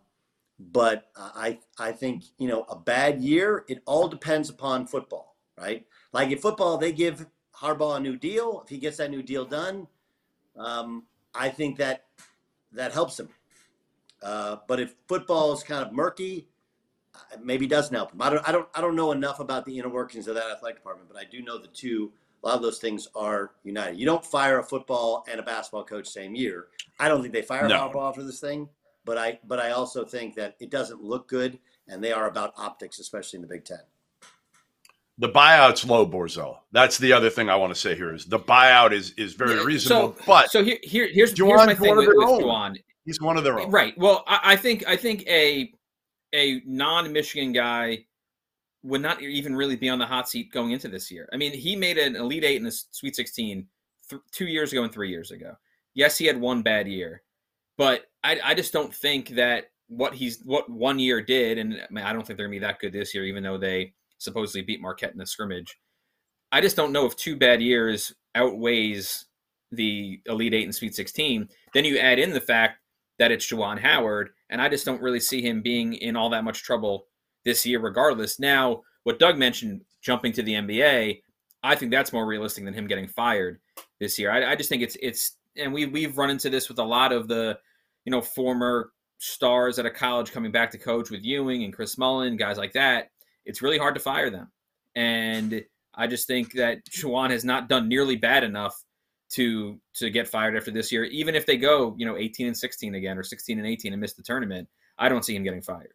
but 0.59 1.11
I 1.17 1.59
I 1.79 1.93
think 1.93 2.25
you 2.39 2.49
know 2.49 2.65
a 2.69 2.77
bad 2.77 3.21
year. 3.21 3.65
It 3.69 3.83
all 3.87 4.09
depends 4.09 4.51
upon 4.51 4.87
football, 4.87 5.37
right? 5.59 5.85
Like 6.13 6.31
in 6.31 6.39
football, 6.39 6.79
they 6.79 6.93
give 6.93 7.27
Harbaugh 7.57 7.97
a 7.97 8.01
new 8.01 8.17
deal. 8.17 8.63
If 8.65 8.71
he 8.71 8.79
gets 8.79 8.99
that 8.99 9.11
new 9.11 9.23
deal 9.23 9.45
done, 9.45 9.87
um, 10.57 11.05
I 11.35 11.49
think 11.49 11.79
that 11.79 12.05
that 12.73 12.93
helps 12.93 13.19
him. 13.19 13.29
Uh, 14.23 14.57
but 14.69 14.81
if 14.81 14.95
football 15.07 15.53
is 15.53 15.63
kind 15.63 15.85
of 15.87 15.93
murky, 15.93 16.49
maybe 17.43 17.67
doesn't 17.67 17.95
help 17.95 18.13
him. 18.13 18.23
I 18.23 18.31
don't, 18.31 18.49
I 18.49 18.53
don't, 18.53 18.69
I 18.75 18.81
don't 18.81 18.97
know 18.97 19.13
enough 19.13 19.41
about 19.41 19.65
the 19.65 19.79
inner 19.79 19.89
workings 19.89 20.29
of 20.29 20.35
that 20.35 20.51
athletic 20.51 20.79
department, 20.79 21.09
but 21.13 21.19
I 21.19 21.25
do 21.25 21.43
know 21.43 21.59
the 21.59 21.69
two. 21.69 22.13
A 22.43 22.49
lot 22.49 22.57
of 22.57 22.63
those 22.63 22.79
things 22.79 23.09
are 23.15 23.53
united. 23.63 23.99
You 23.99 24.05
don't 24.05 24.25
fire 24.25 24.59
a 24.59 24.63
football 24.63 25.25
and 25.31 25.41
a 25.41 25.43
basketball 25.43 25.85
coach 25.85 26.07
same 26.07 26.35
year. 26.35 26.67
I 27.01 27.09
don't 27.09 27.23
think 27.23 27.33
they 27.33 27.43
fire 27.43 27.67
No. 27.67 27.89
Harbaugh 27.89 28.15
for 28.15 28.23
this 28.23 28.39
thing, 28.39 28.69
but 29.05 29.17
I, 29.17 29.39
but 29.47 29.59
I 29.59 29.71
also 29.71 30.05
think 30.05 30.35
that 30.35 30.57
it 30.61 30.71
doesn't 30.71 31.03
look 31.03 31.27
good, 31.27 31.59
and 31.89 32.05
they 32.05 32.13
are 32.13 32.29
about 32.29 32.53
optics, 32.57 32.99
especially 32.99 33.39
in 33.39 33.43
the 33.43 33.49
Big 33.49 33.65
Ten. 33.65 33.81
The 35.19 35.29
buyout's 35.29 35.85
low, 35.87 36.05
Borzello. 36.07 36.59
That's 36.73 36.99
the 36.99 37.13
other 37.13 37.31
thing 37.31 37.49
I 37.49 37.55
want 37.55 37.73
to 37.73 37.81
say 37.81 37.95
here 37.95 38.13
is 38.13 38.25
the 38.25 38.41
buyout 38.41 38.91
is 38.93 39.13
is 39.13 39.35
very 39.35 39.55
Yeah, 39.55 39.63
reasonable. 39.63 40.17
So, 40.19 40.25
but 40.27 40.51
so 40.51 40.65
here, 40.65 40.79
here 40.83 41.09
here's, 41.11 41.39
here's 41.39 41.67
my 41.67 41.73
thing 41.73 41.97
with, 41.97 42.09
with. 42.09 42.17
Juwan. 42.17 42.77
he's 43.05 43.21
one 43.21 43.37
of 43.37 43.45
their 43.45 43.61
own. 43.61 43.71
Right. 43.71 43.97
Well, 43.97 44.25
I, 44.27 44.41
I 44.43 44.57
think 44.57 44.85
I 44.89 44.97
think 44.97 45.25
a 45.29 45.73
a 46.35 46.61
non-Michigan 46.67 47.53
guy 47.53 48.05
would 48.83 49.01
not 49.01 49.23
even 49.23 49.57
really 49.57 49.77
be 49.77 49.89
on 49.89 49.99
the 49.99 50.07
hot 50.07 50.29
seat 50.29 50.53
going 50.53 50.73
into 50.73 50.89
this 50.89 51.11
year. 51.11 51.29
I 51.33 51.37
mean, 51.37 51.53
he 51.53 51.75
made 51.75 51.97
an 51.97 52.17
Elite 52.17 52.45
Eight 52.45 52.57
in 52.57 52.65
the 52.65 52.71
Sweet 52.91 53.17
16 53.17 53.67
th- 54.11 54.23
two 54.31 54.47
years 54.47 54.73
ago 54.73 54.85
and 54.85 54.93
three 54.93 55.09
years 55.09 55.31
ago. 55.31 55.55
Yes, 55.95 56.19
he 56.19 56.27
had 56.27 56.39
one 56.39 56.63
bad 56.63 56.87
year, 56.87 57.23
but 57.79 58.07
I, 58.23 58.41
I 58.45 58.55
just 58.55 58.73
don't 58.73 58.95
think 58.95 59.31
that 59.31 59.67
what 59.89 60.15
he's 60.15 60.41
what 60.45 60.69
one 60.69 60.99
year 60.99 61.23
did, 61.23 61.57
and 61.59 61.75
I, 61.75 61.87
mean, 61.93 62.05
I 62.05 62.13
don't 62.13 62.27
think 62.27 62.37
they're 62.37 62.47
gonna 62.47 62.57
be 62.57 62.67
that 62.67 62.81
good 62.81 62.93
this 62.93 63.15
year, 63.15 63.25
even 63.25 63.43
though 63.43 63.59
they 63.59 63.95
supposedly 64.19 64.63
beat 64.63 64.81
Marquette 64.81 65.13
in 65.13 65.19
the 65.19 65.27
scrimmage. 65.27 65.79
I 66.53 66.61
just 66.61 66.77
don't 66.77 66.93
know 66.93 67.07
if 67.07 67.17
two 67.17 67.37
bad 67.37 67.63
years 67.63 68.13
outweighs 68.35 69.27
the 69.73 70.21
Elite 70.27 70.55
Eight 70.55 70.65
and 70.65 70.75
Sweet 70.75 70.95
16. 70.95 71.49
Then 71.73 71.85
you 71.85 71.99
add 71.99 72.19
in 72.19 72.33
the 72.33 72.41
fact 72.41 72.79
that 73.19 73.33
it's 73.33 73.47
Juwan 73.47 73.79
Howard, 73.79 74.31
and 74.55 74.63
I 74.63 74.69
just 74.69 74.87
don't 74.87 75.03
really 75.03 75.19
see 75.19 75.43
him 75.43 75.63
being 75.63 75.95
in 75.95 76.15
all 76.15 76.31
that 76.31 76.45
much 76.45 76.63
trouble 76.63 77.09
this 77.45 77.67
year, 77.67 77.81
regardless. 77.81 78.39
Now, 78.39 78.83
what 79.03 79.19
Doug 79.19 79.37
mentioned, 79.37 79.81
jumping 80.01 80.31
to 80.31 80.45
the 80.45 80.53
NBA, 80.53 81.23
I 81.65 81.75
think 81.75 81.91
that's 81.91 82.13
more 82.13 82.25
realistic 82.25 82.65
than 82.65 82.73
him 82.73 82.87
getting 82.87 83.09
fired 83.09 83.59
this 83.99 84.17
year. 84.17 84.31
I, 84.31 84.53
I 84.53 84.55
just 84.55 84.69
think 84.69 84.83
it's 84.83 84.97
it's, 85.03 85.39
and 85.57 85.73
we 85.73 85.87
we've 85.87 86.17
run 86.17 86.31
into 86.31 86.51
this 86.51 86.69
with 86.69 86.79
a 86.79 86.85
lot 86.85 87.11
of 87.11 87.27
the, 87.27 87.59
you 88.05 88.13
know, 88.13 88.21
former 88.21 88.93
stars 89.19 89.81
at 89.81 89.87
a 89.87 89.91
college 89.91 90.31
coming 90.31 90.53
back 90.53 90.71
to 90.71 90.79
coach 90.79 91.11
with 91.11 91.25
Ewing 91.25 91.65
and 91.65 91.75
Chris 91.75 91.99
Mullin, 91.99 92.37
guys 92.37 92.57
like 92.57 92.75
that. 92.75 93.11
It's 93.45 93.61
really 93.61 93.79
hard 93.79 93.95
to 93.95 94.01
fire 94.01 94.31
them, 94.31 94.53
and 94.95 95.65
I 95.97 96.07
just 96.07 96.29
think 96.29 96.53
that 96.53 96.85
Juwan 96.85 97.31
has 97.31 97.45
not 97.45 97.69
done 97.69 97.89
nearly 97.89 98.15
bad 98.15 98.45
enough 98.45 98.85
to 99.35 99.81
to 99.95 100.11
get 100.11 100.29
fired 100.29 100.57
after 100.57 100.71
this 100.71 100.93
year. 100.93 101.05
Even 101.05 101.35
if 101.35 101.47
they 101.47 101.57
go, 101.57 101.95
you 101.99 102.07
know, 102.07 102.17
18 102.17 102.47
and 102.47 102.57
16 102.57 102.95
again 102.95 103.19
or 103.19 103.23
16 103.23 103.59
and 103.59 103.67
18 103.67 103.93
and 103.93 104.01
miss 104.01 104.15
the 104.15 104.23
tournament, 104.23 104.69
I 104.99 105.09
don't 105.09 105.25
see 105.25 105.35
him 105.35 105.43
getting 105.43 105.63
fired. 105.63 105.93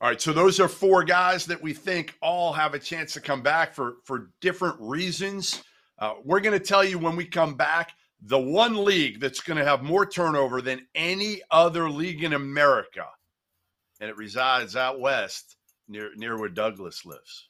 All 0.00 0.08
right, 0.08 0.20
so 0.20 0.32
those 0.32 0.58
are 0.60 0.68
four 0.68 1.04
guys 1.04 1.44
that 1.46 1.62
we 1.62 1.74
think 1.74 2.16
all 2.22 2.54
have 2.54 2.72
a 2.72 2.78
chance 2.78 3.12
to 3.14 3.20
come 3.20 3.42
back 3.42 3.74
for 3.74 3.96
for 4.04 4.30
different 4.40 4.76
reasons. 4.80 5.62
Uh, 5.98 6.14
we're 6.24 6.40
going 6.40 6.58
to 6.58 6.64
tell 6.64 6.82
you 6.82 6.98
when 6.98 7.16
we 7.16 7.26
come 7.26 7.54
back 7.54 7.92
the 8.22 8.38
one 8.38 8.84
league 8.84 9.20
that's 9.20 9.40
going 9.40 9.58
to 9.58 9.64
have 9.64 9.82
more 9.82 10.06
turnover 10.06 10.62
than 10.62 10.86
any 10.94 11.42
other 11.50 11.90
league 11.90 12.24
in 12.24 12.32
America, 12.32 13.06
and 14.00 14.08
it 14.08 14.16
resides 14.16 14.76
out 14.76 15.00
west 15.00 15.56
near 15.88 16.10
near 16.16 16.38
where 16.38 16.48
Douglas 16.48 17.04
lives. 17.04 17.49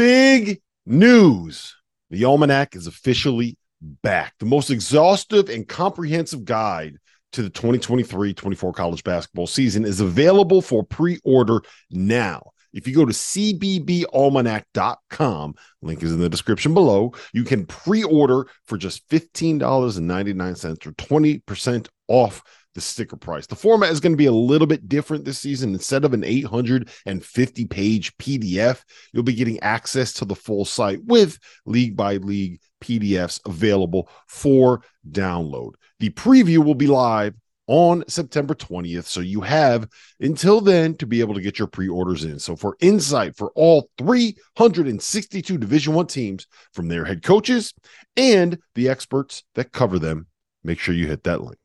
Big 0.00 0.60
news. 0.86 1.76
The 2.08 2.24
Almanac 2.24 2.74
is 2.74 2.86
officially 2.86 3.58
back. 3.82 4.32
The 4.38 4.46
most 4.46 4.70
exhaustive 4.70 5.50
and 5.50 5.68
comprehensive 5.68 6.46
guide 6.46 6.96
to 7.32 7.42
the 7.42 7.50
2023 7.50 8.32
24 8.32 8.72
college 8.72 9.04
basketball 9.04 9.46
season 9.46 9.84
is 9.84 10.00
available 10.00 10.62
for 10.62 10.84
pre 10.84 11.18
order 11.22 11.60
now. 11.90 12.52
If 12.72 12.88
you 12.88 12.94
go 12.94 13.04
to 13.04 13.12
cbbalmanac.com, 13.12 15.54
link 15.82 16.02
is 16.02 16.14
in 16.14 16.20
the 16.20 16.30
description 16.30 16.72
below, 16.72 17.12
you 17.34 17.44
can 17.44 17.66
pre 17.66 18.02
order 18.02 18.46
for 18.64 18.78
just 18.78 19.06
$15.99 19.10 20.86
or 20.86 20.92
20% 20.92 21.88
off 22.08 22.42
the 22.74 22.80
sticker 22.80 23.16
price. 23.16 23.46
The 23.46 23.56
format 23.56 23.90
is 23.90 24.00
going 24.00 24.12
to 24.12 24.18
be 24.18 24.26
a 24.26 24.32
little 24.32 24.66
bit 24.66 24.88
different 24.88 25.24
this 25.24 25.38
season. 25.38 25.72
Instead 25.72 26.04
of 26.04 26.14
an 26.14 26.24
850 26.24 27.66
page 27.66 28.16
PDF, 28.18 28.82
you'll 29.12 29.22
be 29.22 29.34
getting 29.34 29.60
access 29.60 30.12
to 30.14 30.24
the 30.24 30.36
full 30.36 30.64
site 30.64 31.04
with 31.04 31.38
league 31.66 31.96
by 31.96 32.16
league 32.16 32.60
PDFs 32.82 33.40
available 33.46 34.08
for 34.26 34.82
download. 35.10 35.72
The 35.98 36.10
preview 36.10 36.64
will 36.64 36.74
be 36.74 36.86
live 36.86 37.34
on 37.66 38.02
September 38.08 38.52
20th. 38.52 39.04
So 39.04 39.20
you 39.20 39.42
have 39.42 39.88
until 40.18 40.60
then 40.60 40.96
to 40.96 41.06
be 41.06 41.20
able 41.20 41.34
to 41.34 41.40
get 41.40 41.58
your 41.58 41.68
pre-orders 41.68 42.24
in. 42.24 42.40
So 42.40 42.56
for 42.56 42.76
insight 42.80 43.36
for 43.36 43.52
all 43.54 43.88
362 43.98 45.56
Division 45.56 45.94
1 45.94 46.06
teams 46.08 46.48
from 46.72 46.88
their 46.88 47.04
head 47.04 47.22
coaches 47.22 47.72
and 48.16 48.58
the 48.74 48.88
experts 48.88 49.44
that 49.54 49.70
cover 49.70 50.00
them, 50.00 50.26
make 50.64 50.80
sure 50.80 50.96
you 50.96 51.06
hit 51.06 51.22
that 51.24 51.42
link. 51.42 51.58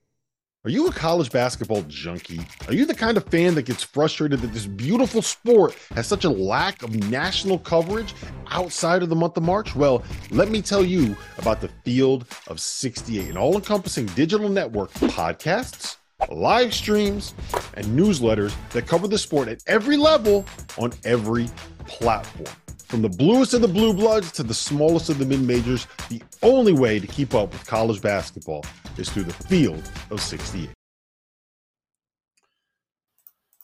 Are 0.65 0.71
you 0.71 0.87
a 0.87 0.91
college 0.91 1.31
basketball 1.31 1.83
junkie? 1.83 2.39
Are 2.67 2.73
you 2.73 2.87
the 2.87 2.95
kind 2.95 3.17
of 3.17 3.25
fan 3.25 3.53
that 3.53 3.67
gets 3.67 3.83
frustrated 3.83 4.39
that 4.41 4.51
this 4.51 4.65
beautiful 4.65 5.21
sport 5.21 5.77
has 5.91 6.07
such 6.07 6.25
a 6.25 6.29
lack 6.29 6.81
of 6.81 6.95
national 7.11 7.59
coverage 7.59 8.15
outside 8.49 9.03
of 9.03 9.09
the 9.09 9.15
month 9.15 9.37
of 9.37 9.43
March? 9.43 9.75
Well, 9.75 10.03
let 10.31 10.49
me 10.49 10.63
tell 10.63 10.83
you 10.83 11.15
about 11.37 11.61
the 11.61 11.69
Field 11.83 12.25
of 12.47 12.59
68, 12.59 13.29
an 13.29 13.37
all 13.37 13.53
encompassing 13.53 14.07
digital 14.07 14.49
network 14.49 14.91
podcasts, 14.93 15.97
live 16.31 16.73
streams, 16.73 17.35
and 17.75 17.85
newsletters 17.85 18.55
that 18.71 18.87
cover 18.87 19.07
the 19.07 19.19
sport 19.19 19.47
at 19.47 19.61
every 19.67 19.97
level 19.97 20.47
on 20.79 20.93
every 21.03 21.47
platform. 21.85 22.55
From 22.87 23.01
the 23.01 23.09
bluest 23.09 23.55
of 23.55 23.61
the 23.61 23.67
blue 23.67 23.93
bloods 23.93 24.31
to 24.33 24.43
the 24.43 24.53
smallest 24.53 25.09
of 25.09 25.17
the 25.17 25.25
mid 25.25 25.41
majors, 25.41 25.87
the 26.09 26.21
only 26.43 26.71
way 26.71 26.99
to 26.99 27.07
keep 27.07 27.33
up 27.33 27.51
with 27.51 27.65
college 27.65 27.99
basketball 27.99 28.63
is 28.97 29.09
through 29.09 29.23
the 29.23 29.33
field 29.33 29.81
of 30.11 30.21
68. 30.21 30.69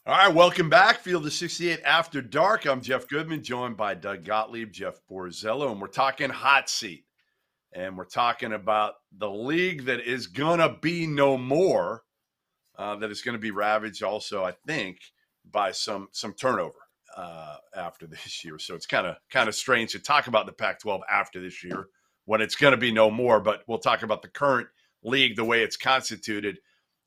All 0.07 0.17
right, 0.17 0.33
welcome 0.33 0.69
back. 0.69 1.01
Field 1.01 1.27
of 1.27 1.33
68 1.33 1.81
After 1.85 2.19
Dark. 2.23 2.65
I'm 2.65 2.81
Jeff 2.81 3.07
Goodman, 3.07 3.43
joined 3.43 3.77
by 3.77 3.93
Doug 3.93 4.25
Gottlieb, 4.25 4.71
Jeff 4.71 4.99
Borzello, 5.09 5.71
and 5.71 5.79
we're 5.79 5.87
talking 5.87 6.31
hot 6.31 6.67
seat. 6.67 7.05
And 7.73 7.95
we're 7.95 8.05
talking 8.05 8.53
about 8.53 8.95
the 9.15 9.29
league 9.29 9.85
that 9.85 10.01
is 10.01 10.25
going 10.25 10.59
to 10.59 10.77
be 10.81 11.05
no 11.05 11.37
more, 11.37 12.01
uh, 12.75 12.95
that 12.95 13.11
is 13.11 13.21
going 13.21 13.33
to 13.33 13.39
be 13.39 13.51
ravaged 13.51 14.01
also, 14.01 14.43
I 14.43 14.53
think, 14.65 14.97
by 15.49 15.71
some 15.71 16.07
some 16.11 16.33
turnover. 16.33 16.80
Uh, 17.15 17.57
after 17.75 18.07
this 18.07 18.43
year. 18.43 18.59
So 18.59 18.75
it's 18.75 18.85
kind 18.85 19.07
of 19.07 19.15
kind 19.29 19.49
of 19.49 19.55
strange 19.55 19.91
to 19.91 19.99
talk 19.99 20.27
about 20.27 20.45
the 20.45 20.53
Pac-12 20.53 21.01
after 21.11 21.41
this 21.41 21.63
year 21.63 21.87
when 22.25 22.41
it's 22.41 22.55
going 22.55 22.71
to 22.71 22.77
be 22.77 22.91
no 22.91 23.09
more. 23.09 23.39
But 23.39 23.63
we'll 23.67 23.79
talk 23.79 24.03
about 24.03 24.21
the 24.21 24.27
current 24.27 24.67
league, 25.03 25.35
the 25.35 25.45
way 25.45 25.63
it's 25.63 25.77
constituted, 25.77 26.59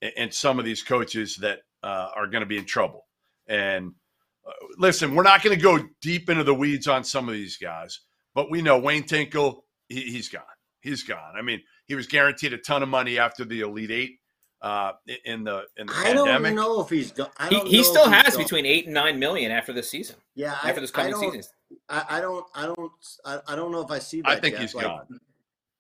and, 0.02 0.12
and 0.16 0.34
some 0.34 0.59
of 0.59 0.64
these 0.64 0.82
coaches 0.82 1.36
that 1.36 1.61
uh, 1.82 2.11
are 2.14 2.26
going 2.26 2.42
to 2.42 2.46
be 2.46 2.59
in 2.59 2.64
trouble. 2.64 3.07
And 3.46 3.92
uh, 4.46 4.52
listen, 4.78 5.14
we're 5.14 5.22
not 5.22 5.42
going 5.42 5.57
to 5.57 5.62
go 5.62 5.78
deep 6.00 6.28
into 6.30 6.44
the 6.44 6.55
weeds 6.55 6.88
on 6.88 7.05
some 7.05 7.28
of 7.28 7.34
these 7.34 7.57
guys, 7.57 8.00
but 8.34 8.50
we 8.50 8.62
know 8.62 8.78
Wayne 8.78 9.05
Tinkle, 9.05 9.64
he, 9.88 10.02
he's 10.02 10.28
gone. 10.28 10.42
He's 10.80 11.02
gone. 11.02 11.34
I 11.36 11.42
mean, 11.42 11.62
he 11.86 11.94
was 11.94 12.07
guaranteed 12.07 12.52
a 12.52 12.59
ton 12.59 12.82
of 12.82 12.88
money 12.88 13.18
after 13.18 13.44
the 13.44 13.61
Elite 13.61 13.90
Eight 13.90 14.18
uh, 14.64 14.92
in 15.26 15.44
the 15.44 15.66
in 15.76 15.86
the 15.86 15.92
I 15.92 16.04
pandemic. 16.04 16.42
don't 16.42 16.54
know 16.56 16.80
if 16.80 16.88
he's 16.88 17.12
gone. 17.12 17.28
He, 17.50 17.60
he 17.60 17.84
still 17.84 18.08
has 18.08 18.34
gone. 18.34 18.42
between 18.42 18.64
eight 18.66 18.86
and 18.86 18.94
nine 18.94 19.18
million 19.18 19.52
after 19.52 19.72
this 19.72 19.90
season. 19.90 20.16
Yeah, 20.34 20.54
after 20.54 20.68
I, 20.68 20.80
this 20.80 20.90
coming 20.90 21.12
don't, 21.12 21.32
season. 21.32 21.52
I, 21.88 22.04
I 22.08 22.20
don't, 22.20 22.46
I 22.54 22.66
don't, 22.66 22.92
I, 23.26 23.40
I 23.48 23.56
don't 23.56 23.70
know 23.72 23.82
if 23.82 23.90
I 23.90 23.98
see 23.98 24.22
that. 24.22 24.28
I 24.30 24.40
think 24.40 24.54
Jeff. 24.54 24.62
he's 24.62 24.74
Like, 24.74 24.86
gone. 24.86 25.20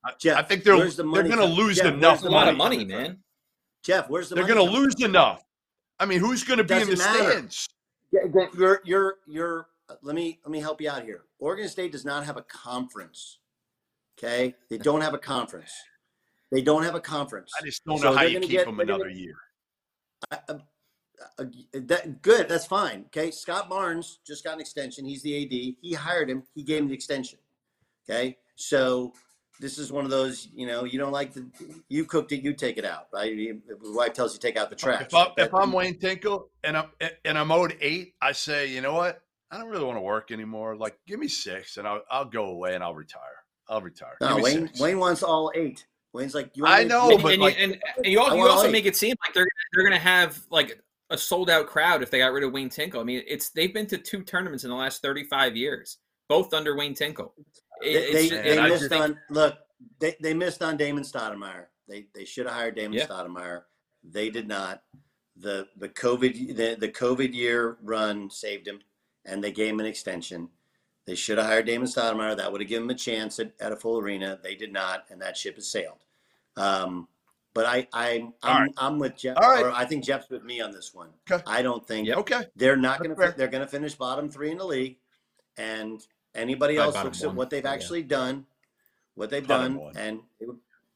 I, 0.04 0.12
Jeff, 0.18 0.36
I 0.38 0.42
think 0.42 0.64
they're 0.64 0.76
the 0.76 1.02
they're 1.02 1.22
going 1.22 1.38
to 1.38 1.44
lose 1.46 1.78
Jeff, 1.78 1.86
enough 1.94 2.02
where's 2.02 2.20
A 2.20 2.24
the 2.24 2.30
lot 2.30 2.48
of 2.48 2.56
money. 2.56 2.76
money, 2.76 2.84
coming 2.84 3.04
from? 3.06 3.12
man. 3.14 3.18
Jeff, 3.82 4.10
where's 4.10 4.28
the 4.28 4.34
They're 4.34 4.46
going 4.46 4.64
to 4.64 4.70
lose 4.72 4.94
from? 4.94 5.04
enough. 5.06 5.44
I 5.98 6.04
mean, 6.06 6.20
who's 6.20 6.44
going 6.44 6.58
to 6.58 6.64
be 6.64 6.74
in 6.74 6.88
the 6.90 6.96
matter. 6.96 7.30
stands? 7.30 7.68
Yeah, 8.12 8.20
yeah, 8.34 8.46
You're, 8.56 8.80
you're, 8.84 9.14
you're. 9.26 9.66
Let 10.02 10.14
me, 10.14 10.40
let 10.44 10.50
me 10.50 10.60
help 10.60 10.80
you 10.80 10.90
out 10.90 11.04
here. 11.04 11.22
Oregon 11.38 11.68
State 11.68 11.92
does 11.92 12.04
not 12.04 12.24
have 12.24 12.36
a 12.36 12.42
conference. 12.42 13.38
Okay, 14.18 14.54
they 14.70 14.78
don't 14.78 15.00
have 15.00 15.14
a 15.14 15.18
conference. 15.18 15.72
They 16.54 16.62
don't 16.62 16.84
have 16.84 16.94
a 16.94 17.00
conference. 17.00 17.50
I 17.60 17.64
just 17.64 17.84
don't 17.84 17.98
So 17.98 18.10
know 18.12 18.16
how 18.16 18.22
you 18.22 18.38
keep 18.38 18.50
get- 18.50 18.66
them 18.66 18.76
they're 18.76 18.86
gonna- 18.86 19.02
another 19.04 19.10
year. 19.10 19.34
Uh, 20.30 20.36
uh, 20.48 20.58
uh, 21.40 21.44
that 21.72 22.22
good. 22.22 22.48
That's 22.48 22.64
fine. 22.64 23.06
Okay. 23.06 23.32
Scott 23.32 23.68
Barnes 23.68 24.20
just 24.24 24.44
got 24.44 24.54
an 24.54 24.60
extension. 24.60 25.04
He's 25.04 25.22
the 25.22 25.34
AD. 25.42 25.76
He 25.82 25.94
hired 25.94 26.30
him. 26.30 26.44
He 26.54 26.62
gave 26.62 26.82
him 26.82 26.88
the 26.88 26.94
extension. 26.94 27.40
Okay. 28.08 28.38
So 28.54 29.14
this 29.58 29.78
is 29.78 29.90
one 29.90 30.04
of 30.04 30.12
those. 30.12 30.46
You 30.54 30.68
know, 30.68 30.84
you 30.84 30.96
don't 30.96 31.10
like 31.10 31.32
the. 31.32 31.50
You 31.88 32.04
cooked 32.04 32.30
it. 32.30 32.42
You 32.44 32.52
take 32.54 32.78
it 32.78 32.84
out. 32.84 33.08
Right. 33.12 33.34
You- 33.34 33.60
The 33.66 33.92
wife 33.92 34.12
tells 34.12 34.32
you 34.32 34.38
take 34.38 34.56
out 34.56 34.70
the 34.70 34.76
trash. 34.76 35.02
If, 35.06 35.14
I, 35.14 35.32
That- 35.36 35.46
if 35.48 35.54
I'm 35.54 35.72
Wayne 35.72 35.98
Tinkle 35.98 36.50
and 36.62 36.76
I'm 36.76 36.90
and 37.24 37.36
I'm 37.36 37.50
owed 37.50 37.76
eight, 37.80 38.14
I 38.22 38.30
say, 38.30 38.68
you 38.68 38.80
know 38.80 38.94
what? 38.94 39.20
I 39.50 39.58
don't 39.58 39.68
really 39.68 39.84
want 39.84 39.96
to 39.98 40.02
work 40.02 40.30
anymore. 40.30 40.76
Like, 40.76 40.98
give 41.06 41.18
me 41.18 41.26
six, 41.26 41.78
and 41.78 41.86
I'll 41.88 42.02
I'll 42.08 42.24
go 42.24 42.44
away 42.46 42.76
and 42.76 42.84
I'll 42.84 42.94
retire. 42.94 43.42
I'll 43.68 43.80
retire. 43.82 44.16
no, 44.20 44.36
Wayne. 44.38 44.68
six. 44.68 44.78
Wayne 44.80 44.98
wants 45.00 45.22
all 45.24 45.50
eight. 45.56 45.84
Wayne's 46.14 46.34
like, 46.34 46.50
you. 46.56 46.64
I 46.64 46.84
know, 46.84 47.10
and, 47.10 47.22
but 47.22 47.32
and, 47.34 47.42
like- 47.42 47.58
you, 47.58 47.64
and, 47.64 47.82
and 47.98 48.06
you, 48.06 48.20
also, 48.20 48.36
you 48.36 48.48
also 48.48 48.70
make 48.70 48.86
it 48.86 48.96
seem 48.96 49.14
like 49.26 49.34
they're 49.34 49.46
they're 49.74 49.82
going 49.82 49.92
to 49.92 49.98
have 49.98 50.40
like 50.50 50.80
a 51.10 51.18
sold 51.18 51.50
out 51.50 51.66
crowd 51.66 52.02
if 52.02 52.10
they 52.10 52.18
got 52.18 52.32
rid 52.32 52.44
of 52.44 52.52
Wayne 52.52 52.70
Tinkle. 52.70 53.00
I 53.00 53.04
mean, 53.04 53.22
it's 53.26 53.50
they've 53.50 53.74
been 53.74 53.86
to 53.88 53.98
two 53.98 54.22
tournaments 54.22 54.64
in 54.64 54.70
the 54.70 54.76
last 54.76 55.02
thirty 55.02 55.24
five 55.24 55.56
years, 55.56 55.98
both 56.28 56.54
under 56.54 56.76
Wayne 56.76 56.94
Tinkle. 56.94 57.34
It- 57.82 58.12
They, 58.12 58.24
it's 58.26 58.30
they, 58.30 58.54
they 58.56 58.62
missed 58.68 58.88
think- 58.88 59.02
on 59.04 59.18
look. 59.28 59.58
They, 59.98 60.16
they 60.22 60.32
missed 60.32 60.62
on 60.62 60.76
Damon 60.78 61.02
Stoudemire. 61.02 61.66
They 61.88 62.06
they 62.14 62.24
should 62.24 62.46
have 62.46 62.54
hired 62.54 62.76
Damon 62.76 62.96
Yeah. 62.98 63.06
Stoudemire. 63.06 63.62
They 64.02 64.30
did 64.30 64.46
not. 64.48 64.82
The 65.36 65.66
the 65.76 65.88
COVID 65.88 66.56
the, 66.56 66.76
the 66.78 66.88
COVID 66.88 67.34
year 67.34 67.76
run 67.82 68.30
saved 68.30 68.68
him, 68.68 68.78
and 69.24 69.42
they 69.42 69.50
gave 69.50 69.72
him 69.72 69.80
an 69.80 69.86
extension. 69.86 70.48
They 71.06 71.16
should 71.16 71.36
have 71.38 71.48
hired 71.48 71.66
Damon 71.66 71.88
Stoudemire. 71.88 72.36
That 72.36 72.50
would 72.52 72.60
have 72.62 72.68
given 72.70 72.84
him 72.84 72.90
a 72.90 72.98
chance 72.98 73.38
at, 73.40 73.52
at 73.60 73.72
a 73.72 73.76
full 73.76 73.98
arena. 73.98 74.38
They 74.42 74.54
did 74.54 74.72
not, 74.72 75.04
and 75.10 75.20
that 75.20 75.36
ship 75.36 75.56
has 75.56 75.66
sailed. 75.70 76.03
Um, 76.56 77.08
but 77.54 77.66
I 77.66 77.86
I, 77.92 78.28
I'm, 78.42 78.62
right. 78.62 78.70
I'm 78.76 78.98
with 78.98 79.16
Jeff. 79.16 79.36
All 79.40 79.48
right. 79.50 79.64
Or 79.64 79.72
I 79.72 79.84
think 79.84 80.04
Jeff's 80.04 80.28
with 80.30 80.44
me 80.44 80.60
on 80.60 80.72
this 80.72 80.92
one. 80.94 81.08
Okay. 81.30 81.42
I 81.46 81.62
don't 81.62 81.86
think 81.86 82.08
Okay. 82.08 82.44
they're 82.56 82.76
not 82.76 82.98
going 83.02 83.14
to. 83.14 83.34
They're 83.36 83.48
going 83.48 83.62
to 83.64 83.68
finish 83.70 83.94
bottom 83.94 84.28
three 84.28 84.50
in 84.50 84.58
the 84.58 84.64
league, 84.66 84.96
and 85.56 86.04
anybody 86.34 86.74
Probably 86.74 86.86
else 86.86 86.94
bottom 86.94 87.06
looks 87.06 87.22
at 87.24 87.34
what 87.34 87.50
they've 87.50 87.64
yeah. 87.64 87.72
actually 87.72 88.02
done, 88.02 88.46
what 89.14 89.30
they've 89.30 89.46
Bottom 89.46 89.74
done, 89.74 89.82
one. 89.82 89.96
and 89.96 90.20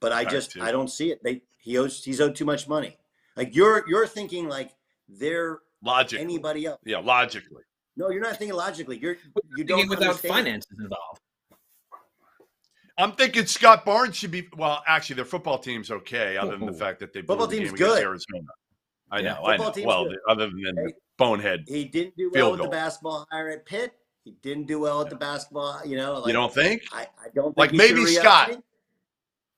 but 0.01 0.13
I 0.13 0.25
Back 0.25 0.33
just 0.33 0.51
two. 0.53 0.63
I 0.63 0.73
don't 0.73 0.89
see 0.91 1.11
it. 1.13 1.23
They 1.23 1.43
he 1.59 1.79
owes 1.79 2.03
he's 2.05 2.21
owed 2.21 2.35
too 2.35 2.45
much 2.45 2.69
money. 2.69 2.97
Like 3.37 3.55
you're 3.55 3.85
you're 3.89 4.07
thinking 4.07 4.49
like 4.49 4.73
they're 5.09 5.61
Logically. 5.83 6.25
anybody 6.25 6.67
else. 6.67 6.81
Yeah, 6.85 6.99
logically. 6.99 7.63
No, 7.97 8.11
you're 8.11 8.21
not 8.23 8.37
thinking 8.37 8.57
logically. 8.57 8.99
You're 8.99 9.15
you 9.57 9.65
thinking 9.65 9.67
don't 9.67 9.89
without 9.89 10.09
understand. 10.11 10.35
finances 10.35 10.77
involved. 10.79 11.21
I'm 12.99 13.13
thinking 13.13 13.47
Scott 13.47 13.85
Barnes 13.85 14.17
should 14.17 14.33
be. 14.33 14.49
Well, 14.57 14.83
actually, 14.87 15.17
their 15.17 15.25
football 15.25 15.59
team's 15.59 15.91
okay, 15.91 16.37
other 16.37 16.57
than 16.57 16.67
the 16.67 16.73
fact 16.73 16.99
that 17.01 17.13
they 17.13 17.21
Football 17.23 17.47
the 17.47 17.59
team's 17.59 17.73
good. 17.73 18.03
Arizona. 18.03 18.49
I 19.11 19.21
Yeah. 19.21 19.35
know. 19.35 19.45
I 19.47 19.57
know. 19.57 19.73
Well, 19.85 20.05
good. 20.07 20.19
other 20.29 20.47
than 20.49 20.61
the 20.61 20.93
bonehead. 21.17 21.65
He 21.69 21.85
didn't 21.85 22.17
do 22.17 22.31
well 22.35 22.51
with 22.51 22.61
the 22.61 22.69
basketball 22.69 23.27
hire 23.31 23.51
at 23.51 23.65
Pitt. 23.65 23.95
He 24.25 24.33
didn't 24.43 24.67
do 24.67 24.81
well 24.81 25.01
at 25.01 25.09
the 25.09 25.17
basketball. 25.17 25.81
You 25.87 25.97
know, 25.97 26.15
like, 26.19 26.27
you 26.27 26.33
don't 26.33 26.53
think? 26.53 26.83
I, 26.93 27.03
I 27.03 27.29
don't 27.35 27.47
think 27.55 27.57
Like 27.57 27.73
maybe 27.73 28.05
Scott. 28.07 28.63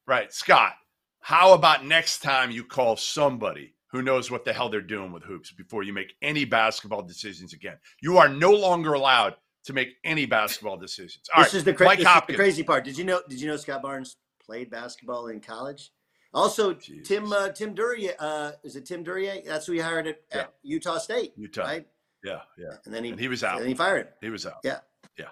Right, 0.06 0.32
Scott. 0.32 0.74
How 1.20 1.54
about 1.54 1.84
next 1.84 2.20
time 2.20 2.50
you 2.50 2.62
call 2.64 2.96
somebody 2.96 3.74
who 3.88 4.02
knows 4.02 4.30
what 4.30 4.44
the 4.44 4.52
hell 4.52 4.68
they're 4.68 4.80
doing 4.80 5.12
with 5.12 5.22
hoops 5.24 5.50
before 5.50 5.82
you 5.82 5.92
make 5.92 6.14
any 6.22 6.44
basketball 6.44 7.02
decisions 7.02 7.52
again? 7.52 7.78
You 8.00 8.18
are 8.18 8.28
no 8.28 8.52
longer 8.52 8.92
allowed 8.92 9.34
to 9.64 9.72
make 9.72 9.88
any 10.04 10.26
basketball 10.26 10.76
decisions. 10.76 11.28
All 11.34 11.42
this 11.42 11.52
right, 11.52 11.58
is 11.58 11.64
the, 11.64 11.74
cra- 11.74 11.86
Mike 11.86 11.98
this 11.98 12.08
is 12.08 12.22
the 12.26 12.34
crazy 12.34 12.62
part. 12.62 12.84
Did 12.84 12.96
you 12.98 13.04
know? 13.04 13.20
Did 13.28 13.40
you 13.40 13.48
know 13.48 13.56
Scott 13.56 13.82
Barnes 13.82 14.16
played 14.44 14.70
basketball 14.70 15.28
in 15.28 15.40
college? 15.40 15.92
Also, 16.32 16.74
Jesus. 16.74 17.08
Tim 17.08 17.32
uh, 17.32 17.48
Tim 17.48 17.74
Duryea 17.74 18.14
uh, 18.18 18.52
is 18.62 18.76
it 18.76 18.86
Tim 18.86 19.02
Duryea? 19.02 19.42
That's 19.44 19.66
who 19.66 19.72
he 19.72 19.80
hired 19.80 20.06
at, 20.06 20.20
at 20.32 20.54
Utah 20.62 20.98
State, 20.98 21.32
Utah. 21.36 21.62
right? 21.62 21.86
Yeah, 22.22 22.40
yeah. 22.58 22.76
And 22.84 22.94
then 22.94 23.04
he 23.04 23.10
And 23.10 23.20
he 23.20 23.28
was 23.28 23.42
out. 23.42 23.58
And 23.58 23.68
he 23.68 23.74
fired 23.74 24.06
him. 24.06 24.12
He 24.20 24.30
was 24.30 24.46
out. 24.46 24.58
Yeah. 24.62 24.78
Yeah. 25.18 25.26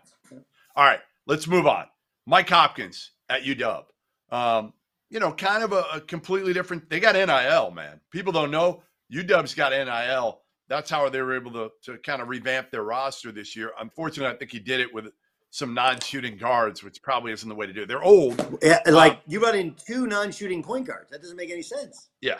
All 0.74 0.84
right, 0.84 1.00
let's 1.26 1.46
move 1.46 1.66
on. 1.66 1.86
Mike 2.26 2.48
Hopkins 2.48 3.12
at 3.28 3.42
UW. 3.42 3.84
Um, 4.30 4.72
you 5.10 5.20
know, 5.20 5.32
kind 5.32 5.62
of 5.62 5.72
a, 5.72 5.84
a 5.94 6.00
completely 6.00 6.52
different. 6.52 6.90
They 6.90 7.00
got 7.00 7.14
NIL, 7.14 7.70
man. 7.70 8.00
People 8.10 8.32
don't 8.32 8.50
know 8.50 8.82
UW's 9.12 9.54
got 9.54 9.72
NIL. 9.72 10.40
That's 10.68 10.90
how 10.90 11.08
they 11.08 11.22
were 11.22 11.34
able 11.34 11.52
to 11.52 11.70
to 11.84 11.98
kind 11.98 12.20
of 12.22 12.28
revamp 12.28 12.70
their 12.70 12.82
roster 12.82 13.32
this 13.32 13.56
year. 13.56 13.72
Unfortunately, 13.80 14.34
I 14.34 14.38
think 14.38 14.50
he 14.50 14.58
did 14.58 14.80
it 14.80 14.92
with 14.92 15.08
some 15.50 15.72
non-shooting 15.72 16.36
guards, 16.36 16.82
which 16.82 17.02
probably 17.02 17.32
isn't 17.32 17.48
the 17.48 17.54
way 17.54 17.66
to 17.66 17.72
do 17.72 17.82
it. 17.82 17.88
They're 17.88 18.02
old. 18.02 18.58
Yeah, 18.62 18.80
like 18.86 19.12
Um, 19.14 19.18
you 19.26 19.40
brought 19.40 19.54
in 19.54 19.74
two 19.74 20.06
non-shooting 20.06 20.62
point 20.62 20.86
guards. 20.86 21.10
That 21.10 21.22
doesn't 21.22 21.36
make 21.36 21.50
any 21.50 21.62
sense. 21.62 22.10
Yeah. 22.20 22.38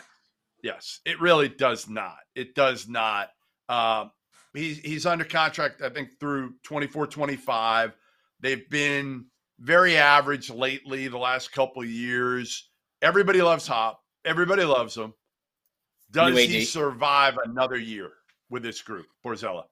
Yes. 0.63 1.01
It 1.07 1.21
really 1.21 1.49
does 1.49 1.89
not. 1.89 2.19
It 2.35 2.55
does 2.55 2.89
not. 2.89 3.31
Um, 3.69 4.11
he's 4.53 4.79
he's 4.79 5.07
under 5.07 5.25
contract, 5.25 5.81
I 5.83 5.89
think, 5.89 6.19
through 6.21 6.55
24, 6.65 7.07
25. 7.07 7.97
They've 8.41 8.69
been 8.69 9.27
very 9.59 9.97
average 9.97 10.51
lately, 10.51 11.09
the 11.09 11.19
last 11.19 11.53
couple 11.53 11.83
of 11.83 11.89
years. 11.89 12.69
Everybody 13.01 13.41
loves 13.41 13.67
Hop. 13.67 14.01
Everybody 14.25 14.65
loves 14.65 14.97
him. 14.97 15.15
Does 16.11 16.37
he 16.37 16.65
survive 16.65 17.37
another 17.45 17.77
year 17.77 18.13
with 18.51 18.63
this 18.63 18.81
group, 18.83 19.07
Borzello? 19.25 19.65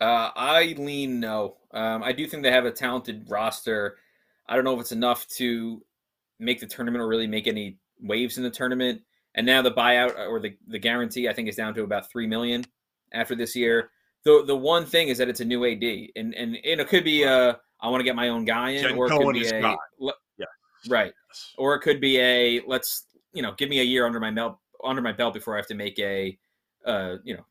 Uh, 0.00 0.30
I 0.34 0.74
lean 0.78 1.20
no. 1.20 1.56
Um, 1.72 2.02
I 2.02 2.12
do 2.12 2.26
think 2.26 2.42
they 2.42 2.50
have 2.50 2.64
a 2.64 2.70
talented 2.70 3.26
roster. 3.28 3.98
I 4.48 4.56
don't 4.56 4.64
know 4.64 4.74
if 4.74 4.80
it's 4.80 4.92
enough 4.92 5.26
to 5.36 5.82
make 6.38 6.58
the 6.58 6.66
tournament 6.66 7.02
or 7.02 7.08
really 7.08 7.26
make 7.26 7.46
any 7.46 7.78
waves 8.00 8.38
in 8.38 8.42
the 8.42 8.50
tournament. 8.50 9.02
And 9.34 9.46
now 9.46 9.62
the 9.62 9.70
buyout 9.70 10.18
uh, 10.18 10.26
or 10.26 10.40
the, 10.40 10.56
the 10.68 10.78
guarantee, 10.78 11.28
I 11.28 11.32
think, 11.32 11.48
is 11.48 11.56
down 11.56 11.74
to 11.74 11.82
about 11.84 12.10
three 12.10 12.26
million 12.26 12.64
after 13.12 13.34
this 13.34 13.54
year. 13.54 13.90
The 14.24 14.42
the 14.46 14.56
one 14.56 14.84
thing 14.84 15.08
is 15.08 15.18
that 15.18 15.28
it's 15.28 15.40
a 15.40 15.44
new 15.44 15.64
AD, 15.64 15.82
and 16.16 16.34
and, 16.34 16.56
and 16.56 16.80
it 16.80 16.88
could 16.88 17.04
be 17.04 17.24
uh 17.24 17.54
I 17.80 17.88
want 17.88 18.00
to 18.00 18.04
get 18.04 18.16
my 18.16 18.28
own 18.28 18.44
guy 18.44 18.70
in, 18.70 18.82
Jen 18.82 18.96
or 18.96 19.06
it 19.06 19.10
could 19.10 19.32
be 19.32 19.48
a 19.48 19.76
le- 19.98 20.12
Yeah. 20.36 20.46
right, 20.88 21.12
or 21.56 21.74
it 21.74 21.80
could 21.80 22.00
be 22.00 22.18
a 22.18 22.60
let's 22.66 23.06
you 23.32 23.42
know 23.42 23.52
give 23.56 23.68
me 23.68 23.80
a 23.80 23.84
year 23.84 24.04
under 24.04 24.20
my 24.20 24.30
belt 24.30 24.58
under 24.84 25.00
my 25.00 25.12
belt 25.12 25.34
before 25.34 25.54
I 25.54 25.58
have 25.58 25.66
to 25.68 25.74
make 25.74 25.98
a 25.98 26.36
uh 26.84 27.16
you 27.24 27.36
know 27.36 27.44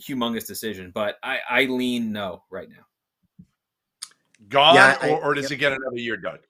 humongous 0.00 0.46
decision. 0.46 0.90
But 0.94 1.18
I 1.22 1.38
I 1.48 1.64
lean 1.66 2.12
no 2.12 2.42
right 2.50 2.68
now. 2.68 3.46
Gone, 4.48 4.74
Yeah, 4.74 4.98
I- 5.00 5.10
or, 5.10 5.24
or 5.26 5.34
does 5.34 5.48
he 5.48 5.56
get 5.56 5.72
another 5.72 5.98
year, 5.98 6.16
Doug? 6.16 6.40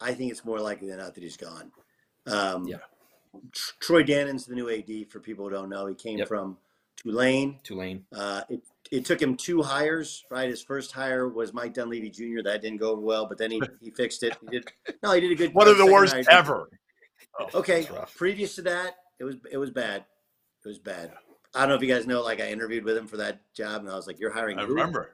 I 0.00 0.12
think 0.12 0.30
it's 0.30 0.44
more 0.44 0.60
likely 0.60 0.88
than 0.88 0.98
not 0.98 1.14
that 1.14 1.22
he's 1.22 1.36
gone. 1.38 1.72
Um, 2.26 2.66
Yeah. 2.66 2.78
Troy 3.80 4.02
Dannen's 4.02 4.46
the 4.46 4.54
new 4.54 4.68
AD. 4.70 5.10
For 5.10 5.20
people 5.20 5.44
who 5.46 5.50
don't 5.50 5.68
know, 5.70 5.86
he 5.86 5.94
came 5.94 6.18
Yep. 6.18 6.28
from 6.28 6.58
Tulane. 6.96 7.60
Tulane. 7.62 8.04
Uh, 8.14 8.42
it, 8.48 8.60
it 8.90 9.04
took 9.04 9.20
him 9.20 9.36
two 9.36 9.62
hires, 9.62 10.24
right? 10.30 10.48
His 10.48 10.62
first 10.62 10.92
hire 10.92 11.28
was 11.28 11.52
Mike 11.52 11.74
Dunleavy 11.74 12.10
Jr. 12.10 12.42
That 12.44 12.60
didn't 12.62 12.78
go 12.78 12.94
well, 12.94 13.26
but 13.26 13.36
then 13.38 13.50
he, 13.50 13.60
he 13.80 13.90
fixed 13.90 14.22
it. 14.22 14.36
He 14.42 14.46
did 14.48 14.70
no, 15.02 15.12
he 15.12 15.20
did 15.20 15.32
a 15.32 15.34
good. 15.34 15.54
One 15.54 15.68
of 15.68 15.78
the 15.78 15.86
worst 15.86 16.12
hire. 16.14 16.24
ever. 16.30 16.70
Oh, 17.38 17.48
Okay, 17.60 17.86
previous 18.16 18.54
to 18.56 18.62
that, 18.62 18.96
it 19.18 19.24
was 19.24 19.36
it 19.50 19.56
was 19.58 19.70
bad. 19.70 20.04
It 20.66 20.70
was 20.70 20.78
bad. 20.80 21.12
I 21.54 21.60
don't 21.60 21.68
know 21.68 21.74
if 21.76 21.82
you 21.82 21.86
guys 21.86 22.08
know. 22.08 22.24
Like 22.24 22.40
I 22.40 22.50
interviewed 22.50 22.82
with 22.82 22.96
him 22.96 23.06
for 23.06 23.16
that 23.18 23.40
job, 23.54 23.82
and 23.82 23.90
I 23.90 23.94
was 23.94 24.08
like, 24.08 24.18
"You're 24.18 24.32
hiring." 24.32 24.58
I 24.58 24.64
who?" 24.64 24.74
remember. 24.74 25.12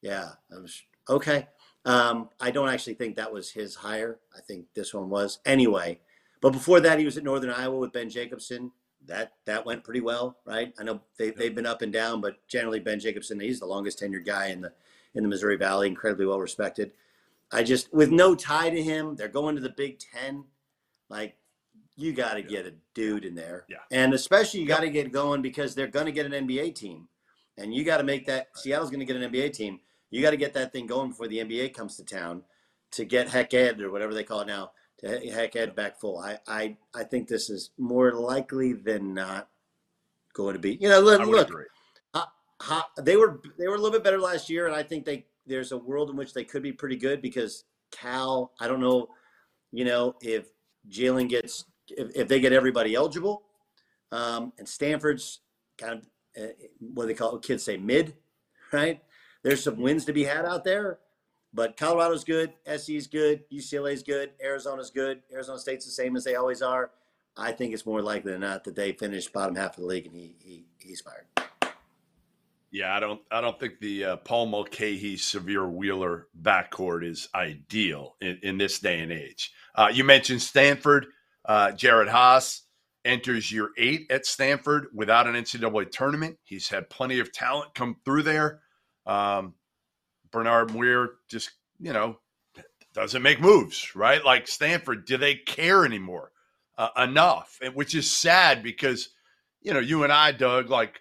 Yeah, 0.00 0.30
I 0.50 0.58
was 0.58 0.82
okay. 1.06 1.48
Um, 1.84 2.30
I 2.40 2.50
don't 2.50 2.70
actually 2.70 2.94
think 2.94 3.16
that 3.16 3.30
was 3.30 3.50
his 3.50 3.74
hire. 3.74 4.20
I 4.34 4.40
think 4.40 4.64
this 4.72 4.94
one 4.94 5.10
was 5.10 5.40
anyway. 5.44 6.00
But 6.40 6.54
before 6.54 6.80
that, 6.80 6.98
he 6.98 7.04
was 7.04 7.18
at 7.18 7.24
Northern 7.24 7.50
Iowa 7.50 7.76
with 7.76 7.92
Ben 7.92 8.08
Jacobson. 8.08 8.72
that 9.04 9.34
that 9.44 9.66
went 9.66 9.84
pretty 9.84 10.00
well, 10.00 10.38
right? 10.46 10.72
I 10.78 10.82
know 10.82 11.02
they 11.18 11.30
they've 11.30 11.54
been 11.54 11.66
up 11.66 11.82
and 11.82 11.92
down, 11.92 12.22
but 12.22 12.36
generally 12.48 12.80
Ben 12.80 12.98
Jacobson, 12.98 13.38
he's 13.38 13.60
the 13.60 13.66
longest 13.66 14.00
tenured 14.00 14.24
guy 14.24 14.46
in 14.46 14.62
the 14.62 14.72
in 15.14 15.22
the 15.22 15.28
Missouri 15.28 15.56
Valley, 15.56 15.88
incredibly 15.88 16.24
well 16.24 16.40
respected. 16.40 16.92
I 17.52 17.64
just 17.64 17.92
with 17.92 18.10
no 18.10 18.34
tie 18.34 18.70
to 18.70 18.82
him, 18.82 19.14
they're 19.14 19.28
going 19.28 19.56
to 19.56 19.60
the 19.60 19.68
Big 19.68 19.98
Ten. 19.98 20.44
Like 21.10 21.36
you 21.96 22.12
got 22.12 22.34
to 22.34 22.42
get 22.42 22.66
a 22.66 22.72
dude 22.94 23.24
in 23.24 23.34
there, 23.34 23.64
Yeah. 23.68 23.78
and 23.90 24.14
especially 24.14 24.60
you 24.60 24.66
got 24.66 24.80
to 24.80 24.90
get 24.90 25.12
going 25.12 25.42
because 25.42 25.74
they're 25.74 25.86
going 25.86 26.06
to 26.06 26.12
get 26.12 26.26
an 26.26 26.32
NBA 26.46 26.74
team, 26.74 27.08
and 27.56 27.74
you 27.74 27.84
got 27.84 27.98
to 27.98 28.04
make 28.04 28.26
that. 28.26 28.48
Seattle's 28.56 28.90
going 28.90 29.00
to 29.00 29.06
get 29.06 29.16
an 29.20 29.30
NBA 29.32 29.52
team. 29.52 29.80
You 30.10 30.22
got 30.22 30.30
to 30.30 30.36
get 30.36 30.54
that 30.54 30.72
thing 30.72 30.86
going 30.86 31.10
before 31.10 31.28
the 31.28 31.38
NBA 31.38 31.74
comes 31.74 31.96
to 31.96 32.04
town 32.04 32.42
to 32.92 33.04
get 33.04 33.28
Hec 33.28 33.52
Ed 33.54 33.80
or 33.80 33.90
whatever 33.90 34.14
they 34.14 34.24
call 34.24 34.40
it 34.40 34.46
now 34.46 34.72
to 35.00 35.18
He- 35.20 35.28
Hec 35.28 35.56
Ed 35.56 35.74
back 35.74 35.98
full. 36.00 36.18
I 36.18 36.38
I 36.46 36.76
I 36.94 37.04
think 37.04 37.28
this 37.28 37.50
is 37.50 37.70
more 37.78 38.12
likely 38.12 38.72
than 38.72 39.14
not 39.14 39.48
going 40.32 40.54
to 40.54 40.60
be. 40.60 40.74
You 40.80 40.88
know, 40.88 41.00
look, 41.00 41.24
look 41.26 41.50
ho- 42.60 42.82
they 42.98 43.16
were 43.16 43.40
they 43.58 43.66
were 43.68 43.74
a 43.74 43.78
little 43.78 43.90
bit 43.92 44.04
better 44.04 44.18
last 44.20 44.48
year, 44.48 44.66
and 44.66 44.74
I 44.74 44.82
think 44.82 45.04
they 45.04 45.26
there's 45.46 45.72
a 45.72 45.78
world 45.78 46.10
in 46.10 46.16
which 46.16 46.32
they 46.32 46.44
could 46.44 46.62
be 46.62 46.72
pretty 46.72 46.96
good 46.96 47.20
because 47.20 47.64
Cal. 47.90 48.52
I 48.60 48.68
don't 48.68 48.80
know, 48.80 49.08
you 49.72 49.84
know, 49.84 50.14
if 50.22 50.46
Jalen 50.88 51.28
gets 51.28 51.64
if, 51.88 52.14
if 52.14 52.28
they 52.28 52.40
get 52.40 52.52
everybody 52.52 52.94
eligible, 52.94 53.42
um, 54.12 54.52
and 54.58 54.68
Stanford's 54.68 55.40
kind 55.78 55.94
of 55.94 56.06
uh, 56.36 56.48
what 56.80 57.04
do 57.04 57.08
they 57.08 57.14
call 57.14 57.36
it? 57.36 57.42
Kids 57.42 57.62
say 57.62 57.76
mid, 57.76 58.14
right? 58.72 59.02
There's 59.42 59.62
some 59.62 59.80
wins 59.80 60.04
to 60.06 60.12
be 60.12 60.24
had 60.24 60.44
out 60.44 60.64
there, 60.64 60.98
but 61.52 61.76
Colorado's 61.76 62.24
good, 62.24 62.52
SC's 62.66 63.06
good, 63.06 63.44
UCLA's 63.52 64.02
good, 64.02 64.30
Arizona's 64.42 64.90
good, 64.90 65.22
Arizona 65.32 65.58
State's 65.58 65.84
the 65.84 65.92
same 65.92 66.16
as 66.16 66.24
they 66.24 66.34
always 66.34 66.62
are. 66.62 66.90
I 67.36 67.52
think 67.52 67.74
it's 67.74 67.84
more 67.84 68.00
likely 68.00 68.32
than 68.32 68.42
not 68.42 68.64
that 68.64 68.76
they 68.76 68.92
finish 68.92 69.28
bottom 69.28 69.56
half 69.56 69.76
of 69.76 69.82
the 69.82 69.86
league 69.86 70.06
and 70.06 70.14
he, 70.14 70.36
he 70.40 70.64
he's 70.78 71.00
fired. 71.00 71.26
Yeah, 72.70 72.94
I 72.94 72.98
don't. 72.98 73.20
I 73.30 73.40
don't 73.40 73.58
think 73.60 73.78
the 73.78 74.04
uh, 74.04 74.16
Paul 74.16 74.46
Mulcahy, 74.46 75.16
Sahvir 75.16 75.70
Wheeler 75.70 76.26
backcourt 76.42 77.08
is 77.08 77.28
ideal 77.32 78.16
in, 78.20 78.40
in 78.42 78.58
this 78.58 78.80
day 78.80 78.98
and 78.98 79.12
age. 79.12 79.52
Uh, 79.76 79.90
you 79.92 80.02
mentioned 80.02 80.42
Stanford. 80.42 81.06
Uh, 81.44 81.68
Jerod 81.68 82.10
Haase 82.10 82.60
enters 83.04 83.52
year 83.52 83.70
eight 83.76 84.06
at 84.10 84.26
Stanford 84.26 84.86
without 84.94 85.26
an 85.26 85.34
NCAA 85.34 85.90
tournament. 85.90 86.38
He's 86.42 86.68
had 86.68 86.88
plenty 86.88 87.20
of 87.20 87.32
talent 87.32 87.74
come 87.74 87.96
through 88.04 88.22
there. 88.22 88.60
Um, 89.06 89.54
Bernard 90.30 90.72
Muir 90.74 91.10
just, 91.28 91.50
you 91.78 91.92
know, 91.92 92.18
doesn't 92.94 93.22
make 93.22 93.40
moves, 93.40 93.94
right? 93.94 94.24
Like 94.24 94.48
Stanford, 94.48 95.04
do 95.04 95.16
they 95.16 95.34
care 95.34 95.84
anymore 95.84 96.30
uh, 96.78 96.88
enough? 96.96 97.58
And 97.62 97.74
which 97.74 97.94
is 97.94 98.10
sad 98.10 98.62
because, 98.62 99.10
you 99.60 99.74
know, 99.74 99.80
you 99.80 100.04
and 100.04 100.12
I, 100.12 100.32
Doug, 100.32 100.70
like 100.70 101.00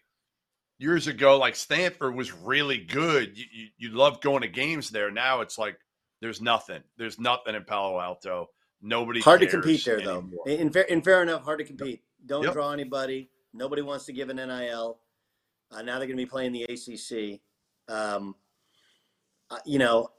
years 0.80 1.08
ago, 1.08 1.38
like 1.38 1.56
Stanford 1.56 2.16
was 2.16 2.34
really 2.34 2.80
good. 2.80 3.38
You, 3.38 3.46
you, 3.52 3.68
you 3.78 3.90
loved 3.90 4.22
going 4.22 4.42
to 4.42 4.48
games 4.48 4.90
there. 4.90 5.12
Now 5.12 5.42
it's 5.42 5.58
like 5.58 5.78
there's 6.20 6.42
nothing. 6.42 6.82
There's 6.98 7.20
nothing 7.20 7.56
in 7.56 7.64
Palo 7.64 8.00
Alto. 8.00 8.50
Nobody 8.86 9.22
hard 9.22 9.40
to 9.40 9.48
compete 9.48 9.86
there 9.86 10.02
though. 10.02 10.30
In 10.46 10.70
fair, 10.70 10.84
in 10.84 11.02
fair 11.02 11.24
enough, 11.24 11.44
hard 11.44 11.60
to 11.60 11.66
compete. 11.66 12.04
Don't 12.26 12.44
Yep. 12.44 12.54
draw 12.54 12.72
anybody. 12.72 13.30
Nobody 13.54 13.82
wants 13.82 14.06
to 14.06 14.14
give 14.14 14.30
an 14.30 14.36
NIL. 14.36 15.00
Uh, 15.72 15.82
now 15.82 15.98
they're 15.98 16.08
going 16.08 16.18
to 16.18 16.24
be 16.24 16.30
playing 16.30 16.52
the 16.52 16.64
ACC. 16.64 17.40
Um, 17.88 18.36
uh, 19.50 19.60
you 19.66 19.80
know, 19.80 20.12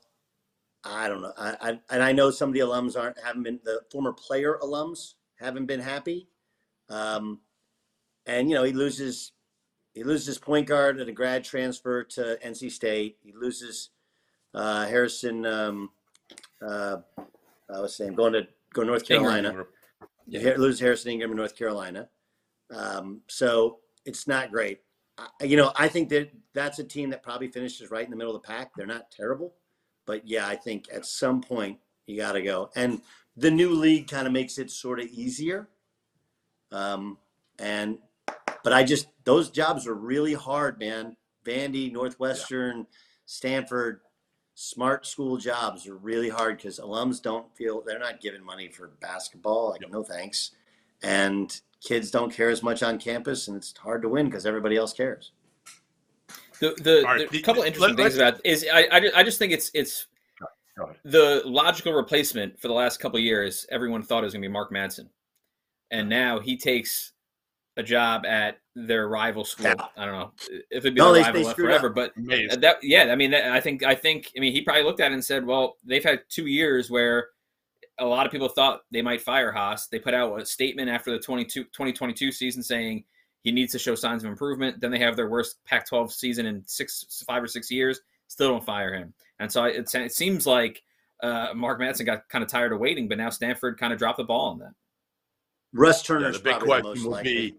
I 0.82 1.08
don't 1.08 1.20
know. 1.20 1.34
I, 1.36 1.56
I 1.60 1.80
and 1.90 2.02
I 2.02 2.12
know 2.12 2.30
some 2.30 2.48
of 2.48 2.54
the 2.54 2.60
alums 2.60 2.98
aren't 2.98 3.20
haven't 3.22 3.42
been 3.42 3.60
the 3.64 3.82
former 3.92 4.14
player 4.14 4.58
alums 4.62 5.14
haven't 5.36 5.66
been 5.66 5.80
happy. 5.80 6.28
Um, 6.88 7.40
and 8.24 8.48
you 8.48 8.54
know 8.54 8.64
he 8.64 8.72
loses 8.72 9.32
he 9.92 10.02
loses 10.04 10.26
his 10.26 10.38
point 10.38 10.66
guard 10.66 10.98
at 11.00 11.08
a 11.08 11.12
grad 11.12 11.44
transfer 11.44 12.02
to 12.02 12.38
NC 12.42 12.72
State. 12.72 13.18
He 13.22 13.32
loses 13.32 13.90
uh, 14.54 14.86
Harrison. 14.86 15.44
Um, 15.44 15.90
uh, 16.66 16.98
I 17.74 17.80
was 17.80 17.96
saying 17.96 18.14
going 18.14 18.34
to 18.34 18.46
go 18.74 18.82
North 18.82 19.06
Carolina. 19.06 19.64
You 20.26 20.40
hear- 20.40 20.58
lose 20.58 20.78
Harrison 20.78 21.12
Ingram 21.12 21.30
in 21.30 21.36
North 21.36 21.56
Carolina. 21.56 22.08
Um, 22.70 23.22
so 23.28 23.78
it's 24.04 24.26
not 24.26 24.50
great. 24.50 24.80
I, 25.16 25.28
you 25.44 25.56
know, 25.56 25.72
I 25.76 25.88
think 25.88 26.08
that 26.10 26.30
that's 26.52 26.78
a 26.78 26.84
team 26.84 27.10
that 27.10 27.22
probably 27.22 27.48
finishes 27.48 27.90
right 27.90 28.04
in 28.04 28.10
the 28.10 28.16
middle 28.16 28.34
of 28.34 28.42
the 28.42 28.46
pack. 28.46 28.72
They're 28.76 28.86
not 28.86 29.10
terrible, 29.10 29.54
but 30.06 30.26
yeah, 30.26 30.46
I 30.46 30.56
think 30.56 30.86
at 30.92 31.06
some 31.06 31.40
point 31.40 31.78
you 32.06 32.16
got 32.16 32.32
to 32.32 32.42
go. 32.42 32.70
And 32.74 33.00
the 33.36 33.50
new 33.50 33.70
league 33.70 34.08
kind 34.08 34.26
of 34.26 34.32
makes 34.32 34.58
it 34.58 34.70
sort 34.70 35.00
of 35.00 35.06
easier. 35.06 35.68
Um, 36.72 37.18
and 37.58 37.98
but 38.64 38.72
I 38.72 38.82
just 38.82 39.06
those 39.24 39.50
jobs 39.50 39.86
are 39.86 39.94
really 39.94 40.34
hard, 40.34 40.78
man. 40.78 41.16
Vandy, 41.44 41.92
Northwestern, 41.92 42.86
Stanford, 43.26 44.00
smart 44.54 45.06
school 45.06 45.36
jobs 45.36 45.86
are 45.86 45.96
really 45.96 46.28
hard 46.28 46.56
because 46.56 46.78
alums 46.78 47.20
don't 47.20 47.54
feel 47.56 47.82
they're 47.82 47.98
not 47.98 48.20
given 48.20 48.42
money 48.44 48.68
for 48.68 48.88
basketball. 49.00 49.70
Like, 49.70 49.88
no 49.90 50.02
thanks. 50.02 50.52
And 51.02 51.60
kids 51.82 52.10
don't 52.10 52.32
care 52.32 52.50
as 52.50 52.62
much 52.62 52.82
on 52.82 52.98
campus, 52.98 53.48
and 53.48 53.56
it's 53.56 53.76
hard 53.76 54.02
to 54.02 54.08
win 54.08 54.26
because 54.26 54.46
everybody 54.46 54.76
else 54.76 54.92
cares. 54.92 55.32
The 56.60 56.74
the, 56.82 56.98
All 56.98 57.14
right, 57.16 57.30
the 57.30 57.38
the- 57.38 57.42
couple 57.42 57.62
let- 57.62 57.68
interesting 57.74 57.96
things 57.96 58.16
let's- 58.16 58.38
about 58.38 58.46
is 58.46 58.64
I, 58.72 58.82
I 58.92 59.10
I 59.16 59.22
just 59.24 59.38
think 59.38 59.52
it's 59.52 59.70
it's 59.74 60.06
the 61.04 61.42
logical 61.44 61.92
replacement 61.92 62.58
for 62.60 62.68
the 62.68 62.74
last 62.74 62.98
couple 63.00 63.18
of 63.18 63.24
years. 63.24 63.66
Everyone 63.70 64.02
thought 64.02 64.22
it 64.22 64.26
was 64.26 64.34
going 64.34 64.42
to 64.42 64.48
be 64.48 64.52
Mark 64.52 64.70
Madsen, 64.72 65.08
and 65.90 66.08
now 66.08 66.38
he 66.40 66.56
takes 66.56 67.12
a 67.76 67.82
job 67.82 68.24
at 68.24 68.58
their 68.76 69.08
rival 69.08 69.44
school. 69.44 69.66
Yeah. 69.66 69.74
I 69.96 70.04
don't 70.04 70.14
know 70.14 70.32
if 70.70 70.84
it'd 70.84 70.94
be 70.94 71.00
No, 71.00 71.12
their 71.12 71.24
they- 71.24 71.32
they 71.32 71.38
rival 71.38 71.50
screwed 71.50 71.66
forever, 71.68 71.88
up. 71.88 71.94
but 71.94 72.16
Amazing. 72.16 72.60
that 72.60 72.76
yeah, 72.82 73.04
I 73.10 73.16
mean, 73.16 73.30
that, 73.32 73.50
I 73.52 73.60
think 73.60 73.82
I 73.82 73.94
think 73.94 74.30
I 74.36 74.40
mean 74.40 74.52
he 74.52 74.62
probably 74.62 74.82
looked 74.84 75.00
at 75.00 75.10
it 75.10 75.14
and 75.14 75.24
said, 75.24 75.44
well, 75.44 75.76
they've 75.84 76.04
had 76.04 76.22
two 76.28 76.46
years 76.46 76.90
where 76.90 77.28
a 77.98 78.04
lot 78.04 78.26
of 78.26 78.32
people 78.32 78.48
thought 78.48 78.82
they 78.90 79.02
might 79.02 79.20
fire 79.20 79.52
Haase. 79.52 79.88
They 79.88 79.98
put 80.00 80.14
out 80.14 80.40
a 80.40 80.44
statement 80.46 80.88
after 80.90 81.12
the 81.12 81.18
22, 81.18 81.64
2022 81.64 82.32
season 82.32 82.62
saying 82.62 83.04
he 83.42 83.52
needs 83.52 83.70
to 83.72 83.78
show 83.78 83.94
signs 83.94 84.24
of 84.24 84.30
improvement. 84.30 84.80
Then 84.80 84.90
they 84.90 84.98
have 84.98 85.14
their 85.16 85.28
worst 85.28 85.64
Pac-12 85.64 86.10
season 86.10 86.46
in 86.46 86.62
six, 86.66 87.22
five 87.26 87.40
or 87.42 87.46
six 87.46 87.70
years. 87.70 88.00
Still 88.26 88.48
don't 88.50 88.64
fire 88.64 88.92
him. 88.94 89.14
And 89.38 89.52
so 89.52 89.64
it, 89.64 89.88
it 89.94 90.12
seems 90.12 90.44
like 90.46 90.82
uh, 91.22 91.48
Mark 91.54 91.78
Madsen 91.80 92.04
got 92.06 92.28
kind 92.28 92.42
of 92.42 92.50
tired 92.50 92.72
of 92.72 92.80
waiting, 92.80 93.06
but 93.06 93.18
now 93.18 93.30
Stanford 93.30 93.78
kind 93.78 93.92
of 93.92 93.98
dropped 93.98 94.16
the 94.18 94.24
ball 94.24 94.50
on 94.50 94.58
that. 94.58 94.72
Russ 95.72 96.02
Yeah, 96.02 96.06
Turner's 96.16 96.38
the 96.38 96.42
big 96.44 96.58
probably 96.58 96.68
the 96.78 96.82
most 96.82 96.84
question 96.84 97.04
would 97.04 97.16
likely. 97.16 97.50
be 97.50 97.56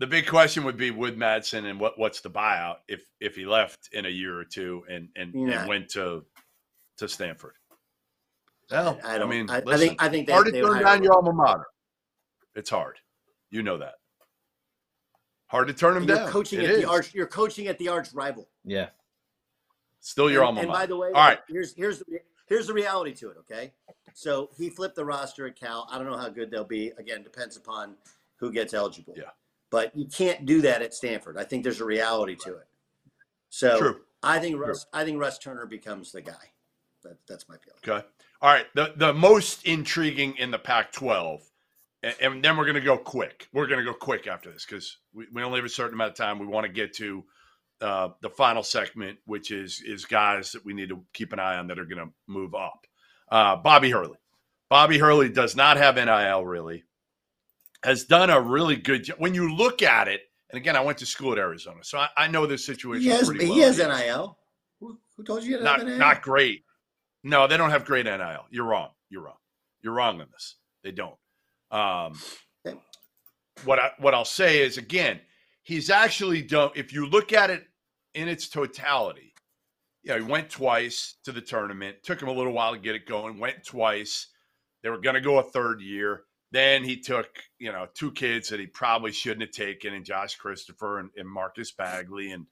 the 0.00 0.06
big 0.06 0.26
question 0.26 0.64
would 0.64 0.76
be 0.76 0.90
would 0.90 1.16
Madsen 1.16 1.64
and 1.68 1.78
what 1.80 1.98
what's 1.98 2.20
the 2.20 2.30
buyout 2.30 2.76
if 2.88 3.02
if 3.20 3.34
he 3.36 3.44
left 3.46 3.88
in 3.92 4.06
a 4.06 4.08
year 4.08 4.38
or 4.38 4.44
two 4.44 4.84
and 4.90 5.08
and, 5.16 5.32
Yeah. 5.34 5.60
and 5.60 5.68
went 5.68 5.88
to 5.90 6.24
to 6.98 7.08
Stanford. 7.08 7.54
Well, 8.70 8.98
I 9.04 9.16
don't. 9.18 9.30
mean, 9.30 9.48
I, 9.50 9.62
I 9.66 9.76
think. 9.78 10.02
I 10.02 10.08
think 10.08 10.26
they, 10.26 10.32
hard 10.32 10.46
to 10.46 10.52
turn 10.52 10.82
down 10.82 11.02
your 11.02 11.14
alma 11.14 11.32
mater. 11.32 11.66
It's 12.54 12.68
hard. 12.68 12.96
You 13.50 13.62
know 13.62 13.78
that. 13.78 13.94
Hard 15.46 15.68
to 15.68 15.74
turn 15.74 15.94
them 15.94 16.04
You're 16.04 16.16
down. 16.18 16.28
coaching 16.30 16.60
It 16.60 16.64
at 16.66 16.70
is. 16.72 16.82
the 16.82 16.88
arch. 16.90 17.14
You're 17.14 17.26
coaching 17.26 17.68
at 17.68 17.78
the 17.78 17.88
arch 17.88 18.12
rival. 18.12 18.48
Yeah. 18.64 18.88
Still 20.00 20.30
your 20.30 20.42
and, 20.42 20.58
alma 20.58 20.60
mater. 20.60 20.66
and 20.68 20.72
by 20.74 20.86
the 20.86 20.96
way, 20.96 21.08
all 21.08 21.14
right. 21.14 21.38
here's 21.48 21.74
here's 21.74 22.00
the 22.00 22.18
here's 22.46 22.66
the 22.66 22.74
reality 22.74 23.14
to 23.14 23.30
it. 23.30 23.36
Okay, 23.38 23.72
so 24.12 24.50
he 24.58 24.68
flipped 24.68 24.96
the 24.96 25.04
roster 25.04 25.46
at 25.46 25.56
Cal. 25.58 25.88
I 25.90 25.96
don't 25.96 26.06
know 26.06 26.18
how 26.18 26.28
good 26.28 26.50
they'll 26.50 26.64
be. 26.64 26.92
Again, 26.98 27.22
depends 27.22 27.56
upon 27.56 27.94
who 28.36 28.52
gets 28.52 28.74
eligible. 28.74 29.14
Yeah. 29.16 29.30
But 29.70 29.96
you 29.96 30.06
can't 30.06 30.46
do 30.46 30.62
that 30.62 30.82
at 30.82 30.94
Stanford. 30.94 31.36
I 31.36 31.44
think 31.44 31.62
there's 31.62 31.80
a 31.80 31.84
reality 31.84 32.36
to 32.44 32.54
it. 32.54 32.66
So 33.50 33.78
True. 33.78 34.00
I 34.22 34.38
think 34.38 34.58
Russ. 34.58 34.86
I 34.92 35.04
think 35.04 35.20
Russ 35.20 35.38
Turner 35.38 35.66
becomes 35.66 36.12
the 36.12 36.22
guy. 36.22 36.52
That, 37.04 37.18
that's 37.28 37.48
my 37.48 37.56
feeling. 37.56 38.00
Okay. 38.00 38.06
All 38.40 38.52
right. 38.52 38.66
The 38.74 38.92
the 38.96 39.12
most 39.12 39.64
intriguing 39.66 40.36
in 40.36 40.50
the 40.50 40.58
Pac-12, 40.58 41.40
and, 42.02 42.14
and 42.20 42.44
then 42.44 42.56
we're 42.56 42.64
going 42.64 42.74
to 42.74 42.80
go 42.80 42.96
quick. 42.96 43.48
We're 43.52 43.66
going 43.66 43.78
to 43.78 43.84
go 43.84 43.94
quick 43.94 44.26
after 44.26 44.50
this 44.50 44.64
because 44.64 44.98
we, 45.12 45.26
we 45.32 45.42
only 45.42 45.58
have 45.58 45.66
a 45.66 45.70
certain 45.70 45.94
amount 45.94 46.10
of 46.10 46.16
time. 46.16 46.38
We 46.38 46.46
want 46.46 46.66
to 46.66 46.72
get 46.72 46.94
to 46.94 47.24
uh, 47.80 48.08
the 48.20 48.30
final 48.30 48.62
segment, 48.62 49.18
which 49.26 49.50
is 49.50 49.82
is 49.84 50.04
guys 50.04 50.52
that 50.52 50.64
we 50.64 50.74
need 50.74 50.88
to 50.88 51.04
keep 51.12 51.32
an 51.32 51.38
eye 51.38 51.56
on 51.56 51.68
that 51.68 51.78
are 51.78 51.84
going 51.84 52.06
to 52.06 52.12
move 52.26 52.54
up. 52.54 52.86
Uh, 53.30 53.56
Bobby 53.56 53.90
Hurley. 53.90 54.18
Bobby 54.68 54.98
Hurley 54.98 55.28
does 55.28 55.56
not 55.56 55.76
have 55.76 55.96
NIL 55.96 56.44
really. 56.44 56.84
Has 57.84 58.04
done 58.04 58.30
a 58.30 58.40
really 58.40 58.76
good 58.76 59.04
job. 59.04 59.18
When 59.18 59.34
you 59.34 59.54
look 59.54 59.82
at 59.82 60.08
it, 60.08 60.22
and 60.50 60.58
again, 60.60 60.74
I 60.76 60.80
went 60.80 60.98
to 60.98 61.06
school 61.06 61.32
at 61.32 61.38
Arizona, 61.38 61.78
so 61.82 61.98
I, 61.98 62.08
I 62.16 62.26
know 62.28 62.46
this 62.46 62.64
situation 62.64 63.02
He 63.02 63.08
has. 63.10 63.28
well. 63.28 63.36
He 63.38 63.60
has 63.60 63.78
nil. 63.78 64.36
Who, 64.80 64.98
who 65.16 65.24
told 65.24 65.44
you? 65.44 65.60
not 65.60 65.84
NIL? 65.84 65.98
not 65.98 66.22
great. 66.22 66.64
No, 67.22 67.46
they 67.46 67.56
don't 67.56 67.70
have 67.70 67.84
great 67.84 68.06
NIL. 68.06 68.46
You're 68.50 68.64
wrong. 68.64 68.90
You're 69.10 69.22
wrong. 69.22 69.36
You're 69.82 69.92
wrong 69.92 70.20
on 70.20 70.26
this. 70.32 70.56
They 70.82 70.92
don't. 70.92 71.16
Um, 71.70 72.18
Okay. 72.66 72.78
what 73.64 73.78
I 73.78 73.90
what 73.98 74.14
I'll 74.14 74.24
say 74.24 74.60
is 74.62 74.78
again, 74.78 75.20
he's 75.62 75.90
actually 75.90 76.42
done. 76.42 76.70
If 76.74 76.92
you 76.92 77.06
look 77.06 77.32
at 77.32 77.50
it 77.50 77.64
in 78.14 78.26
its 78.28 78.48
totality, 78.48 79.34
you 80.02 80.10
know, 80.12 80.16
he 80.24 80.30
went 80.30 80.48
twice 80.50 81.16
to 81.24 81.32
the 81.32 81.40
tournament. 81.40 81.96
Took 82.02 82.20
him 82.22 82.28
a 82.28 82.32
little 82.32 82.52
while 82.52 82.72
to 82.72 82.78
get 82.80 82.96
it 82.96 83.06
going. 83.06 83.38
Went 83.38 83.64
twice. 83.64 84.28
They 84.82 84.88
were 84.88 85.00
going 85.00 85.14
to 85.14 85.20
go 85.20 85.38
a 85.38 85.42
third 85.42 85.80
year. 85.80 86.22
Then 86.50 86.82
he 86.82 87.00
took, 87.00 87.28
you 87.58 87.72
know, 87.72 87.86
two 87.94 88.10
kids 88.12 88.48
that 88.48 88.60
he 88.60 88.66
probably 88.66 89.12
shouldn't 89.12 89.42
have 89.42 89.50
taken, 89.50 89.92
and 89.92 90.04
Josh 90.04 90.36
Christopher 90.36 90.98
and, 90.98 91.10
and 91.16 91.28
Marcus 91.28 91.72
Bagley, 91.72 92.32
and 92.32 92.46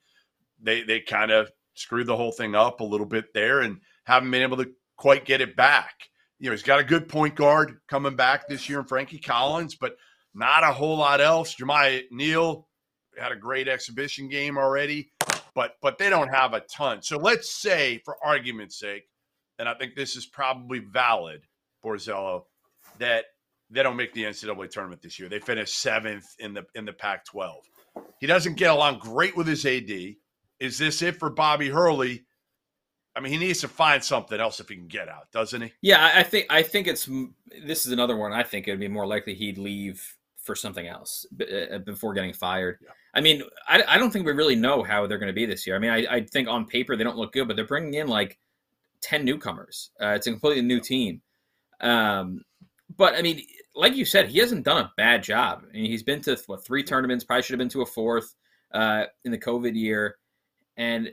they 0.60 0.82
they 0.82 1.00
kind 1.00 1.30
of 1.30 1.50
screwed 1.74 2.06
the 2.06 2.16
whole 2.16 2.32
thing 2.32 2.54
up 2.54 2.80
a 2.80 2.84
little 2.84 3.06
bit 3.06 3.32
there, 3.32 3.60
and 3.60 3.80
haven't 4.04 4.30
been 4.30 4.42
able 4.42 4.58
to 4.58 4.70
quite 4.96 5.24
get 5.24 5.40
it 5.40 5.56
back. 5.56 5.94
You 6.38 6.46
know, 6.46 6.52
he's 6.52 6.62
got 6.62 6.80
a 6.80 6.84
good 6.84 7.08
point 7.08 7.34
guard 7.34 7.78
coming 7.88 8.16
back 8.16 8.48
this 8.48 8.68
year 8.68 8.80
in 8.80 8.84
Frankie 8.86 9.18
Collins, 9.18 9.74
but 9.74 9.96
not 10.34 10.64
a 10.64 10.72
whole 10.72 10.98
lot 10.98 11.22
else. 11.22 11.54
Jamiya 11.54 12.02
Neal 12.10 12.68
had 13.18 13.32
a 13.32 13.36
great 13.36 13.68
exhibition 13.68 14.28
game 14.28 14.58
already, 14.58 15.10
but 15.54 15.76
but 15.80 15.96
they 15.96 16.10
don't 16.10 16.28
have 16.28 16.52
a 16.52 16.60
ton. 16.60 17.02
So 17.02 17.16
let's 17.16 17.50
say, 17.50 18.02
for 18.04 18.16
argument's 18.22 18.78
sake, 18.78 19.04
and 19.58 19.68
I 19.68 19.74
think 19.74 19.94
this 19.94 20.16
is 20.16 20.26
probably 20.26 20.80
valid, 20.80 21.42
Borzello, 21.82 22.42
that 22.98 23.24
they 23.70 23.82
don't 23.82 23.96
make 23.96 24.12
the 24.12 24.24
NCAA 24.24 24.70
tournament 24.70 25.02
this 25.02 25.18
year. 25.18 25.28
They 25.28 25.40
finish 25.40 25.72
seventh 25.72 26.26
in 26.38 26.54
the 26.54 26.64
in 26.74 26.84
the 26.84 26.92
Pac-12. 26.92 27.54
He 28.20 28.26
doesn't 28.26 28.56
get 28.56 28.70
along 28.70 28.98
great 29.00 29.36
with 29.36 29.46
his 29.46 29.64
AD. 29.64 29.90
Is 30.60 30.78
this 30.78 31.02
it 31.02 31.18
for 31.18 31.30
Bobby 31.30 31.68
Hurley? 31.68 32.24
I 33.14 33.20
mean, 33.20 33.32
he 33.32 33.38
needs 33.38 33.60
to 33.62 33.68
find 33.68 34.04
something 34.04 34.38
else 34.38 34.60
if 34.60 34.68
he 34.68 34.76
can 34.76 34.88
get 34.88 35.08
out, 35.08 35.30
doesn't 35.32 35.62
he? 35.62 35.72
Yeah, 35.80 36.10
I 36.14 36.22
think 36.22 36.46
I 36.50 36.62
think 36.62 36.86
it's 36.86 37.08
this 37.64 37.86
is 37.86 37.92
another 37.92 38.16
one. 38.16 38.32
I 38.32 38.42
think 38.42 38.68
it 38.68 38.72
would 38.72 38.80
be 38.80 38.88
more 38.88 39.06
likely 39.06 39.34
he'd 39.34 39.58
leave 39.58 40.16
for 40.42 40.54
something 40.54 40.86
else 40.86 41.26
uh, 41.40 41.78
before 41.78 42.14
getting 42.14 42.32
fired. 42.32 42.78
I 43.14 43.20
mean, 43.20 43.42
I, 43.66 43.82
I 43.88 43.98
don't 43.98 44.10
think 44.10 44.26
we 44.26 44.32
really 44.32 44.54
know 44.54 44.82
how 44.82 45.06
they're 45.06 45.18
going 45.18 45.28
to 45.28 45.34
be 45.34 45.46
this 45.46 45.66
year. 45.66 45.74
I 45.74 45.78
mean, 45.78 45.90
I, 45.90 46.06
I 46.08 46.20
think 46.20 46.48
on 46.48 46.66
paper 46.66 46.94
they 46.94 47.04
don't 47.04 47.16
look 47.16 47.32
good, 47.32 47.48
but 47.48 47.56
they're 47.56 47.66
bringing 47.66 47.94
in 47.94 48.06
like 48.06 48.38
ten 49.00 49.24
newcomers. 49.24 49.90
Uh, 50.00 50.08
it's 50.08 50.26
a 50.26 50.30
completely 50.30 50.62
new 50.62 50.80
team. 50.80 51.22
Um, 51.80 52.42
but 52.96 53.14
I 53.14 53.22
mean, 53.22 53.42
like 53.74 53.94
you 53.94 54.04
said, 54.04 54.28
he 54.28 54.38
hasn't 54.38 54.64
done 54.64 54.78
a 54.78 54.92
bad 54.96 55.22
job. 55.22 55.64
I 55.68 55.72
mean, 55.76 55.90
he's 55.90 56.02
been 56.02 56.20
to 56.22 56.36
what 56.46 56.64
three 56.64 56.82
tournaments. 56.82 57.24
Probably 57.24 57.42
should 57.42 57.54
have 57.54 57.58
been 57.58 57.68
to 57.70 57.82
a 57.82 57.86
fourth 57.86 58.34
uh, 58.72 59.04
in 59.24 59.32
the 59.32 59.38
COVID 59.38 59.74
year, 59.74 60.16
and 60.76 61.08
uh, 61.08 61.10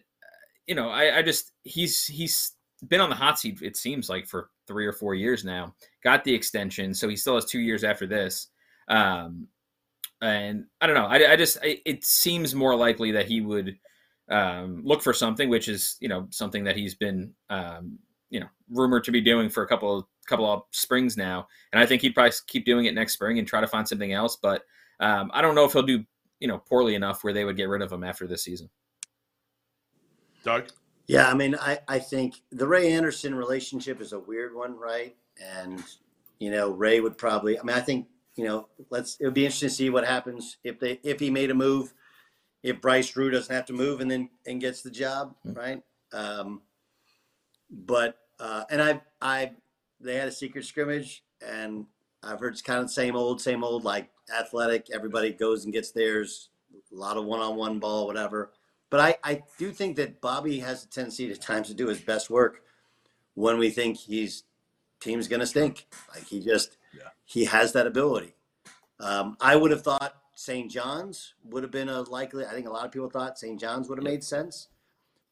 you 0.67 0.75
know, 0.75 0.89
I, 0.89 1.19
I 1.19 1.21
just 1.21 1.51
he's 1.63 2.05
he's 2.05 2.53
been 2.87 3.01
on 3.01 3.09
the 3.09 3.15
hot 3.15 3.39
seat. 3.39 3.61
It 3.61 3.77
seems 3.77 4.09
like 4.09 4.27
for 4.27 4.49
three 4.67 4.85
or 4.85 4.93
four 4.93 5.15
years 5.15 5.43
now. 5.43 5.75
Got 6.03 6.23
the 6.23 6.33
extension, 6.33 6.93
so 6.93 7.09
he 7.09 7.15
still 7.15 7.35
has 7.35 7.45
two 7.45 7.59
years 7.59 7.83
after 7.83 8.07
this. 8.07 8.47
Um, 8.87 9.47
and 10.21 10.65
I 10.79 10.87
don't 10.87 10.95
know. 10.95 11.05
I, 11.05 11.33
I 11.33 11.35
just 11.35 11.57
I, 11.61 11.81
it 11.85 12.03
seems 12.05 12.55
more 12.55 12.75
likely 12.75 13.11
that 13.11 13.27
he 13.27 13.41
would 13.41 13.77
um, 14.29 14.81
look 14.83 15.01
for 15.01 15.13
something, 15.13 15.49
which 15.49 15.67
is 15.67 15.97
you 15.99 16.07
know 16.07 16.27
something 16.29 16.63
that 16.63 16.77
he's 16.77 16.95
been 16.95 17.33
um, 17.49 17.99
you 18.29 18.39
know 18.39 18.47
rumored 18.69 19.03
to 19.05 19.11
be 19.11 19.21
doing 19.21 19.49
for 19.49 19.63
a 19.63 19.67
couple 19.67 19.97
of 19.97 20.05
couple 20.27 20.51
of 20.51 20.63
springs 20.71 21.17
now, 21.17 21.47
and 21.71 21.81
I 21.81 21.85
think 21.85 22.01
he'd 22.01 22.13
probably 22.13 22.33
keep 22.47 22.65
doing 22.65 22.85
it 22.85 22.93
next 22.93 23.13
spring 23.13 23.39
and 23.39 23.47
try 23.47 23.61
to 23.61 23.67
find 23.67 23.87
something 23.87 24.13
else. 24.13 24.37
But 24.41 24.63
um, 24.99 25.31
I 25.33 25.41
don't 25.41 25.55
know 25.55 25.65
if 25.65 25.73
he'll 25.73 25.83
do 25.83 26.03
you 26.39 26.47
know 26.47 26.57
poorly 26.57 26.95
enough 26.95 27.23
where 27.23 27.33
they 27.33 27.45
would 27.45 27.57
get 27.57 27.69
rid 27.69 27.81
of 27.81 27.91
him 27.91 28.03
after 28.03 28.27
this 28.27 28.43
season. 28.43 28.69
Doug. 30.43 30.69
Yeah, 31.07 31.29
I 31.29 31.33
mean, 31.33 31.55
I, 31.59 31.79
I 31.87 31.99
think 31.99 32.35
the 32.51 32.67
Ray 32.67 32.91
Anderson 32.91 33.35
relationship 33.35 33.99
is 34.01 34.13
a 34.13 34.19
weird 34.19 34.55
one, 34.55 34.77
right? 34.77 35.15
And 35.41 35.83
you 36.39 36.51
know, 36.51 36.71
Ray 36.71 36.99
would 36.99 37.17
probably. 37.17 37.59
I 37.59 37.63
mean, 37.63 37.75
I 37.75 37.81
think 37.81 38.07
you 38.35 38.45
know, 38.45 38.67
let's. 38.89 39.17
It 39.19 39.25
would 39.25 39.33
be 39.33 39.45
interesting 39.45 39.69
to 39.69 39.75
see 39.75 39.89
what 39.89 40.05
happens 40.05 40.57
if 40.63 40.79
they 40.79 40.99
if 41.03 41.19
he 41.19 41.29
made 41.29 41.51
a 41.51 41.55
move, 41.55 41.93
if 42.61 42.81
Bryce 42.81 43.09
Drew 43.11 43.29
doesn't 43.29 43.53
have 43.53 43.65
to 43.65 43.73
move 43.73 44.01
and 44.01 44.09
then 44.09 44.29
and 44.45 44.61
gets 44.61 44.81
the 44.81 44.91
job, 44.91 45.35
right? 45.45 45.81
Um, 46.11 46.61
but 47.69 48.17
uh, 48.39 48.63
and 48.69 48.81
I 48.81 49.01
I 49.21 49.51
they 50.03 50.15
had 50.15 50.27
a 50.27 50.31
secret 50.31 50.65
scrimmage 50.65 51.23
and 51.45 51.85
I've 52.23 52.39
heard 52.39 52.53
it's 52.53 52.61
kind 52.61 52.79
of 52.79 52.87
the 52.87 52.93
same 52.93 53.15
old 53.15 53.41
same 53.41 53.63
old 53.63 53.83
like 53.83 54.09
athletic. 54.37 54.87
Everybody 54.93 55.31
goes 55.33 55.65
and 55.65 55.73
gets 55.73 55.91
theirs. 55.91 56.49
A 56.91 56.95
lot 56.95 57.17
of 57.17 57.25
one 57.25 57.39
on 57.39 57.55
one 57.55 57.79
ball, 57.79 58.07
whatever. 58.07 58.51
But 58.89 58.99
I, 58.99 59.17
I 59.23 59.43
do 59.57 59.71
think 59.71 59.95
that 59.97 60.21
Bobby 60.21 60.59
has 60.59 60.85
a 60.85 60.87
tendency 60.87 61.29
at 61.31 61.41
times 61.41 61.67
to 61.67 61.73
do 61.73 61.87
his 61.87 61.99
best 61.99 62.29
work 62.29 62.61
when 63.33 63.57
we 63.57 63.69
think 63.69 63.97
he's 63.97 64.43
team's 64.99 65.27
gonna 65.27 65.45
stink. 65.45 65.87
Like 66.13 66.25
he 66.25 66.39
just 66.39 66.77
yeah. 66.95 67.09
he 67.25 67.45
has 67.45 67.73
that 67.73 67.87
ability. 67.87 68.35
Um, 68.99 69.35
I 69.41 69.55
would 69.55 69.71
have 69.71 69.81
thought 69.81 70.15
St. 70.35 70.71
John's 70.71 71.33
would 71.45 71.63
have 71.63 71.71
been 71.71 71.89
a 71.89 72.01
likely. 72.03 72.45
I 72.45 72.51
think 72.51 72.67
a 72.67 72.71
lot 72.71 72.85
of 72.85 72.91
people 72.91 73.09
thought 73.09 73.37
St. 73.37 73.59
John's 73.59 73.89
would 73.89 73.97
have 73.97 74.05
made 74.05 74.23
sense. 74.23 74.69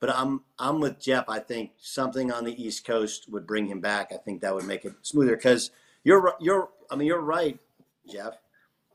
But 0.01 0.09
I'm 0.09 0.41
I'm 0.59 0.81
with 0.81 0.99
Jeff. 0.99 1.29
I 1.29 1.39
think 1.39 1.71
something 1.79 2.31
on 2.31 2.43
the 2.43 2.61
East 2.61 2.85
Coast 2.85 3.29
would 3.29 3.45
bring 3.45 3.67
him 3.67 3.79
back. 3.79 4.11
I 4.11 4.17
think 4.17 4.41
that 4.41 4.53
would 4.53 4.65
make 4.65 4.83
it 4.83 4.93
smoother 5.03 5.35
because 5.37 5.69
you're 6.03 6.33
you're. 6.41 6.69
I 6.89 6.95
mean, 6.95 7.07
you're 7.07 7.21
right, 7.21 7.59
Jeff. 8.11 8.33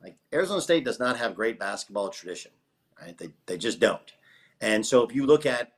Like 0.03 0.17
Arizona 0.35 0.61
State 0.61 0.85
does 0.85 0.99
not 0.99 1.17
have 1.17 1.37
great 1.37 1.61
basketball 1.61 2.09
tradition, 2.11 2.51
right? 3.01 3.17
They 3.17 3.31
they 3.47 3.57
just 3.57 3.79
don't. 3.79 4.13
And 4.61 4.85
so 4.85 5.05
if 5.05 5.15
you 5.15 5.27
look 5.27 5.47
at 5.47 5.73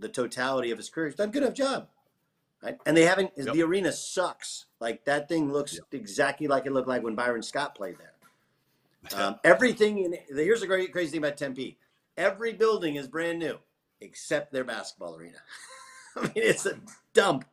the 0.00 0.08
totality 0.08 0.72
of 0.72 0.78
his 0.78 0.90
career, 0.90 1.06
he's 1.06 1.14
done 1.16 1.28
a 1.28 1.32
good 1.32 1.44
enough 1.44 1.54
job. 1.54 1.86
Right? 2.60 2.76
And 2.84 2.96
they 2.96 3.04
haven't 3.04 3.32
Yep. 3.36 3.54
the 3.54 3.62
arena 3.62 3.92
sucks. 3.92 4.66
Like 4.80 5.04
that 5.04 5.28
thing 5.28 5.52
looks 5.52 5.78
exactly 5.92 6.48
like 6.48 6.66
it 6.66 6.72
looked 6.72 6.88
like 6.88 7.04
when 7.04 7.14
Byron 7.14 7.42
Scott 7.42 7.74
played 7.76 7.98
there. 7.98 8.08
Um, 9.16 9.34
everything 9.42 9.98
in 9.98 10.16
here's 10.28 10.60
the 10.60 10.66
great 10.68 10.92
crazy 10.92 11.10
thing 11.12 11.18
about 11.24 11.36
Tempe. 11.36 11.76
Every 12.16 12.52
building 12.52 12.94
is 12.94 13.08
brand 13.08 13.40
new 13.40 13.58
except 14.02 14.52
their 14.52 14.64
basketball 14.64 15.16
arena. 15.16 15.38
I 16.16 16.22
mean, 16.22 16.32
it's 16.36 16.66
a 16.66 16.78
dump. 17.14 17.44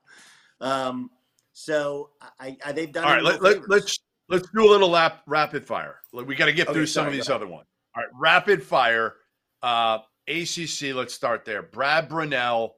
Um, 0.60 1.12
so 1.54 2.10
I, 2.40 2.58
I 2.66 2.72
they've 2.72 2.92
done 2.92 3.06
All 3.06 3.12
right, 3.12 3.24
let, 3.24 3.42
let, 3.42 3.70
let's 3.70 4.00
let's 4.28 4.50
do 4.54 4.66
a 4.66 4.70
little 4.70 4.90
lap 4.90 5.22
rapid 5.28 5.66
fire. 5.66 6.00
We 6.14 6.36
got 6.36 6.46
to 6.46 6.54
get 6.54 6.68
Okay, 6.68 6.74
through 6.74 6.88
some 6.88 7.08
of 7.08 7.14
these 7.14 7.30
other 7.30 7.48
ones. 7.48 7.68
All 7.96 8.04
right, 8.04 8.12
rapid 8.18 8.64
fire. 8.64 9.16
Uh, 9.62 10.00
ACC. 10.28 10.94
Let's 10.94 11.14
start 11.14 11.46
there. 11.46 11.64
Brad 11.64 12.10
Brownell. 12.10 12.76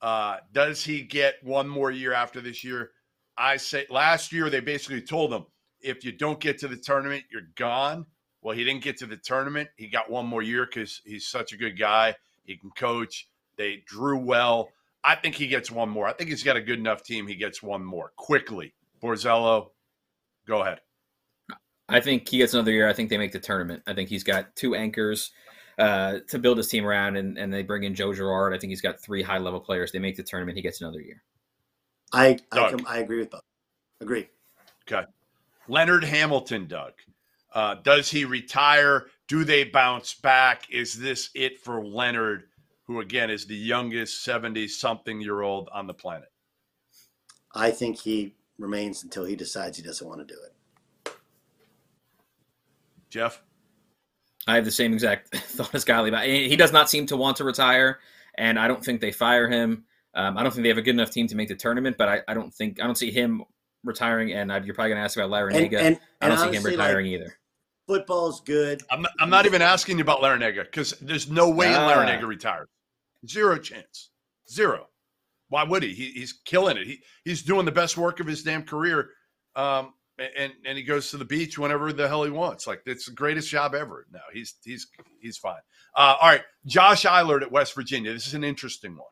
Uh, 0.00 0.36
does 0.52 0.84
he 0.84 1.02
get 1.02 1.34
one 1.42 1.68
more 1.68 1.90
year 1.90 2.12
after 2.12 2.40
this 2.40 2.62
year? 2.62 2.90
I 3.36 3.56
say 3.56 3.86
last 3.90 4.32
year 4.32 4.50
they 4.50 4.60
basically 4.60 5.00
told 5.00 5.32
him 5.32 5.44
if 5.80 6.04
you 6.04 6.12
don't 6.12 6.40
get 6.40 6.58
to 6.58 6.68
the 6.68 6.76
tournament, 6.76 7.24
you're 7.30 7.48
gone. 7.56 8.06
Well, 8.42 8.56
he 8.56 8.64
didn't 8.64 8.82
get 8.82 8.96
to 8.98 9.06
the 9.06 9.16
tournament. 9.16 9.68
He 9.76 9.88
got 9.88 10.10
one 10.10 10.26
more 10.26 10.42
year 10.42 10.66
because 10.66 11.02
he's 11.04 11.26
such 11.26 11.52
a 11.52 11.56
good 11.56 11.78
guy. 11.78 12.14
He 12.48 12.56
can 12.56 12.70
coach. 12.70 13.28
They 13.56 13.82
drew 13.86 14.18
well. 14.18 14.70
I 15.04 15.14
think 15.14 15.34
he 15.34 15.46
gets 15.46 15.70
one 15.70 15.90
more. 15.90 16.08
I 16.08 16.14
think 16.14 16.30
he's 16.30 16.42
got 16.42 16.56
a 16.56 16.60
good 16.62 16.78
enough 16.78 17.04
team. 17.04 17.26
He 17.26 17.34
gets 17.34 17.62
one 17.62 17.84
more 17.84 18.12
quickly. 18.16 18.74
Borzello, 19.02 19.68
go 20.46 20.62
ahead. 20.62 20.80
I 21.88 22.00
think 22.00 22.28
he 22.28 22.38
gets 22.38 22.54
another 22.54 22.72
year. 22.72 22.88
I 22.88 22.92
think 22.94 23.10
they 23.10 23.18
make 23.18 23.32
the 23.32 23.38
tournament. 23.38 23.82
I 23.86 23.94
think 23.94 24.08
he's 24.08 24.24
got 24.24 24.56
two 24.56 24.74
anchors 24.74 25.30
uh, 25.78 26.18
to 26.28 26.38
build 26.38 26.56
his 26.56 26.68
team 26.68 26.86
around, 26.86 27.16
and, 27.16 27.38
and 27.38 27.52
they 27.52 27.62
bring 27.62 27.84
in 27.84 27.94
Joe 27.94 28.12
Girard. 28.12 28.54
I 28.54 28.58
think 28.58 28.70
he's 28.70 28.80
got 28.80 29.00
three 29.00 29.22
high 29.22 29.38
level 29.38 29.60
players. 29.60 29.92
They 29.92 29.98
make 29.98 30.16
the 30.16 30.22
tournament. 30.22 30.56
He 30.56 30.62
gets 30.62 30.80
another 30.80 31.00
year. 31.00 31.22
I 32.12 32.38
I, 32.50 32.56
Doug. 32.56 32.70
com- 32.78 32.86
I 32.88 32.98
agree 32.98 33.18
with 33.18 33.30
both. 33.30 33.42
Agree. 34.00 34.28
Okay. 34.90 35.06
Leonard 35.68 36.04
Hamilton, 36.04 36.66
Doug. 36.66 36.92
Uh, 37.52 37.76
does 37.76 38.10
he 38.10 38.24
retire? 38.24 39.06
Do 39.28 39.44
they 39.44 39.64
bounce 39.64 40.14
back? 40.14 40.62
Is 40.70 40.94
this 40.94 41.30
it 41.34 41.60
for 41.60 41.84
Leonard, 41.84 42.44
who 42.86 43.00
again 43.00 43.30
is 43.30 43.46
the 43.46 43.54
youngest 43.54 44.24
70 44.24 44.66
something 44.68 45.20
year 45.20 45.42
old 45.42 45.68
on 45.72 45.86
the 45.86 45.94
planet? 45.94 46.30
I 47.54 47.70
think 47.70 47.98
he 47.98 48.34
remains 48.58 49.02
until 49.04 49.24
he 49.24 49.36
decides 49.36 49.76
he 49.76 49.82
doesn't 49.82 50.06
want 50.06 50.26
to 50.26 50.34
do 50.34 50.40
it. 50.40 51.12
Jeff? 53.10 53.42
I 54.46 54.54
have 54.54 54.64
the 54.64 54.70
same 54.70 54.92
exact 54.94 55.34
thought 55.36 55.74
as 55.74 55.84
Golly. 55.84 56.10
But 56.10 56.26
he 56.26 56.56
does 56.56 56.72
not 56.72 56.88
seem 56.88 57.06
to 57.06 57.16
want 57.16 57.36
to 57.38 57.44
retire, 57.44 58.00
and 58.36 58.58
I 58.58 58.66
don't 58.68 58.82
think 58.84 59.00
they 59.00 59.12
fire 59.12 59.48
him. 59.48 59.84
Um, 60.14 60.38
I 60.38 60.42
don't 60.42 60.52
think 60.52 60.62
they 60.62 60.68
have 60.70 60.78
a 60.78 60.82
good 60.82 60.94
enough 60.94 61.10
team 61.10 61.26
to 61.28 61.36
make 61.36 61.48
the 61.48 61.54
tournament. 61.54 61.96
But 61.98 62.08
I, 62.08 62.20
I 62.28 62.34
don't 62.34 62.52
think 62.52 62.80
I 62.82 62.84
don't 62.86 62.96
see 62.96 63.10
him 63.10 63.42
retiring. 63.84 64.32
And 64.32 64.50
I, 64.52 64.58
you're 64.60 64.74
probably 64.74 64.90
going 64.90 65.00
to 65.00 65.04
ask 65.04 65.16
about 65.16 65.30
Larry 65.30 65.54
And- 65.54 65.70
Nega. 65.70 65.80
and- 65.80 66.00
I 66.20 66.28
don't 66.28 66.38
and 66.38 66.50
see 66.50 66.56
him 66.56 66.62
retiring 66.64 67.06
like- 67.06 67.20
either. 67.20 67.37
Football's 67.88 68.42
good. 68.42 68.82
I'm 68.90 69.02
not, 69.02 69.12
I'm 69.18 69.30
not 69.30 69.46
even 69.46 69.62
asking 69.62 69.98
you 69.98 70.02
about 70.02 70.20
Larrañaga 70.20 70.64
because 70.64 70.92
there's 71.00 71.30
no 71.30 71.48
way 71.48 71.74
Ah. 71.74 71.88
Larrañaga 71.88 72.26
retires. 72.26 72.68
Zero 73.26 73.58
chance. 73.58 74.10
Zero. 74.48 74.86
Why 75.48 75.64
would 75.64 75.82
he? 75.82 75.94
he? 75.94 76.10
He's 76.12 76.34
killing 76.44 76.76
it. 76.76 76.86
He 76.86 77.00
he's 77.24 77.42
doing 77.42 77.64
the 77.64 77.72
best 77.72 77.96
work 77.96 78.20
of 78.20 78.26
his 78.26 78.42
damn 78.42 78.62
career. 78.62 79.10
Um, 79.56 79.94
and 80.36 80.52
and 80.66 80.76
he 80.76 80.84
goes 80.84 81.10
to 81.10 81.16
the 81.16 81.24
beach 81.24 81.58
whenever 81.58 81.92
the 81.92 82.06
hell 82.06 82.24
he 82.24 82.30
wants. 82.30 82.66
Like 82.66 82.82
it's 82.86 83.06
the 83.06 83.12
greatest 83.12 83.48
job 83.48 83.74
ever. 83.74 84.06
No, 84.12 84.20
he's 84.32 84.54
he's 84.62 84.86
he's 85.20 85.38
fine. 85.38 85.60
Uh, 85.96 86.16
all 86.20 86.28
right, 86.28 86.42
Josh 86.66 87.06
Eilert 87.06 87.42
at 87.42 87.50
West 87.50 87.74
Virginia. 87.74 88.12
This 88.12 88.26
is 88.26 88.34
an 88.34 88.44
interesting 88.44 88.92
one. 88.92 89.06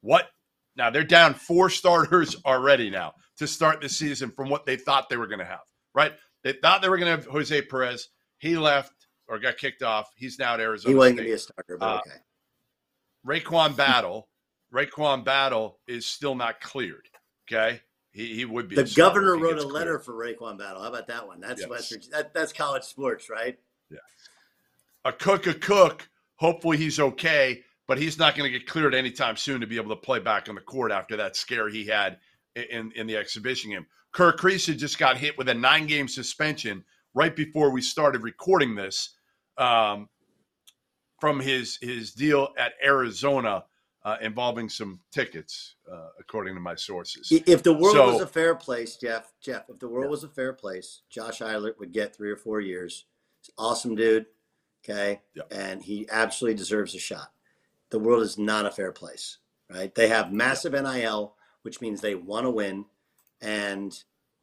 What? 0.00 0.28
Now 0.76 0.90
they're 0.90 1.04
down 1.04 1.34
four 1.34 1.70
starters 1.70 2.36
already 2.44 2.90
now 2.90 3.12
to 3.38 3.46
start 3.46 3.80
the 3.80 3.88
season 3.88 4.32
from 4.32 4.48
what 4.48 4.66
they 4.66 4.76
thought 4.76 5.08
they 5.08 5.16
were 5.16 5.26
going 5.28 5.38
to 5.40 5.44
have. 5.44 5.60
Right? 5.94 6.12
They 6.42 6.52
thought 6.52 6.82
they 6.82 6.88
were 6.88 6.98
going 6.98 7.10
to 7.14 7.16
have 7.22 7.26
Jose 7.32 7.62
Perez. 7.62 8.08
He 8.38 8.56
left 8.56 8.92
or 9.28 9.38
got 9.38 9.58
kicked 9.58 9.82
off. 9.82 10.10
He's 10.16 10.38
now 10.38 10.54
at 10.54 10.60
Arizona. 10.60 10.92
He 10.92 10.96
wasn't 10.96 11.16
going 11.18 11.26
to 11.26 11.30
be 11.30 11.34
a 11.34 11.38
starter, 11.38 11.76
but 11.78 11.86
Uh, 11.86 11.98
okay. 11.98 12.16
RaeQuan 13.26 13.76
Battle, 13.76 14.28
RaeQuan 14.72 15.24
Battle 15.24 15.78
is 15.86 16.06
still 16.06 16.34
not 16.34 16.60
cleared. 16.60 17.08
Okay. 17.50 17.80
He, 18.12 18.34
he 18.34 18.44
would 18.44 18.68
be. 18.68 18.76
The 18.76 18.92
governor 18.96 19.36
wrote 19.36 19.58
a 19.58 19.66
letter 19.66 19.98
cleared. 19.98 20.38
for 20.38 20.46
RaeQuan 20.46 20.58
Battle. 20.58 20.82
How 20.82 20.88
about 20.88 21.06
that 21.08 21.26
one? 21.26 21.40
That's 21.40 21.60
Yes. 21.60 21.70
West 21.70 21.90
Virginia. 21.92 22.16
That, 22.16 22.34
that's 22.34 22.52
college 22.52 22.82
sports, 22.84 23.28
right? 23.30 23.58
Yeah. 23.90 23.98
A 25.04 25.12
cook, 25.12 25.46
a 25.46 25.54
cook. 25.54 26.08
Hopefully 26.36 26.78
he's 26.78 26.98
okay, 26.98 27.62
but 27.86 27.98
he's 27.98 28.18
not 28.18 28.34
going 28.34 28.50
to 28.50 28.58
get 28.58 28.66
cleared 28.66 28.94
anytime 28.94 29.36
soon 29.36 29.60
to 29.60 29.66
be 29.66 29.76
able 29.76 29.90
to 29.90 30.00
play 30.00 30.18
back 30.18 30.48
on 30.48 30.54
the 30.54 30.60
court 30.60 30.90
after 30.90 31.18
that 31.18 31.36
scare 31.36 31.68
he 31.68 31.86
had 31.86 32.18
in, 32.56 32.90
in 32.92 33.06
the 33.06 33.16
exhibition 33.16 33.70
game. 33.70 33.86
Kerr 34.12 34.32
Kriisa 34.32 34.76
just 34.76 34.98
got 34.98 35.16
hit 35.16 35.36
with 35.38 35.48
a 35.48 35.54
nine 35.54 35.86
game 35.86 36.08
suspension 36.08 36.84
right 37.14 37.34
before 37.34 37.70
we 37.70 37.80
started 37.82 38.22
recording 38.22 38.74
this 38.74 39.10
um, 39.58 40.08
from 41.20 41.40
his 41.40 41.78
his 41.80 42.12
deal 42.12 42.48
at 42.58 42.72
Arizona 42.84 43.64
uh, 44.04 44.16
involving 44.22 44.68
some 44.68 44.98
tickets, 45.12 45.74
uh, 45.90 46.08
according 46.18 46.54
to 46.54 46.60
my 46.60 46.74
sources. 46.74 47.30
If 47.30 47.62
the 47.62 47.74
world 47.74 47.94
So- 47.96 48.12
was 48.12 48.22
a 48.22 48.26
fair 48.26 48.54
place, 48.54 48.96
Jeff, 48.96 49.32
Jeff, 49.40 49.68
if 49.68 49.78
the 49.78 49.88
world 49.88 50.10
was 50.10 50.24
a 50.24 50.28
fair 50.28 50.52
place, 50.52 51.02
Josh 51.10 51.42
Eilert 51.42 51.78
would 51.78 51.92
get 51.92 52.16
three 52.16 52.30
or 52.30 52.36
four 52.36 52.60
years. 52.60 53.04
Awesome 53.58 53.94
dude. 53.94 54.26
Okay. 54.82 55.20
Yeah. 55.34 55.42
And 55.50 55.82
he 55.82 56.08
absolutely 56.10 56.56
deserves 56.56 56.94
a 56.94 56.98
shot. 56.98 57.32
The 57.90 57.98
world 57.98 58.22
is 58.22 58.38
not 58.38 58.64
a 58.64 58.70
fair 58.70 58.92
place, 58.92 59.38
right? 59.68 59.94
They 59.94 60.08
have 60.08 60.32
massive 60.32 60.72
NIL, 60.72 61.34
which 61.62 61.82
means 61.82 62.00
they 62.00 62.14
want 62.14 62.46
to 62.46 62.50
win. 62.50 62.86
And 63.42 63.96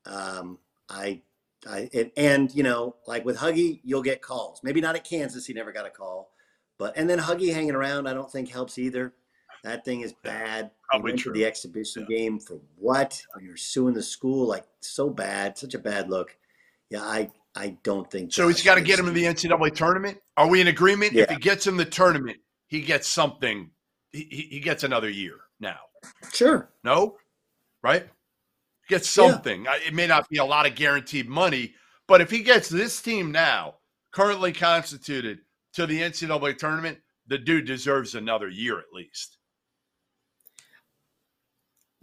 um, 0.05 0.59
I, 0.89 1.21
I, 1.67 1.89
and, 1.93 2.11
and, 2.17 2.55
you 2.55 2.63
know, 2.63 2.95
like 3.07 3.25
with 3.25 3.37
Huggy, 3.37 3.79
you'll 3.83 4.01
get 4.01 4.21
calls. 4.21 4.61
Maybe 4.63 4.81
not 4.81 4.95
at 4.95 5.03
Kansas, 5.03 5.45
he 5.45 5.53
never 5.53 5.71
got 5.71 5.85
a 5.85 5.89
call. 5.89 6.31
But, 6.77 6.93
and 6.95 7.09
then 7.09 7.19
Huggy 7.19 7.53
hanging 7.53 7.75
around, 7.75 8.07
I 8.07 8.13
don't 8.13 8.31
think 8.31 8.49
helps 8.49 8.77
either. 8.77 9.13
That 9.63 9.83
thing 9.83 10.01
is 10.01 10.13
bad. 10.23 10.71
Probably 10.89 11.13
true. 11.13 11.33
the 11.33 11.45
exhibition 11.45 12.05
game 12.05 12.39
for 12.39 12.59
what? 12.77 13.21
You're 13.41 13.57
suing 13.57 13.93
the 13.93 14.03
school, 14.03 14.47
like 14.47 14.63
so 14.79 15.09
bad, 15.09 15.57
such 15.57 15.73
a 15.73 15.79
bad 15.79 16.09
look. 16.09 16.37
Yeah, 16.89 17.01
I 17.01 17.31
I 17.55 17.77
don't 17.83 18.09
think 18.09 18.31
So 18.31 18.47
He's 18.47 18.63
got 18.63 18.75
to 18.75 18.81
get 18.81 18.99
him 18.99 19.07
in 19.07 19.13
the 19.13 19.23
NCAA 19.23 19.75
tournament. 19.75 20.19
Are 20.37 20.47
we 20.47 20.61
in 20.61 20.67
agreement? 20.67 21.15
If 21.15 21.29
he 21.29 21.35
gets 21.37 21.67
in 21.67 21.75
the 21.75 21.85
tournament, 21.85 22.37
he 22.67 22.81
gets 22.81 23.07
something. 23.07 23.71
He 24.11 24.47
he 24.49 24.59
gets 24.59 24.83
another 24.83 25.09
year 25.09 25.35
now. 25.59 25.79
Sure. 26.31 26.69
No, 26.83 27.17
right? 27.83 28.07
Yeah. 28.89 29.31
something. 29.31 29.67
I- 29.67 29.81
It 29.85 29.93
may 29.93 30.07
not 30.07 30.27
be 30.29 30.37
a 30.37 30.45
lot 30.45 30.65
of 30.65 30.75
guaranteed 30.75 31.27
money, 31.29 31.75
but 32.07 32.21
if 32.21 32.29
he 32.31 32.41
gets 32.43 32.69
this 32.69 33.01
team 33.01 33.31
now, 33.31 33.75
currently 34.11 34.53
constituted, 34.53 35.39
to 35.73 35.85
the 35.85 36.01
NCAA 36.01 36.53
tournament, 36.57 36.99
the 37.27 37.37
dude 37.37 37.65
deserves 37.65 38.15
another 38.15 38.47
year 38.49 38.79
at 38.79 38.91
least. 38.93 39.37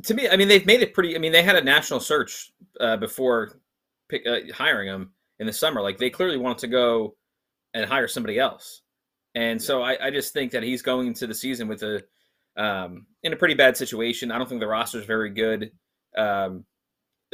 to 0.05 0.15
me, 0.15 0.29
I 0.29 0.37
mean, 0.37 0.49
they've 0.49 0.67
made 0.67 0.83
it 0.83 0.93
pretty. 0.93 1.15
I 1.15 1.19
mean, 1.19 1.33
they 1.33 1.43
had 1.43 1.57
a 1.57 1.63
national 1.65 2.01
search 2.01 2.53
uh, 2.81 2.97
before 2.99 3.59
pick, 4.09 4.27
uh, 4.27 4.41
hiring 4.53 4.89
him 4.89 5.13
in 5.39 5.47
the 5.47 5.53
summer. 5.53 5.81
Like 5.81 5.97
they 5.99 6.11
clearly 6.11 6.37
wanted 6.37 6.59
to 6.59 6.67
go 6.69 7.17
and 7.73 7.87
hire 7.89 8.07
somebody 8.07 8.39
else, 8.39 8.83
and 9.35 9.61
so 9.61 9.83
I, 9.83 10.07
I 10.07 10.11
just 10.11 10.33
think 10.35 10.53
that 10.53 10.63
he's 10.63 10.83
going 10.83 11.07
into 11.07 11.27
the 11.27 11.35
season 11.35 11.69
with 11.69 11.83
a 11.83 12.03
um, 12.57 13.07
in 13.23 13.33
a 13.33 13.37
pretty 13.37 13.55
bad 13.55 13.77
situation. 13.79 14.31
I 14.31 14.37
don't 14.39 14.47
think 14.49 14.61
the 14.61 14.67
roster 14.67 14.99
is 14.99 15.07
very 15.07 15.31
good. 15.31 15.73
Um, 16.19 16.65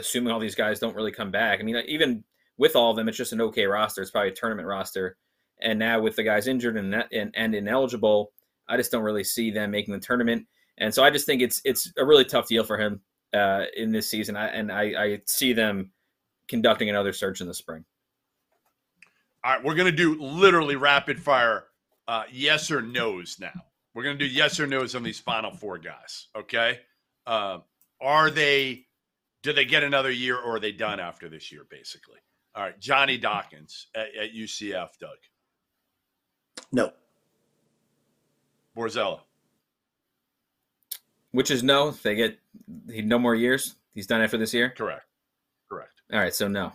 assuming 0.00 0.32
all 0.32 0.40
these 0.40 0.54
guys 0.54 0.80
don't 0.80 0.96
really 0.96 1.12
come 1.12 1.30
back. 1.30 1.60
I 1.60 1.62
mean, 1.62 1.76
even 1.86 2.24
with 2.58 2.76
all 2.76 2.90
of 2.90 2.96
them, 2.96 3.08
it's 3.08 3.16
just 3.16 3.32
an 3.32 3.40
okay 3.40 3.66
roster. 3.66 4.02
It's 4.02 4.10
probably 4.10 4.30
a 4.30 4.34
tournament 4.34 4.68
roster. 4.68 5.16
And 5.62 5.78
now 5.78 6.00
with 6.00 6.16
the 6.16 6.22
guys 6.22 6.46
injured 6.46 6.76
and 6.76 6.94
and, 7.12 7.32
and 7.34 7.54
ineligible, 7.54 8.32
I 8.68 8.76
just 8.76 8.90
don't 8.90 9.02
really 9.02 9.24
see 9.24 9.50
them 9.50 9.70
making 9.70 9.94
the 9.94 10.00
tournament. 10.00 10.46
And 10.78 10.92
so 10.92 11.04
I 11.04 11.10
just 11.10 11.26
think 11.26 11.42
it's 11.42 11.60
it's 11.64 11.92
a 11.98 12.04
really 12.04 12.24
tough 12.24 12.48
deal 12.48 12.64
for 12.64 12.78
him 12.78 13.00
uh, 13.34 13.64
in 13.76 13.92
this 13.92 14.08
season. 14.08 14.36
I, 14.36 14.48
and 14.48 14.72
I, 14.72 14.82
I 14.82 15.20
see 15.26 15.52
them 15.52 15.92
conducting 16.48 16.88
another 16.88 17.12
search 17.12 17.40
in 17.40 17.46
the 17.46 17.54
spring. 17.54 17.84
All 19.44 19.52
right, 19.54 19.64
we're 19.64 19.74
gonna 19.74 19.92
do 19.92 20.20
literally 20.20 20.76
rapid 20.76 21.20
fire 21.20 21.64
uh, 22.08 22.24
yes 22.30 22.70
or 22.70 22.82
no's 22.82 23.38
now. 23.40 23.52
We're 23.94 24.04
gonna 24.04 24.18
do 24.18 24.26
yes 24.26 24.60
or 24.60 24.66
no's 24.66 24.94
on 24.94 25.02
these 25.02 25.20
final 25.20 25.50
four 25.50 25.78
guys. 25.78 26.28
Okay, 26.36 26.80
uh, 27.26 27.58
are 28.00 28.30
they? 28.30 28.86
Do 29.42 29.52
they 29.52 29.64
get 29.64 29.82
another 29.82 30.10
year, 30.10 30.36
or 30.36 30.56
are 30.56 30.60
they 30.60 30.72
done 30.72 31.00
after 31.00 31.28
this 31.28 31.50
year? 31.50 31.62
Basically, 31.70 32.18
all 32.54 32.62
right. 32.62 32.78
Johnny 32.78 33.16
Dawkins 33.16 33.86
at, 33.94 34.08
at 34.14 34.32
UCF, 34.34 34.90
Doug 35.00 35.16
No. 36.72 36.92
Borzello, 38.76 39.20
Which 41.32 41.50
is 41.50 41.62
no. 41.62 41.90
They 41.90 42.14
get 42.14 42.38
he 42.90 43.02
no 43.02 43.18
more 43.18 43.34
years. 43.34 43.76
He's 43.94 44.06
done 44.06 44.20
after 44.20 44.38
this 44.38 44.54
year. 44.54 44.70
correct, 44.70 45.06
correct. 45.68 46.02
All 46.12 46.18
right, 46.20 46.34
so 46.34 46.46
no. 46.48 46.72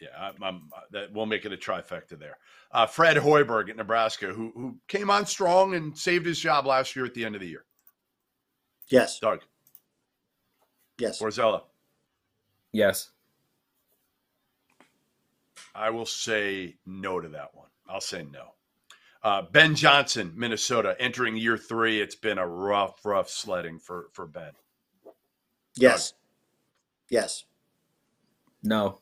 Yeah, 0.00 0.08
I'm, 0.18 0.42
I'm, 0.42 0.70
that 0.90 1.12
we'll 1.12 1.24
make 1.26 1.46
it 1.46 1.52
a 1.52 1.56
trifecta 1.56 2.18
there. 2.18 2.36
Uh, 2.72 2.84
Fred 2.86 3.16
Hoiberg 3.16 3.70
at 3.70 3.76
Nebraska, 3.76 4.26
who 4.26 4.52
who 4.54 4.76
came 4.88 5.08
on 5.08 5.24
strong 5.24 5.74
and 5.74 5.96
saved 5.96 6.26
his 6.26 6.38
job 6.38 6.66
last 6.66 6.94
year 6.94 7.06
at 7.06 7.14
the 7.14 7.24
end 7.24 7.34
of 7.34 7.40
the 7.40 7.48
year. 7.48 7.64
Yes. 8.90 9.18
Doug 9.18 9.40
Yes. 10.98 11.20
Borzello. 11.20 11.62
Yes. 12.72 13.10
I 15.74 15.90
will 15.90 16.06
say 16.06 16.76
no 16.86 17.20
to 17.20 17.28
that 17.30 17.54
one. 17.54 17.68
I'll 17.88 18.00
say 18.00 18.24
no. 18.30 18.54
Uh, 19.22 19.42
ben 19.50 19.74
Johnson, 19.74 20.32
Minnesota, 20.36 20.94
entering 20.98 21.36
year 21.36 21.56
three. 21.56 22.00
It's 22.00 22.14
been 22.14 22.38
a 22.38 22.46
rough, 22.46 23.04
rough 23.04 23.28
sledding 23.28 23.78
for 23.78 24.08
for 24.12 24.26
Ben. 24.26 24.52
Yes. 25.76 26.12
Yes. 27.08 27.44
No. 28.62 29.00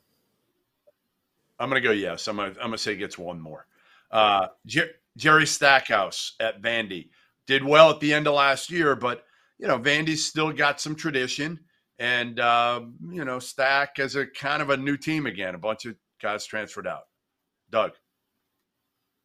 I'm 1.59 1.69
gonna 1.69 1.81
go 1.81 1.91
yes. 1.91 2.27
I'm 2.29 2.37
gonna 2.37 2.51
I'm 2.51 2.69
gonna 2.69 2.79
say 2.79 2.93
he 2.93 2.99
gets 2.99 3.19
one 3.19 3.41
more. 3.41 3.67
Uh, 4.11 4.49
Jer- 4.67 4.93
Jerry 5.17 5.47
Stackhouse 5.47 6.35
at 6.41 6.63
Vandy 6.63 7.11
did 7.47 7.65
well 7.65 7.91
at 7.91 8.01
the 8.01 8.13
end 8.13 8.27
of 8.27 8.35
last 8.35 8.71
year, 8.71 8.97
but 8.97 9.25
you 9.59 9.67
know 9.67 9.79
Vandy's 9.79 10.25
still 10.25 10.53
got 10.53 10.81
some 10.81 10.95
tradition, 10.95 11.61
and 12.03 12.41
uh, 12.41 12.81
you 13.11 13.25
know 13.25 13.39
Stack 13.39 14.01
as 14.01 14.17
a 14.17 14.27
kind 14.27 14.61
of 14.61 14.71
a 14.71 14.77
new 14.77 14.97
team 14.97 15.27
again. 15.27 15.55
A 15.55 15.59
bunch 15.59 15.87
of 15.87 15.95
guys 16.21 16.45
transferred 16.45 16.87
out. 16.87 17.05
Doug, 17.71 17.93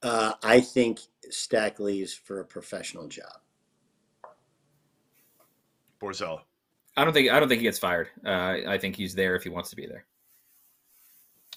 Uh, 0.04 0.34
I 0.44 0.62
think 0.62 1.00
Stack 1.32 1.80
leaves 1.80 2.14
for 2.14 2.40
a 2.40 2.46
professional 2.46 3.08
job. 3.08 3.34
Borzello. 6.00 6.42
I 6.96 7.04
don't 7.04 7.14
think 7.14 7.32
I 7.32 7.40
don't 7.40 7.50
think 7.50 7.62
he 7.62 7.68
gets 7.68 7.80
fired. 7.80 8.10
Uh, 8.24 8.58
I 8.68 8.78
think 8.78 8.96
he's 8.96 9.16
there 9.16 9.36
if 9.36 9.44
he 9.44 9.50
wants 9.50 9.72
to 9.72 9.76
be 9.76 9.88
there. 9.88 10.06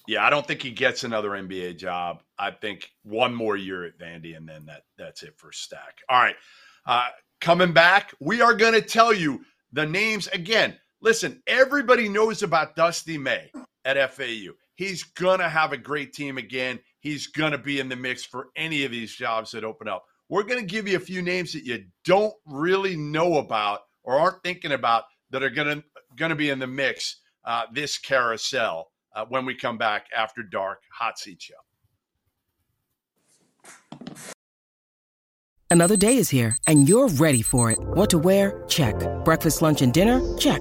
Yeah, 0.08 0.24
I 0.24 0.30
don't 0.30 0.46
think 0.46 0.62
he 0.62 0.70
gets 0.70 1.04
another 1.04 1.30
NBA 1.30 1.76
job. 1.76 2.22
I 2.38 2.50
think 2.50 2.90
one 3.02 3.34
more 3.34 3.56
year 3.56 3.84
at 3.84 3.98
Vandy, 3.98 4.38
and 4.38 4.48
then 4.48 4.64
that 4.66 4.84
that's 4.96 5.22
it 5.22 5.34
for 5.36 5.52
Stack. 5.52 5.98
All 6.08 6.18
right, 6.20 6.36
uh, 6.86 7.08
coming 7.42 7.74
back, 7.74 8.14
we 8.20 8.40
are 8.40 8.54
going 8.54 8.72
to 8.72 8.80
tell 8.80 9.12
you 9.12 9.44
the 9.74 9.84
names 9.84 10.26
again. 10.28 10.78
Listen, 11.02 11.42
everybody 11.46 12.08
knows 12.08 12.42
about 12.42 12.76
Dusty 12.76 13.16
May 13.16 13.50
at 13.84 14.12
FAU. 14.12 14.52
He's 14.74 15.02
gonna 15.02 15.48
have 15.48 15.72
a 15.72 15.78
great 15.78 16.12
team 16.12 16.36
again. 16.38 16.78
He's 17.00 17.26
gonna 17.26 17.58
be 17.58 17.80
in 17.80 17.88
the 17.88 17.96
mix 17.96 18.24
for 18.24 18.48
any 18.56 18.84
of 18.84 18.90
these 18.90 19.14
jobs 19.14 19.50
that 19.52 19.64
open 19.64 19.88
up. 19.88 20.04
We're 20.28 20.42
gonna 20.42 20.62
give 20.62 20.86
you 20.86 20.96
a 20.96 21.00
few 21.00 21.22
names 21.22 21.52
that 21.54 21.64
you 21.64 21.84
don't 22.04 22.34
really 22.46 22.96
know 22.96 23.38
about 23.38 23.80
or 24.04 24.18
aren't 24.18 24.42
thinking 24.42 24.72
about 24.72 25.04
that 25.30 25.42
are 25.42 25.50
gonna 25.50 25.82
gonna 26.16 26.36
be 26.36 26.50
in 26.50 26.58
the 26.58 26.66
mix 26.66 27.16
uh, 27.44 27.64
this 27.72 27.96
carousel 27.96 28.90
uh, 29.14 29.24
when 29.28 29.46
we 29.46 29.54
come 29.54 29.78
back 29.78 30.06
after 30.14 30.42
dark 30.42 30.80
hot 30.92 31.18
seat 31.18 31.40
show. 31.40 31.54
Another 35.70 35.96
day 35.96 36.16
is 36.16 36.30
here, 36.30 36.56
and 36.66 36.88
you're 36.88 37.08
ready 37.08 37.42
for 37.42 37.70
it. 37.70 37.78
What 37.78 38.10
to 38.10 38.18
wear? 38.18 38.64
Check. 38.66 38.96
Breakfast, 39.24 39.62
lunch, 39.62 39.82
and 39.82 39.92
dinner? 39.92 40.20
Check. 40.36 40.60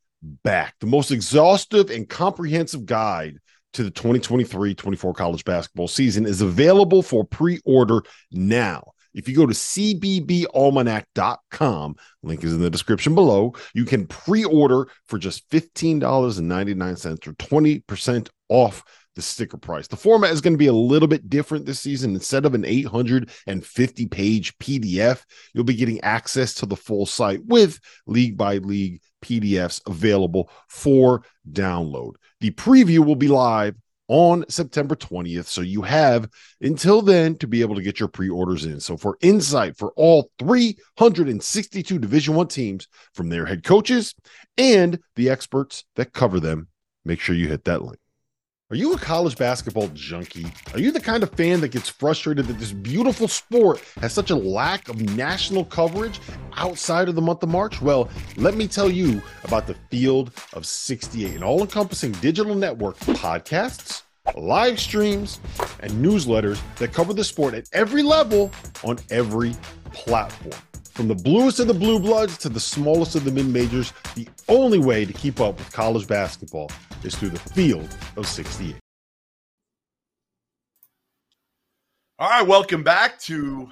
back. 0.21 0.75
The 0.79 0.87
most 0.87 1.11
exhaustive 1.11 1.89
and 1.89 2.07
comprehensive 2.07 2.85
guide 2.85 3.37
to 3.73 3.83
the 3.83 3.91
2023 3.91 4.75
24 4.75 5.13
college 5.13 5.45
basketball 5.45 5.87
season 5.87 6.25
is 6.25 6.41
available 6.41 7.01
for 7.01 7.23
pre 7.23 7.59
order 7.65 8.01
now. 8.31 8.83
If 9.13 9.27
you 9.27 9.35
go 9.35 9.45
to 9.45 9.53
cbbalmanac.com, 9.53 11.95
link 12.23 12.43
is 12.43 12.53
in 12.53 12.61
the 12.61 12.69
description 12.69 13.13
below, 13.13 13.53
you 13.73 13.83
can 13.85 14.07
pre-order 14.07 14.87
for 15.07 15.17
just 15.17 15.49
$15.99 15.49 17.27
or 17.27 17.33
20% 17.33 18.29
off 18.49 18.83
the 19.15 19.21
sticker 19.21 19.57
price. 19.57 19.87
The 19.87 19.97
format 19.97 20.31
is 20.31 20.39
going 20.39 20.53
to 20.53 20.57
be 20.57 20.67
a 20.67 20.73
little 20.73 21.09
bit 21.09 21.29
different 21.29 21.65
this 21.65 21.81
season. 21.81 22.13
Instead 22.13 22.45
of 22.45 22.53
an 22.53 22.63
850 22.63 24.07
page 24.07 24.57
PDF, 24.59 25.25
you'll 25.53 25.65
be 25.65 25.75
getting 25.75 25.99
access 26.01 26.53
to 26.55 26.65
the 26.65 26.77
full 26.77 27.05
site 27.05 27.45
with 27.45 27.77
league 28.07 28.37
by 28.37 28.59
league 28.59 29.01
PDFs 29.21 29.81
available 29.87 30.49
for 30.67 31.23
download. 31.51 32.13
The 32.39 32.51
preview 32.51 33.05
will 33.05 33.15
be 33.15 33.27
live 33.27 33.75
on 34.11 34.43
September 34.49 34.93
20th. 34.93 35.45
So 35.45 35.61
you 35.61 35.83
have 35.83 36.29
until 36.59 37.01
then 37.01 37.37
to 37.37 37.47
be 37.47 37.61
able 37.61 37.75
to 37.75 37.81
get 37.81 37.97
your 37.97 38.09
pre-orders 38.09 38.65
in. 38.65 38.81
So 38.81 38.97
for 38.97 39.17
insight 39.21 39.77
for 39.77 39.93
all 39.95 40.29
362 40.37 41.97
Division 41.97 42.35
1 42.35 42.47
teams 42.49 42.87
from 43.13 43.29
their 43.29 43.45
head 43.45 43.63
coaches 43.63 44.13
and 44.57 44.99
the 45.15 45.29
experts 45.29 45.85
that 45.95 46.11
cover 46.11 46.41
them, 46.41 46.67
make 47.05 47.21
sure 47.21 47.35
you 47.35 47.47
hit 47.47 47.63
that 47.63 47.83
link. 47.83 47.99
Are 48.71 48.77
you 48.77 48.93
a 48.93 48.97
college 48.97 49.35
basketball 49.35 49.89
junkie? 49.89 50.45
Are 50.73 50.79
you 50.79 50.93
the 50.93 51.01
kind 51.01 51.23
of 51.23 51.31
fan 51.31 51.59
that 51.59 51.73
gets 51.73 51.89
frustrated 51.89 52.47
that 52.47 52.57
this 52.57 52.71
beautiful 52.71 53.27
sport 53.27 53.83
has 53.99 54.13
such 54.13 54.29
a 54.29 54.35
lack 54.35 54.87
of 54.87 55.01
national 55.17 55.65
coverage 55.65 56.21
outside 56.55 57.09
of 57.09 57.15
the 57.15 57.21
month 57.21 57.43
of 57.43 57.49
March? 57.49 57.81
Well, 57.81 58.09
let 58.37 58.55
me 58.55 58.69
tell 58.69 58.89
you 58.89 59.21
about 59.43 59.67
the 59.67 59.75
Field 59.89 60.31
of 60.53 60.65
68, 60.65 61.35
an 61.35 61.43
all 61.43 61.59
encompassing 61.59 62.13
digital 62.13 62.55
network 62.55 62.97
podcasts, 62.99 64.03
live 64.37 64.79
streams, 64.79 65.41
and 65.81 65.91
newsletters 65.91 66.61
that 66.77 66.93
cover 66.93 67.13
the 67.13 67.25
sport 67.25 67.53
at 67.53 67.65
every 67.73 68.03
level 68.03 68.51
on 68.85 68.99
every 69.09 69.53
platform. 69.91 70.70
From 70.93 71.07
the 71.07 71.15
bluest 71.15 71.61
of 71.61 71.67
the 71.67 71.73
blue 71.73 71.99
bloods 71.99 72.37
to 72.39 72.49
the 72.49 72.59
smallest 72.59 73.15
of 73.15 73.23
the 73.23 73.31
mid 73.31 73.47
majors, 73.47 73.93
the 74.15 74.27
only 74.49 74.77
way 74.77 75.05
to 75.05 75.13
keep 75.13 75.39
up 75.39 75.57
with 75.57 75.71
college 75.71 76.05
basketball 76.05 76.69
is 77.03 77.15
through 77.15 77.29
the 77.29 77.39
field 77.39 77.87
of 78.17 78.27
68. 78.27 78.75
All 82.19 82.29
right, 82.29 82.45
welcome 82.45 82.83
back 82.83 83.19
to 83.21 83.71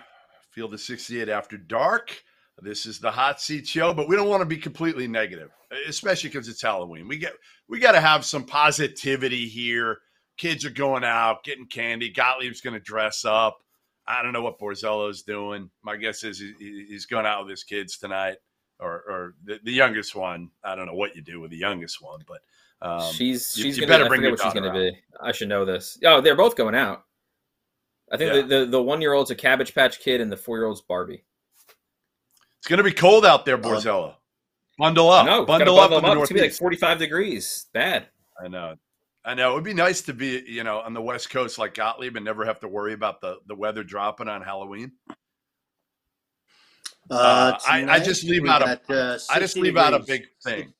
Field 0.52 0.74
of 0.74 0.80
68 0.80 1.28
After 1.28 1.58
Dark. 1.58 2.24
This 2.62 2.86
is 2.86 3.00
the 3.00 3.12
hot 3.12 3.42
seat 3.42 3.68
show, 3.68 3.94
but 3.94 4.08
we 4.08 4.16
don't 4.16 4.30
want 4.30 4.42
to 4.42 4.46
be 4.46 4.58
completely 4.58 5.08
negative, 5.08 5.52
especially 5.88 6.30
because 6.30 6.48
it's 6.48 6.62
Halloween. 6.62 7.08
We 7.08 7.18
get 7.18 7.34
we 7.68 7.80
got 7.80 7.92
to 7.92 8.02
have 8.02 8.24
some 8.24 8.46
positivity 8.46 9.48
here. 9.48 10.00
Kids 10.38 10.64
are 10.64 10.70
going 10.70 11.04
out, 11.04 11.44
getting 11.44 11.68
candy. 11.68 12.14
Gottlieb's 12.14 12.62
going 12.62 12.74
to 12.74 12.80
dress 12.80 13.26
up. 13.26 13.60
I 14.10 14.24
don't 14.24 14.34
know 14.34 14.42
what 14.42 14.60
Borzello's 14.60 15.22
doing. 15.22 15.70
My 15.84 15.96
guess 15.96 16.24
is 16.24 16.42
he's 16.60 17.06
going 17.06 17.28
out 17.28 17.44
with 17.44 17.52
his 17.52 17.64
kids 17.64 17.98
tonight, 18.00 18.38
or, 18.80 19.04
or 19.08 19.36
the, 19.46 19.60
the, 19.64 19.72
youngest 19.72 20.16
one. 20.16 20.50
I 20.64 20.76
don't 20.76 20.88
know 20.88 20.96
what 20.96 21.16
you 21.16 21.22
do 21.22 21.40
with 21.40 21.52
the 21.52 21.58
youngest 21.58 22.02
one, 22.02 22.22
but 22.28 22.40
um, 22.82 23.14
she's 23.14 23.54
she's 23.54 23.78
you, 23.78 23.84
you 23.84 23.88
better 23.88 24.08
bring 24.08 24.24
what 24.24 24.42
she's 24.42 24.54
going 24.54 24.64
to 24.64 24.74
be. 24.74 24.98
I 25.22 25.32
should 25.32 25.48
know 25.48 25.64
this. 25.64 26.00
Oh, 26.04 26.22
they're 26.22 26.36
both 26.36 26.56
going 26.56 26.74
out. 26.74 27.04
I 28.12 28.18
think 28.18 28.34
yeah. 28.34 28.42
the, 28.42 28.48
the, 28.48 28.66
the 28.66 28.82
one 28.82 29.00
year 29.00 29.14
old's 29.14 29.30
a 29.30 29.36
Cabbage 29.36 29.76
Patch 29.76 30.00
Kid, 30.00 30.22
and 30.22 30.32
the 30.32 30.38
four 30.38 30.58
year 30.58 30.66
old's 30.66 30.82
Barbie. 30.82 31.24
It's 32.58 32.68
going 32.68 32.78
to 32.78 32.84
be 32.84 32.92
cold 32.92 33.28
out 33.28 33.46
there, 33.46 33.60
Borzello. 33.60 34.16
Bundle 34.80 35.12
up. 35.12 35.28
No, 35.28 35.46
bundle, 35.46 35.76
bundle 35.76 35.98
up. 35.98 36.04
up. 36.04 36.10
It's 36.10 36.16
going 36.16 36.28
to 36.28 36.34
be 36.34 36.42
like 36.42 36.54
forty 36.54 36.78
five 36.78 36.98
degrees. 36.98 37.68
Bad. 37.74 38.08
I 38.44 38.48
know. 38.48 38.76
I 39.26 39.34
know 39.34 39.52
it 39.52 39.56
would 39.56 39.64
be 39.64 39.74
nice 39.74 40.02
to 40.04 40.14
be, 40.14 40.44
you 40.48 40.64
know, 40.64 40.80
on 40.80 40.94
the 40.94 41.02
West 41.02 41.30
Coast 41.30 41.58
like 41.58 41.74
Gottlieb 41.74 42.16
and 42.16 42.24
never 42.24 42.46
have 42.46 42.60
to 42.62 42.68
worry 42.68 42.94
about 42.94 43.22
the 43.22 43.38
the 43.48 43.56
weather 43.56 43.84
dropping 43.84 44.30
on 44.30 44.42
Halloween. 44.42 44.94
Uh, 47.12 47.14
uh 47.14 47.60
I, 47.68 47.86
I, 47.96 48.00
just 48.00 48.24
leave 48.24 48.46
out 48.46 48.62
got, 48.62 48.82
a, 48.90 49.14
uh, 49.14 49.20
I 49.30 49.40
just 49.40 49.56
leave 49.56 49.74
degrees. 49.74 49.86
out 49.86 49.94
a 49.94 50.00
big 50.00 50.24
thing. 50.44 50.74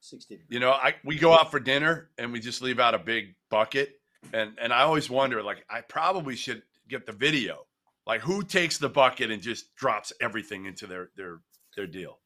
60 0.00 0.40
you 0.48 0.60
know, 0.60 0.70
I 0.70 0.94
we 1.04 1.16
go 1.16 1.32
out 1.32 1.50
for 1.50 1.60
dinner 1.60 2.10
and 2.18 2.32
we 2.32 2.40
just 2.40 2.62
leave 2.62 2.78
out 2.78 2.94
a 2.94 2.98
big 2.98 3.34
bucket, 3.50 4.00
and 4.32 4.52
and 4.60 4.72
I 4.72 4.82
always 4.82 5.10
wonder, 5.10 5.42
like, 5.42 5.64
I 5.68 5.80
probably 5.82 6.36
should 6.36 6.62
get 6.88 7.06
the 7.06 7.12
video, 7.12 7.66
like 8.06 8.20
who 8.20 8.42
takes 8.42 8.78
the 8.78 8.88
bucket 8.88 9.30
and 9.30 9.42
just 9.42 9.74
drops 9.76 10.12
everything 10.20 10.66
into 10.66 10.86
their 10.86 11.10
their 11.16 11.40
their 11.76 11.86
deal. 11.86 12.18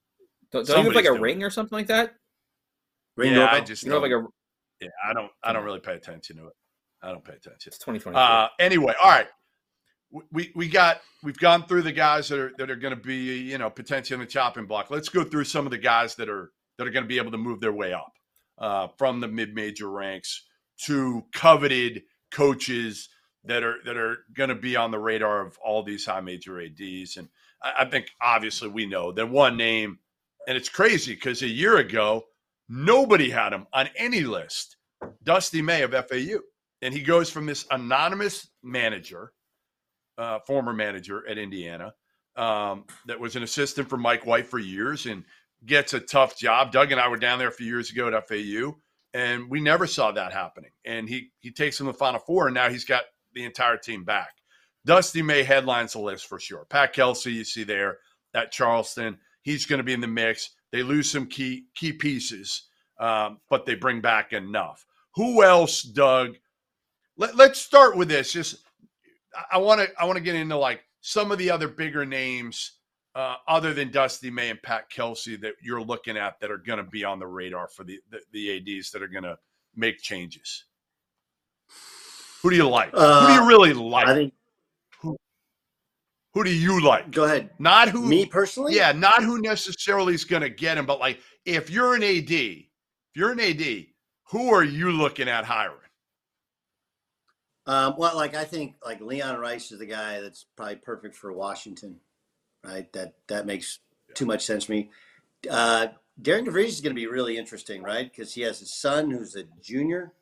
Don't, 0.53 0.67
don't 0.67 0.79
you 0.79 0.85
have 0.85 0.95
like 0.95 1.05
a 1.05 1.13
ring 1.13 1.41
it. 1.41 1.45
or 1.45 1.51
something 1.51 1.77
like 1.77 1.87
that? 1.87 2.15
Ring 3.17 3.35
yeah, 3.35 3.51
I 3.51 3.61
just 3.61 3.83
you 3.83 3.91
know 3.91 3.99
like 3.99 4.13
a 4.13 4.27
yeah, 4.81 4.89
I 5.05 5.13
don't. 5.13 5.31
I 5.43 5.53
don't 5.53 5.65
really 5.65 5.81
pay 5.81 5.95
attention 5.95 6.37
to 6.37 6.47
it. 6.49 6.55
I 7.03 7.09
don't 7.09 7.25
pay 7.25 7.35
attention. 7.35 7.69
It's 7.69 7.79
2020. 7.79 8.17
Uh, 8.17 8.49
anyway, 8.59 8.95
all 9.03 9.11
right. 9.11 9.29
We 10.33 10.51
we 10.57 10.69
got 10.69 11.01
we've 11.23 11.39
gone 11.39 11.67
through 11.67 11.83
the 11.83 11.93
guys 11.93 12.29
that 12.29 12.39
are 12.39 12.53
that 12.59 12.71
are 12.71 12.77
going 12.77 12.95
to 12.95 13.01
be 13.01 13.39
you 13.39 13.59
know 13.59 13.71
potentially 13.71 14.15
in 14.15 14.21
the 14.21 14.27
chopping 14.27 14.67
block. 14.67 14.91
Let's 14.91 15.09
go 15.09 15.23
through 15.23 15.45
some 15.45 15.67
of 15.67 15.71
the 15.71 15.79
guys 15.79 16.17
that 16.17 16.29
are 16.29 16.51
that 16.79 16.87
are 16.87 16.91
going 16.91 17.05
to 17.05 17.09
be 17.09 17.19
able 17.19 17.31
to 17.31 17.39
move 17.39 17.61
their 17.61 17.73
way 17.73 17.93
up 17.93 18.13
uh, 18.59 18.89
from 18.99 19.21
the 19.21 19.29
mid 19.29 19.55
major 19.55 19.89
ranks 19.89 20.47
to 20.87 21.25
coveted 21.33 22.03
coaches 22.31 23.09
that 23.45 23.63
are 23.63 23.77
that 23.85 23.97
are 23.97 24.19
going 24.35 24.49
to 24.49 24.55
be 24.55 24.77
on 24.77 24.91
the 24.91 24.99
radar 24.99 25.47
of 25.47 25.59
all 25.65 25.83
these 25.83 26.07
high 26.07 26.21
major 26.21 26.61
ads. 26.61 27.17
And 27.17 27.29
I, 27.63 27.73
I 27.81 27.85
think 27.85 28.11
obviously 28.21 28.69
we 28.69 28.87
know 28.87 29.13
that 29.13 29.31
one 29.31 29.57
name, 29.57 29.99
and 30.47 30.57
it's 30.57 30.69
crazy 30.69 31.15
because 31.15 31.43
a 31.43 31.49
year 31.49 31.77
ago 31.79 32.25
Nobody 32.73 33.31
had 33.31 33.53
him 33.53 33.67
on 33.73 33.91
any 33.97 34.21
list. 34.21 34.77
Dusty 35.25 35.61
May 35.61 35.83
of 35.83 35.91
FAU. 35.91 36.39
And 36.83 36.95
he 36.95 37.03
goes 37.03 37.29
from 37.29 37.45
this 37.45 37.67
anonymous 37.71 38.49
manager, 38.63 39.33
uh, 40.17 40.39
former 40.47 40.73
manager 40.73 41.27
at 41.29 41.37
Indiana, 41.37 41.93
um, 42.37 42.85
that 43.07 43.19
was 43.19 43.37
an 43.37 43.43
assistant 43.43 43.89
for 43.89 43.97
Mike 43.97 44.25
White 44.25 44.47
for 44.47 44.59
years 44.59 45.07
and 45.07 45.25
gets 45.67 45.95
a 45.95 46.01
tough 46.01 46.39
job. 46.39 46.73
Doug 46.73 46.93
and 46.93 47.01
I 47.01 47.09
were 47.09 47.17
down 47.17 47.39
there 47.39 47.49
a 47.49 47.53
few 47.53 47.67
years 47.67 47.91
ago 47.91 48.09
at 48.09 48.29
FAU, 48.29 48.77
and 49.13 49.51
we 49.51 49.61
never 49.61 49.87
saw 49.87 50.13
that 50.13 50.33
happening. 50.33 50.71
And 50.85 51.09
he 51.09 51.33
he 51.41 51.51
takes 51.51 51.79
him 51.79 51.87
to 51.87 51.93
the 51.93 51.99
Final 51.99 52.21
Four, 52.21 52.47
and 52.47 52.55
now 52.55 52.71
he's 52.71 52.85
got 52.85 53.03
the 53.35 53.45
entire 53.45 53.77
team 53.77 54.05
back. 54.05 54.31
Dusty 54.87 55.23
May 55.23 55.43
headlines 55.43 55.93
the 55.93 55.99
list 56.01 56.27
for 56.27 56.39
sure. 56.39 56.65
Pat 56.71 56.95
Kelsey, 56.95 57.33
you 57.33 57.45
see 57.45 57.65
there 57.65 57.99
at 58.33 58.53
Charleston, 58.53 59.19
he's 59.43 59.67
going 59.67 59.79
to 59.79 59.85
be 59.85 59.93
in 59.93 60.01
the 60.01 60.07
mix. 60.07 60.51
They 60.73 60.83
lose 60.83 61.11
some 61.11 61.27
key 61.27 61.67
key 61.75 61.93
pieces, 61.93 62.69
um, 62.99 63.39
but 63.49 63.67
they 63.67 63.75
bring 63.75 64.01
back 64.01 64.33
enough. 64.33 64.87
Who 65.17 65.43
else, 65.43 65.83
Doug? 65.83 66.37
Let, 67.17 67.37
let's 67.37 67.61
start 67.61 67.97
with 67.97 68.09
this. 68.09 68.33
Just 68.33 68.57
I 69.51 69.59
want 69.59 69.81
to 69.81 69.89
I 70.01 70.05
want 70.05 70.17
to 70.17 70.23
get 70.23 70.35
into 70.35 70.57
like 70.57 70.83
some 71.01 71.33
of 71.33 71.39
the 71.39 71.51
other 71.51 71.69
bigger 71.69 72.05
names 72.05 72.73
uh, 73.15 73.37
other 73.49 73.75
than 73.75 73.91
Dusty 73.91 74.31
May 74.31 74.51
and 74.51 74.63
Pat 74.63 74.89
Kelsey 74.91 75.37
that 75.37 75.55
you're 75.63 75.83
looking 75.83 76.17
at 76.17 76.39
that 76.41 76.51
are 76.51 76.59
going 76.59 76.79
to 76.79 76.89
be 76.91 77.05
on 77.05 77.19
the 77.19 77.27
radar 77.27 77.69
for 77.69 77.85
the, 77.85 77.99
the, 78.11 78.21
the 78.33 78.79
ads 78.79 78.91
that 78.93 79.03
are 79.03 79.09
going 79.09 79.25
to 79.25 79.37
make 79.75 79.99
changes. 79.99 80.65
Who 82.43 82.51
do 82.51 82.57
you 82.57 82.69
like? 82.69 82.91
Uh, 82.95 83.23
Who 83.23 83.27
do 83.29 83.33
you 83.35 83.41
uh, 83.41 83.47
really 83.47 83.73
like? 83.73 84.09
I 84.09 84.15
think 84.15 84.35
who 86.33 86.45
do 86.45 86.55
you 86.55 86.83
like? 86.83 87.11
Go 87.11 87.25
ahead. 87.25 87.51
Not 87.59 87.89
who 87.89 88.07
me 88.07 88.27
personally. 88.27 88.75
Yeah, 88.75 88.93
not 88.93 89.23
who 89.25 89.41
necessarily 89.41 90.15
is 90.15 90.25
going 90.25 90.43
to 90.43 90.51
get 90.51 90.79
him, 90.79 90.87
but 90.87 91.01
like 91.01 91.21
if 91.45 91.71
you're 91.71 91.95
an 91.95 92.03
AD, 92.03 92.31
if 92.31 92.67
you're 93.15 93.33
an 93.33 93.41
AD, 93.41 93.87
who 94.31 94.55
are 94.55 94.63
you 94.63 94.93
looking 94.93 95.29
at 95.29 95.45
hiring? 95.45 95.77
Um, 97.67 97.95
well, 97.99 98.17
like 98.17 98.35
I 98.35 98.45
think 98.45 98.77
like 98.85 99.01
Leon 99.01 99.39
Rice 99.39 99.73
is 99.73 99.79
the 99.79 99.87
guy 99.87 100.21
that's 100.21 100.47
probably 100.57 100.77
perfect 100.77 101.17
for 101.17 101.33
Washington, 101.33 101.97
right? 102.65 102.91
That 102.93 103.15
that 103.29 103.47
makes 103.47 103.81
too 104.15 104.27
much 104.27 104.45
sense 104.45 104.67
to 104.67 104.73
me. 104.73 104.91
Uh, 105.49 105.89
Darian 106.21 106.47
DeVries 106.47 106.69
is 106.69 106.81
going 106.81 106.95
to 106.95 107.01
be 107.01 107.07
really 107.07 107.39
interesting, 107.39 107.83
right? 107.83 108.11
Because 108.11 108.35
he 108.35 108.43
has 108.43 108.61
a 108.61 108.67
son 108.67 109.11
who's 109.11 109.37
a 109.37 109.45
junior 109.63 110.13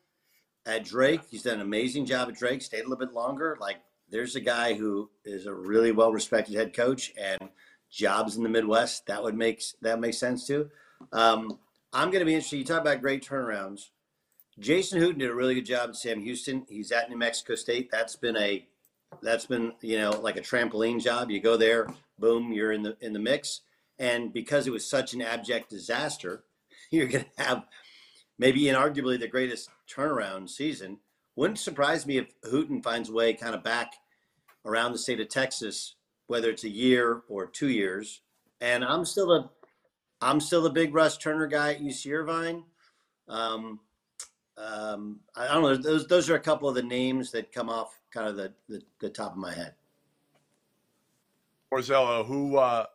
at 0.65 0.85
Drake. 0.85 1.21
He's 1.29 1.43
done 1.43 1.55
an 1.55 1.61
amazing 1.61 2.05
job 2.05 2.29
at 2.29 2.35
Drake. 2.35 2.61
Stayed 2.61 2.81
a 2.81 2.89
little 2.89 3.05
bit 3.05 3.13
longer. 3.13 3.57
Like 3.59 3.77
there's 4.11 4.35
a 4.35 4.41
guy 4.41 4.73
who 4.73 5.09
is 5.25 5.45
a 5.45 5.53
really 5.53 5.91
well 5.91 6.11
respected 6.11 6.55
head 6.55 6.73
coach 6.73 7.13
and 7.17 7.49
jobs 7.89 8.37
in 8.37 8.43
the 8.43 8.49
Midwest. 8.49 9.05
That 9.07 9.23
would 9.23 9.35
make 9.35 9.63
that 9.81 9.99
makes 9.99 10.17
sense 10.17 10.45
too. 10.45 10.69
Um, 11.11 11.59
I'm 11.93 12.11
going 12.11 12.19
to 12.19 12.25
be 12.25 12.35
interested. 12.35 12.57
You 12.57 12.65
talk 12.65 12.81
about 12.81 13.01
great 13.01 13.25
turnarounds. 13.25 13.89
Jason 14.59 14.99
Hooten 14.99 15.19
did 15.19 15.29
a 15.29 15.35
really 15.35 15.55
good 15.55 15.65
job 15.65 15.89
at 15.89 15.95
Sam 15.95 16.21
Houston. 16.21 16.65
He's 16.67 16.91
at 16.91 17.09
New 17.09 17.17
Mexico 17.17 17.55
State. 17.55 17.89
That's 17.91 18.15
been 18.15 18.37
a 18.37 18.67
that's 19.21 19.45
been 19.45 19.73
you 19.81 19.97
know 19.97 20.11
like 20.11 20.37
a 20.37 20.41
trampoline 20.41 21.01
job. 21.01 21.31
You 21.31 21.39
go 21.39 21.57
there, 21.57 21.87
boom, 22.17 22.51
you're 22.51 22.71
in 22.71 22.83
the 22.83 22.97
in 23.01 23.13
the 23.13 23.19
mix. 23.19 23.61
And 23.97 24.31
because 24.31 24.65
it 24.65 24.71
was 24.71 24.89
such 24.89 25.13
an 25.13 25.21
abject 25.21 25.69
disaster, 25.69 26.43
you're 26.91 27.07
going 27.07 27.25
to 27.37 27.43
have 27.43 27.65
maybe 28.37 28.61
inarguably 28.63 29.19
the 29.19 29.27
greatest 29.27 29.69
turnaround 29.93 30.49
season 30.49 30.99
wouldn't 31.39 31.57
surprise 31.57 32.05
me 32.05 32.17
if 32.17 32.27
Hooten 32.43 32.81
finds 32.81 33.07
a 33.07 33.13
way 33.13 33.33
kind 33.33 33.55
of 33.55 33.63
back 33.63 33.93
around 34.65 34.91
the 34.91 34.97
state 34.97 35.21
of 35.21 35.29
Texas, 35.29 35.95
whether 36.27 36.49
it's 36.49 36.65
a 36.65 36.69
year 36.69 37.21
or 37.29 37.45
two 37.45 37.69
years. 37.69 38.19
And 38.59 38.83
I'm 38.83 39.05
still 39.05 39.31
a 39.31 39.49
I'm 40.21 40.41
still 40.41 40.65
a 40.65 40.69
big 40.69 40.93
Russ 40.93 41.17
Turner 41.17 41.47
guy 41.47 41.75
at 41.75 41.81
UC 41.81 42.11
Irvine. 42.11 42.65
Um, 43.29 43.79
um, 44.57 45.21
I 45.33 45.47
don't 45.47 45.63
know. 45.63 45.77
Those 45.77 46.07
those 46.07 46.29
are 46.29 46.35
a 46.35 46.41
couple 46.41 46.67
of 46.67 46.75
the 46.75 46.83
names 46.83 47.31
that 47.31 47.53
come 47.53 47.69
off 47.69 47.97
kind 48.11 48.27
of 48.27 48.35
the, 48.35 48.51
the, 48.67 48.81
the 48.99 49.09
top 49.09 49.31
of 49.31 49.37
my 49.37 49.53
head. 49.53 49.75
Borzello, 51.71 52.25
who 52.25 52.57
uh, 52.57 52.85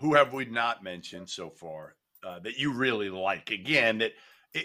who 0.00 0.14
have 0.14 0.32
we 0.32 0.46
not 0.46 0.82
mentioned 0.82 1.30
so 1.30 1.48
far 1.48 1.94
uh, 2.26 2.40
that 2.40 2.58
you 2.58 2.72
really 2.72 3.08
like? 3.08 3.52
Again, 3.52 3.98
that 3.98 4.14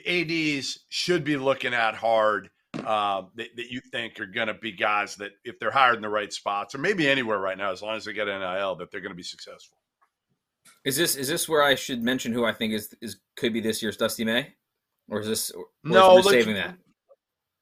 ads 0.07 0.79
should 0.89 1.23
be 1.23 1.37
looking 1.37 1.75
at 1.75 1.93
hard. 1.93 2.49
Uh, 2.85 3.23
that, 3.35 3.47
that 3.55 3.71
you 3.71 3.81
think 3.91 4.19
are 4.19 4.25
going 4.25 4.47
to 4.47 4.53
be 4.53 4.71
guys 4.71 5.15
that 5.15 5.31
if 5.43 5.59
they're 5.59 5.71
hired 5.71 5.95
in 5.95 6.01
the 6.01 6.09
right 6.09 6.31
spots 6.31 6.75
or 6.75 6.77
maybe 6.77 7.09
anywhere 7.09 7.39
right 7.39 7.57
now, 7.57 7.71
as 7.71 7.81
long 7.81 7.95
as 7.95 8.05
they 8.05 8.13
get 8.13 8.27
nil, 8.27 8.75
that 8.75 8.91
they're 8.91 9.01
going 9.01 9.11
to 9.11 9.15
be 9.15 9.23
successful. 9.23 9.77
Is 10.85 10.95
this 10.97 11.15
is 11.15 11.27
this 11.27 11.47
where 11.47 11.63
I 11.63 11.75
should 11.75 12.01
mention 12.03 12.33
who 12.33 12.45
I 12.45 12.53
think 12.53 12.73
is 12.73 12.93
is 13.01 13.17
could 13.37 13.53
be 13.53 13.61
this 13.61 13.81
year's 13.81 13.97
Dusty 13.97 14.25
May, 14.25 14.53
or 15.09 15.21
is 15.21 15.27
this 15.27 15.51
or 15.51 15.65
no 15.83 16.17
is 16.17 16.25
saving 16.25 16.55
that? 16.55 16.77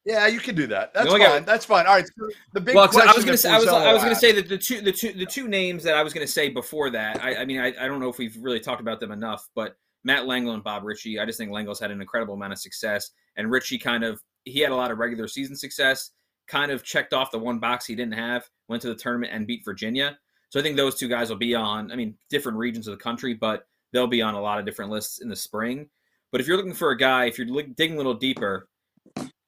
Yeah, 0.06 0.26
you 0.26 0.40
can 0.40 0.56
do 0.56 0.66
that. 0.68 0.94
That's 0.94 1.06
No, 1.06 1.12
fine. 1.12 1.20
got- 1.20 1.46
That's 1.46 1.66
fine. 1.66 1.86
All 1.86 1.94
right. 1.94 2.08
So 2.08 2.28
the 2.54 2.62
big 2.62 2.74
well, 2.74 2.86
I 2.86 3.14
was 3.14 3.24
going 3.24 3.28
to 3.28 3.38
say, 3.38 3.52
I 3.52 3.60
was, 3.60 3.68
I 3.68 3.94
was 3.94 4.02
going 4.02 4.14
to 4.16 4.20
say 4.20 4.32
that 4.32 4.50
the 4.50 4.58
two, 4.58 4.82
the 4.82 4.92
two, 4.92 5.14
the 5.14 5.28
two 5.28 5.48
names 5.48 5.84
that 5.84 5.94
I 5.94 6.02
was 6.02 6.12
going 6.12 6.26
to 6.26 6.32
say 6.32 6.50
before 6.50 6.90
that. 6.90 7.24
I, 7.24 7.36
I 7.36 7.46
mean, 7.46 7.60
I, 7.60 7.68
I 7.68 7.88
don't 7.88 8.00
know 8.00 8.10
if 8.10 8.18
we've 8.18 8.36
really 8.42 8.60
talked 8.60 8.82
about 8.82 9.00
them 9.00 9.12
enough, 9.12 9.48
but 9.54 9.76
Matt 10.04 10.24
Langel 10.24 10.56
and 10.56 10.64
Bob 10.64 10.84
Richey. 10.84 11.20
I 11.20 11.26
just 11.28 11.38
think 11.38 11.52
Langel's 11.52 11.80
had 11.80 11.92
an 11.92 12.02
incredible 12.02 12.34
amount 12.34 12.52
of 12.54 12.58
success, 12.60 13.12
and 13.36 13.52
Richey 13.52 13.78
kind 13.78 14.04
of 14.04 14.20
he 14.46 14.60
had 14.60 14.72
a 14.72 14.76
lot 14.76 14.92
of 14.92 14.98
regular 14.98 15.28
season 15.28 15.56
success. 15.56 16.12
Kind 16.48 16.72
of 16.72 16.84
checked 16.84 17.14
off 17.14 17.32
the 17.32 17.40
one 17.40 17.60
box 17.60 17.86
he 17.86 17.96
didn't 17.96 18.14
have. 18.14 18.50
Went 18.68 18.82
to 18.82 18.90
the 18.90 18.96
tournament 18.96 19.34
and 19.34 19.48
beat 19.48 19.64
Virginia. 19.64 20.18
So 20.50 20.60
I 20.60 20.64
think 20.64 20.76
those 20.76 20.96
two 20.96 21.08
guys 21.08 21.30
will 21.30 21.38
be 21.38 21.56
on. 21.56 21.92
I 21.92 21.96
mean, 21.96 22.16
different 22.30 22.58
regions 22.58 22.88
of 22.88 22.98
the 22.98 23.04
country, 23.04 23.34
but 23.34 23.66
they'll 23.94 24.08
be 24.08 24.22
on 24.22 24.34
a 24.34 24.42
lot 24.42 24.60
of 24.60 24.66
different 24.66 24.92
lists 24.92 25.22
in 25.22 25.30
the 25.30 25.36
spring. 25.36 25.90
But 26.32 26.42
if 26.42 26.48
you're 26.48 26.58
looking 26.58 26.74
for 26.74 26.92
a 26.92 26.98
guy, 26.98 27.26
if 27.26 27.38
you're 27.38 27.64
digging 27.64 27.96
a 27.96 27.98
little 27.98 28.14
deeper, 28.14 28.68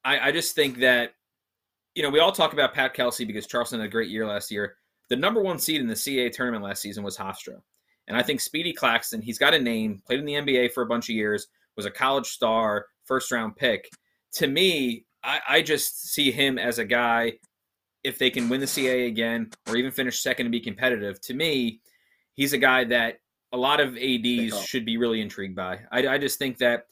I, 0.05 0.29
I 0.29 0.31
just 0.31 0.55
think 0.55 0.79
that 0.79 1.13
you 1.95 2.01
know, 2.01 2.09
we 2.09 2.19
all 2.19 2.31
talk 2.31 2.53
about 2.53 2.73
Pat 2.73 2.93
Kelsey 2.93 3.25
because 3.25 3.47
Charleston 3.47 3.79
had 3.79 3.87
a 3.87 3.91
great 3.91 4.09
year 4.09 4.25
last 4.25 4.51
year. 4.51 4.75
The 5.09 5.15
number 5.15 5.41
one 5.41 5.59
seed 5.59 5.81
in 5.81 5.87
the 5.87 5.93
CAA 5.93 6.31
tournament 6.31 6.63
last 6.63 6.81
season 6.81 7.03
was 7.03 7.17
Hofstra. 7.17 7.61
And 8.07 8.17
I 8.17 8.23
think 8.23 8.41
Speedy 8.41 8.73
Claxton, 8.73 9.21
he's 9.21 9.37
got 9.37 9.53
a 9.53 9.59
name, 9.59 10.01
played 10.05 10.19
in 10.19 10.25
the 10.25 10.33
NBA 10.33 10.73
for 10.73 10.83
a 10.83 10.87
bunch 10.87 11.09
of 11.09 11.15
years, 11.15 11.47
was 11.77 11.85
a 11.85 11.91
college 11.91 12.27
star, 12.27 12.87
first 13.05 13.31
round 13.31 13.55
pick. 13.55 13.89
To 14.33 14.47
me, 14.47 15.05
I, 15.23 15.39
I 15.47 15.61
just 15.61 16.09
see 16.09 16.31
him 16.31 16.57
as 16.57 16.79
a 16.79 16.85
guy, 16.85 17.33
if 18.03 18.17
they 18.17 18.29
can 18.29 18.49
win 18.49 18.59
the 18.59 18.65
CAA 18.65 19.07
again 19.07 19.49
or 19.67 19.77
even 19.77 19.91
finish 19.91 20.21
second 20.21 20.47
and 20.47 20.51
be 20.51 20.59
competitive, 20.59 21.21
to 21.21 21.33
me, 21.33 21.79
he's 22.33 22.53
a 22.53 22.57
guy 22.57 22.83
that 22.85 23.19
a 23.53 23.57
lot 23.57 23.79
of 23.79 23.95
ADs 23.97 24.65
should 24.65 24.85
be 24.85 24.97
really 24.97 25.21
intrigued 25.21 25.55
by. 25.55 25.79
I, 25.91 26.07
I 26.07 26.17
just 26.17 26.39
think 26.39 26.57
that, 26.57 26.87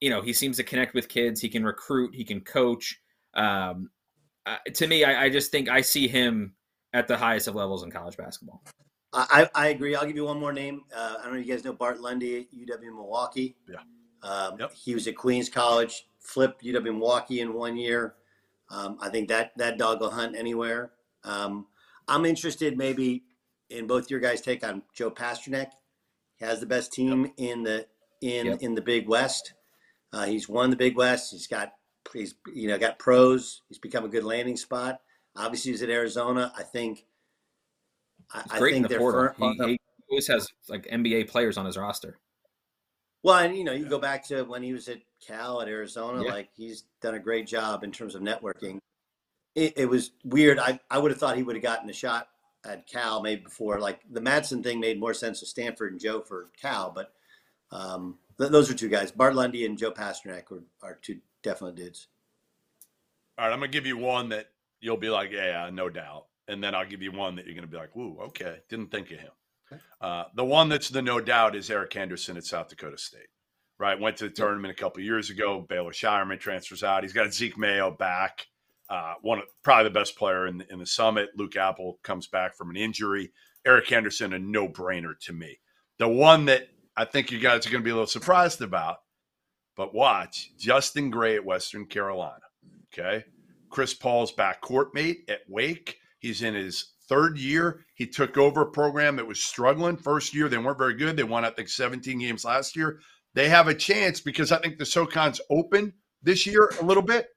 you 0.00 0.10
know, 0.10 0.20
he 0.20 0.32
seems 0.32 0.56
to 0.56 0.64
connect 0.64 0.94
with 0.94 1.08
kids, 1.08 1.40
he 1.40 1.48
can 1.48 1.64
recruit, 1.64 2.14
he 2.14 2.24
can 2.24 2.40
coach. 2.40 3.00
Um, 3.34 3.90
uh, 4.44 4.56
to 4.74 4.86
me, 4.86 5.04
I, 5.04 5.24
I 5.24 5.30
just 5.30 5.50
think 5.52 5.68
I 5.68 5.80
see 5.80 6.08
him 6.08 6.54
at 6.92 7.06
the 7.06 7.16
highest 7.16 7.46
of 7.48 7.54
levels 7.54 7.84
in 7.84 7.90
college 7.90 8.16
basketball. 8.16 8.62
I, 9.14 9.48
I 9.54 9.68
agree. 9.68 9.94
I'll 9.94 10.06
give 10.06 10.16
you 10.16 10.24
one 10.24 10.40
more 10.40 10.52
name. 10.52 10.82
Uh, 10.94 11.16
I 11.18 11.24
don't 11.24 11.34
know 11.34 11.40
if 11.40 11.46
you 11.46 11.52
guys 11.52 11.64
know 11.64 11.74
Bart 11.74 12.00
Lundy 12.00 12.40
at 12.40 12.52
UW 12.52 12.94
Milwaukee. 12.94 13.56
Yeah. 13.68 13.80
Um, 14.22 14.58
He 14.74 14.94
was 14.94 15.06
at 15.06 15.16
Queens 15.16 15.48
College, 15.48 16.06
flipped 16.22 16.62
UW 16.64 16.82
Milwaukee 16.84 17.40
in 17.40 17.52
one 17.54 17.76
year. 17.76 18.14
Um, 18.70 18.96
I 19.00 19.08
think 19.10 19.28
that 19.28 19.52
that 19.58 19.78
dog 19.78 20.00
will 20.00 20.10
hunt 20.10 20.36
anywhere. 20.36 20.92
Um, 21.24 21.66
I'm 22.08 22.24
interested 22.24 22.76
maybe 22.76 23.24
in 23.70 23.86
both 23.86 24.10
your 24.10 24.20
guys' 24.20 24.40
take 24.40 24.66
on 24.66 24.82
Joe 24.94 25.10
Pasternack. 25.10 25.68
He 26.36 26.44
has 26.44 26.60
the 26.60 26.66
best 26.66 26.92
team 26.92 27.32
in 27.36 27.62
the 27.62 27.86
in 28.20 28.46
Yep. 28.46 28.58
in 28.62 28.74
the 28.74 28.80
Big 28.82 29.08
West. 29.08 29.54
Uh, 30.12 30.24
he's 30.26 30.48
won 30.48 30.70
the 30.70 30.76
Big 30.76 30.96
West. 30.96 31.32
He's 31.32 31.46
got 31.46 31.72
he's 32.12 32.34
you 32.52 32.68
know 32.68 32.78
got 32.78 32.98
pros. 32.98 33.62
He's 33.68 33.78
become 33.78 34.04
a 34.04 34.08
good 34.08 34.24
landing 34.24 34.56
spot. 34.56 35.00
Obviously, 35.36 35.72
he's 35.72 35.82
at 35.82 35.90
Arizona. 35.90 36.52
I 36.56 36.62
think. 36.62 37.04
I, 38.34 38.42
He's 38.44 38.52
I 38.52 38.58
think 38.60 38.82
the 38.84 38.88
they're 38.88 38.98
firm- 39.00 39.34
He, 39.38 39.54
he 39.72 39.78
always 40.10 40.26
has 40.28 40.48
like 40.68 40.86
NBA 40.86 41.28
players 41.28 41.58
on 41.58 41.66
his 41.66 41.76
roster. 41.76 42.18
Well, 43.22 43.38
and 43.38 43.56
you 43.56 43.64
know, 43.64 43.72
you 43.72 43.86
go 43.86 43.98
back 43.98 44.24
to 44.28 44.42
when 44.42 44.62
he 44.62 44.72
was 44.72 44.88
at 44.88 44.98
Cal 45.26 45.60
at 45.62 45.68
Arizona, 45.68 46.24
Yeah. 46.24 46.30
like 46.32 46.48
he's 46.56 46.84
done 47.00 47.14
a 47.14 47.18
great 47.20 47.46
job 47.46 47.84
in 47.84 47.92
terms 47.92 48.14
of 48.14 48.22
networking. 48.22 48.78
It, 49.54 49.74
it 49.76 49.86
was 49.86 50.12
weird. 50.24 50.58
I, 50.58 50.80
I 50.90 50.98
would 50.98 51.10
have 51.10 51.20
thought 51.20 51.36
he 51.36 51.42
would 51.42 51.54
have 51.56 51.62
gotten 51.62 51.88
a 51.88 51.92
shot 51.92 52.28
at 52.64 52.86
Cal 52.86 53.22
maybe 53.22 53.42
before. 53.42 53.78
Like 53.78 54.00
the 54.10 54.20
Madsen 54.20 54.62
thing 54.62 54.80
made 54.80 54.98
more 54.98 55.14
sense 55.14 55.40
with 55.40 55.50
Stanford 55.50 55.92
and 55.92 56.00
Joe 56.00 56.20
for 56.20 56.48
Cal, 56.60 56.90
but 56.90 57.12
um, 57.70 58.18
th- 58.38 58.50
those 58.50 58.70
are 58.70 58.74
two 58.74 58.88
guys. 58.88 59.12
Bart 59.12 59.34
Lundy 59.34 59.66
and 59.66 59.78
Joe 59.78 59.92
Pasternack 59.92 60.50
are, 60.50 60.62
are 60.82 60.98
two 61.02 61.18
definite 61.42 61.74
dudes. 61.76 62.08
All 63.38 63.46
right, 63.46 63.52
I'm 63.52 63.60
gonna 63.60 63.68
give 63.68 63.86
you 63.86 63.96
one 63.96 64.30
that 64.30 64.48
you'll 64.80 64.96
be 64.96 65.10
like, 65.10 65.30
yeah, 65.32 65.70
no 65.72 65.88
doubt, 65.88 66.26
and 66.48 66.62
then 66.62 66.74
I'll 66.74 66.86
give 66.86 67.02
you 67.02 67.12
one 67.12 67.36
that 67.36 67.46
you're 67.46 67.54
gonna 67.54 67.66
be 67.66 67.76
like, 67.76 67.94
woo, 67.96 68.18
okay, 68.26 68.58
didn't 68.68 68.90
think 68.90 69.10
of 69.10 69.18
him. 69.20 69.30
Uh, 70.00 70.24
the 70.34 70.44
one 70.44 70.68
that's 70.68 70.88
the 70.88 71.02
no 71.02 71.20
doubt 71.20 71.54
is 71.54 71.70
Eric 71.70 71.92
Henderson 71.92 72.36
at 72.36 72.44
South 72.44 72.68
Dakota 72.68 72.98
State. 72.98 73.28
Right, 73.78 73.98
went 73.98 74.16
to 74.18 74.24
the 74.24 74.30
tournament 74.30 74.72
a 74.72 74.80
couple 74.80 75.02
years 75.02 75.30
ago. 75.30 75.64
Baylor 75.68 75.90
Scheierman 75.90 76.38
transfers 76.38 76.84
out. 76.84 77.02
He's 77.02 77.12
got 77.12 77.32
Zeke 77.32 77.58
Mayo 77.58 77.90
back. 77.90 78.46
Uh, 78.88 79.14
one 79.22 79.38
of 79.38 79.44
probably 79.64 79.84
the 79.84 79.98
best 79.98 80.16
player 80.16 80.46
in 80.46 80.58
the, 80.58 80.72
in 80.72 80.78
the 80.78 80.86
summit. 80.86 81.30
Luke 81.36 81.56
Appel 81.56 81.98
comes 82.04 82.26
back 82.28 82.54
from 82.54 82.70
an 82.70 82.76
injury. 82.76 83.32
Eric 83.66 83.88
Henderson, 83.88 84.34
a 84.34 84.38
no 84.38 84.68
brainer 84.68 85.14
to 85.22 85.32
me. 85.32 85.58
The 85.98 86.08
one 86.08 86.44
that 86.44 86.68
I 86.96 87.04
think 87.04 87.30
you 87.30 87.38
guys 87.38 87.66
are 87.66 87.70
going 87.70 87.82
to 87.82 87.84
be 87.84 87.90
a 87.90 87.94
little 87.94 88.06
surprised 88.06 88.60
about, 88.60 88.98
but 89.76 89.94
watch 89.94 90.52
Justin 90.58 91.10
Gray 91.10 91.36
at 91.36 91.44
Western 91.44 91.86
Carolina. 91.86 92.42
Okay. 92.92 93.24
Chris 93.70 93.94
Paul's 93.94 94.32
backcourt 94.32 94.92
mate 94.92 95.24
at 95.28 95.40
Wake. 95.48 95.96
He's 96.18 96.42
in 96.42 96.54
his 96.54 96.91
third 97.12 97.38
year. 97.38 97.84
He 97.94 98.06
took 98.06 98.38
over 98.38 98.62
a 98.62 98.70
program 98.70 99.16
that 99.16 99.26
was 99.26 99.42
struggling. 99.42 99.98
First 99.98 100.34
year, 100.34 100.48
they 100.48 100.56
weren't 100.56 100.78
very 100.78 100.94
good. 100.94 101.16
They 101.16 101.24
won, 101.24 101.44
I 101.44 101.50
think, 101.50 101.68
17 101.68 102.18
games 102.18 102.44
last 102.44 102.74
year. 102.74 103.00
They 103.34 103.48
have 103.50 103.68
a 103.68 103.74
chance 103.74 104.20
because 104.20 104.50
I 104.50 104.58
think 104.58 104.78
the 104.78 104.86
SoCon's 104.86 105.40
open 105.50 105.92
this 106.22 106.46
year 106.46 106.72
a 106.80 106.84
little 106.84 107.02
bit. 107.02 107.28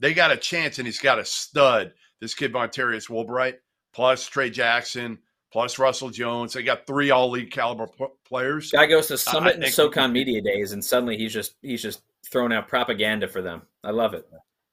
They 0.00 0.14
got 0.14 0.32
a 0.32 0.36
chance, 0.36 0.78
and 0.78 0.86
he's 0.86 1.00
got 1.00 1.18
a 1.18 1.24
stud. 1.24 1.92
This 2.20 2.34
kid, 2.34 2.52
Montarius 2.52 3.10
Woolbright, 3.10 3.56
plus 3.92 4.26
Trey 4.26 4.48
Jackson, 4.48 5.18
plus 5.52 5.78
Russell 5.78 6.10
Jones. 6.10 6.54
They 6.54 6.62
got 6.62 6.86
three 6.86 7.10
all 7.10 7.30
league 7.30 7.50
caliber 7.50 7.86
p- 7.86 8.06
players. 8.26 8.70
Guy 8.70 8.86
goes 8.86 9.08
to 9.08 9.18
Summit 9.18 9.56
I 9.60 9.64
and 9.64 9.72
SoCon 9.74 10.12
Media 10.12 10.40
Days, 10.40 10.72
and 10.72 10.82
suddenly 10.82 11.16
he's 11.18 11.32
just 11.32 11.56
he's 11.60 11.82
just 11.82 12.02
throwing 12.30 12.52
out 12.52 12.68
propaganda 12.68 13.28
for 13.28 13.42
them. 13.42 13.62
I 13.82 13.90
love 13.90 14.14
it. 14.14 14.26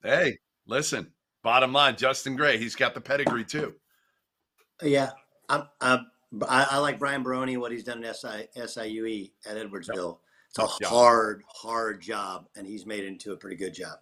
Hey, 0.04 0.38
listen. 0.68 1.12
Bottom 1.44 1.74
line, 1.74 1.96
Justin 1.98 2.36
Gray, 2.36 2.58
he's 2.58 2.76
got 2.76 2.94
the 2.94 3.02
pedigree 3.02 3.46
too. 3.46 3.74
Yeah, 4.82 5.12
I'm, 5.50 5.64
I'm, 5.80 6.08
I, 6.48 6.68
I 6.72 6.78
like 6.78 7.00
Brian 7.00 7.24
Barone, 7.24 7.60
what 7.60 7.72
he's 7.72 7.84
done 7.84 8.04
at 8.04 8.16
SI, 8.16 8.48
SIUE 8.56 9.32
at 9.46 9.58
Edwardsville. 9.58 10.20
It's 10.50 10.84
a 10.84 10.88
hard, 10.88 11.44
hard 11.48 12.02
job, 12.02 12.48
and 12.56 12.68
he's 12.68 12.86
made 12.86 13.04
it 13.04 13.08
into 13.08 13.32
a 13.32 13.38
pretty 13.38 13.56
good 13.56 13.74
job. 13.74 14.00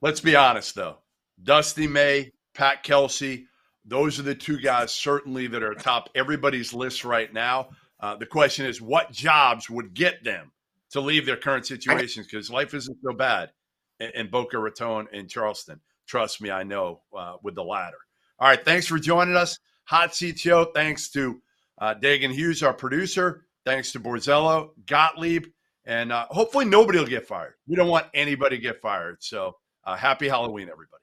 Let's 0.00 0.20
be 0.20 0.34
honest, 0.34 0.74
though. 0.74 0.98
Dusty 1.42 1.86
May, 1.86 2.32
Pat 2.54 2.82
Kelsey, 2.82 3.46
those 3.84 4.18
are 4.18 4.24
the 4.24 4.34
two 4.34 4.58
guys 4.58 4.92
certainly 4.92 5.46
that 5.48 5.62
are 5.62 5.72
atop 5.72 6.08
everybody's 6.14 6.74
list 6.74 7.04
right 7.04 7.32
now. 7.32 7.70
Uh, 8.00 8.16
the 8.16 8.26
question 8.26 8.66
is, 8.66 8.80
what 8.80 9.12
jobs 9.12 9.70
would 9.70 9.94
get 9.94 10.24
them 10.24 10.50
to 10.90 11.00
leave 11.00 11.26
their 11.26 11.36
current 11.36 11.66
situations? 11.66 12.26
Because 12.26 12.50
life 12.50 12.74
isn't 12.74 12.98
so 13.04 13.12
bad 13.12 13.50
in, 14.00 14.10
in 14.14 14.30
Boca 14.30 14.58
Raton 14.58 15.06
and 15.12 15.28
Charleston. 15.28 15.80
Trust 16.06 16.40
me, 16.40 16.50
I 16.50 16.64
know 16.64 17.02
uh, 17.16 17.36
with 17.42 17.54
the 17.54 17.64
latter. 17.64 17.98
All 18.42 18.48
right, 18.48 18.64
thanks 18.64 18.88
for 18.88 18.98
joining 18.98 19.36
us. 19.36 19.56
Hot 19.84 20.12
Show. 20.12 20.64
Thanks 20.74 21.10
to 21.10 21.40
uh, 21.80 21.94
Dagan 21.94 22.32
Hughes, 22.32 22.64
our 22.64 22.74
producer. 22.74 23.44
Thanks 23.64 23.92
to 23.92 24.00
Borzello, 24.00 24.70
Gottlieb, 24.84 25.44
and 25.84 26.10
uh, 26.10 26.26
hopefully 26.28 26.64
nobody 26.64 26.98
will 26.98 27.06
get 27.06 27.24
fired. 27.24 27.54
We 27.68 27.76
don't 27.76 27.86
want 27.86 28.06
anybody 28.14 28.56
to 28.56 28.60
get 28.62 28.80
fired. 28.80 29.18
So 29.20 29.52
uh, 29.84 29.94
happy 29.94 30.26
Halloween, 30.26 30.68
everybody. 30.68 31.01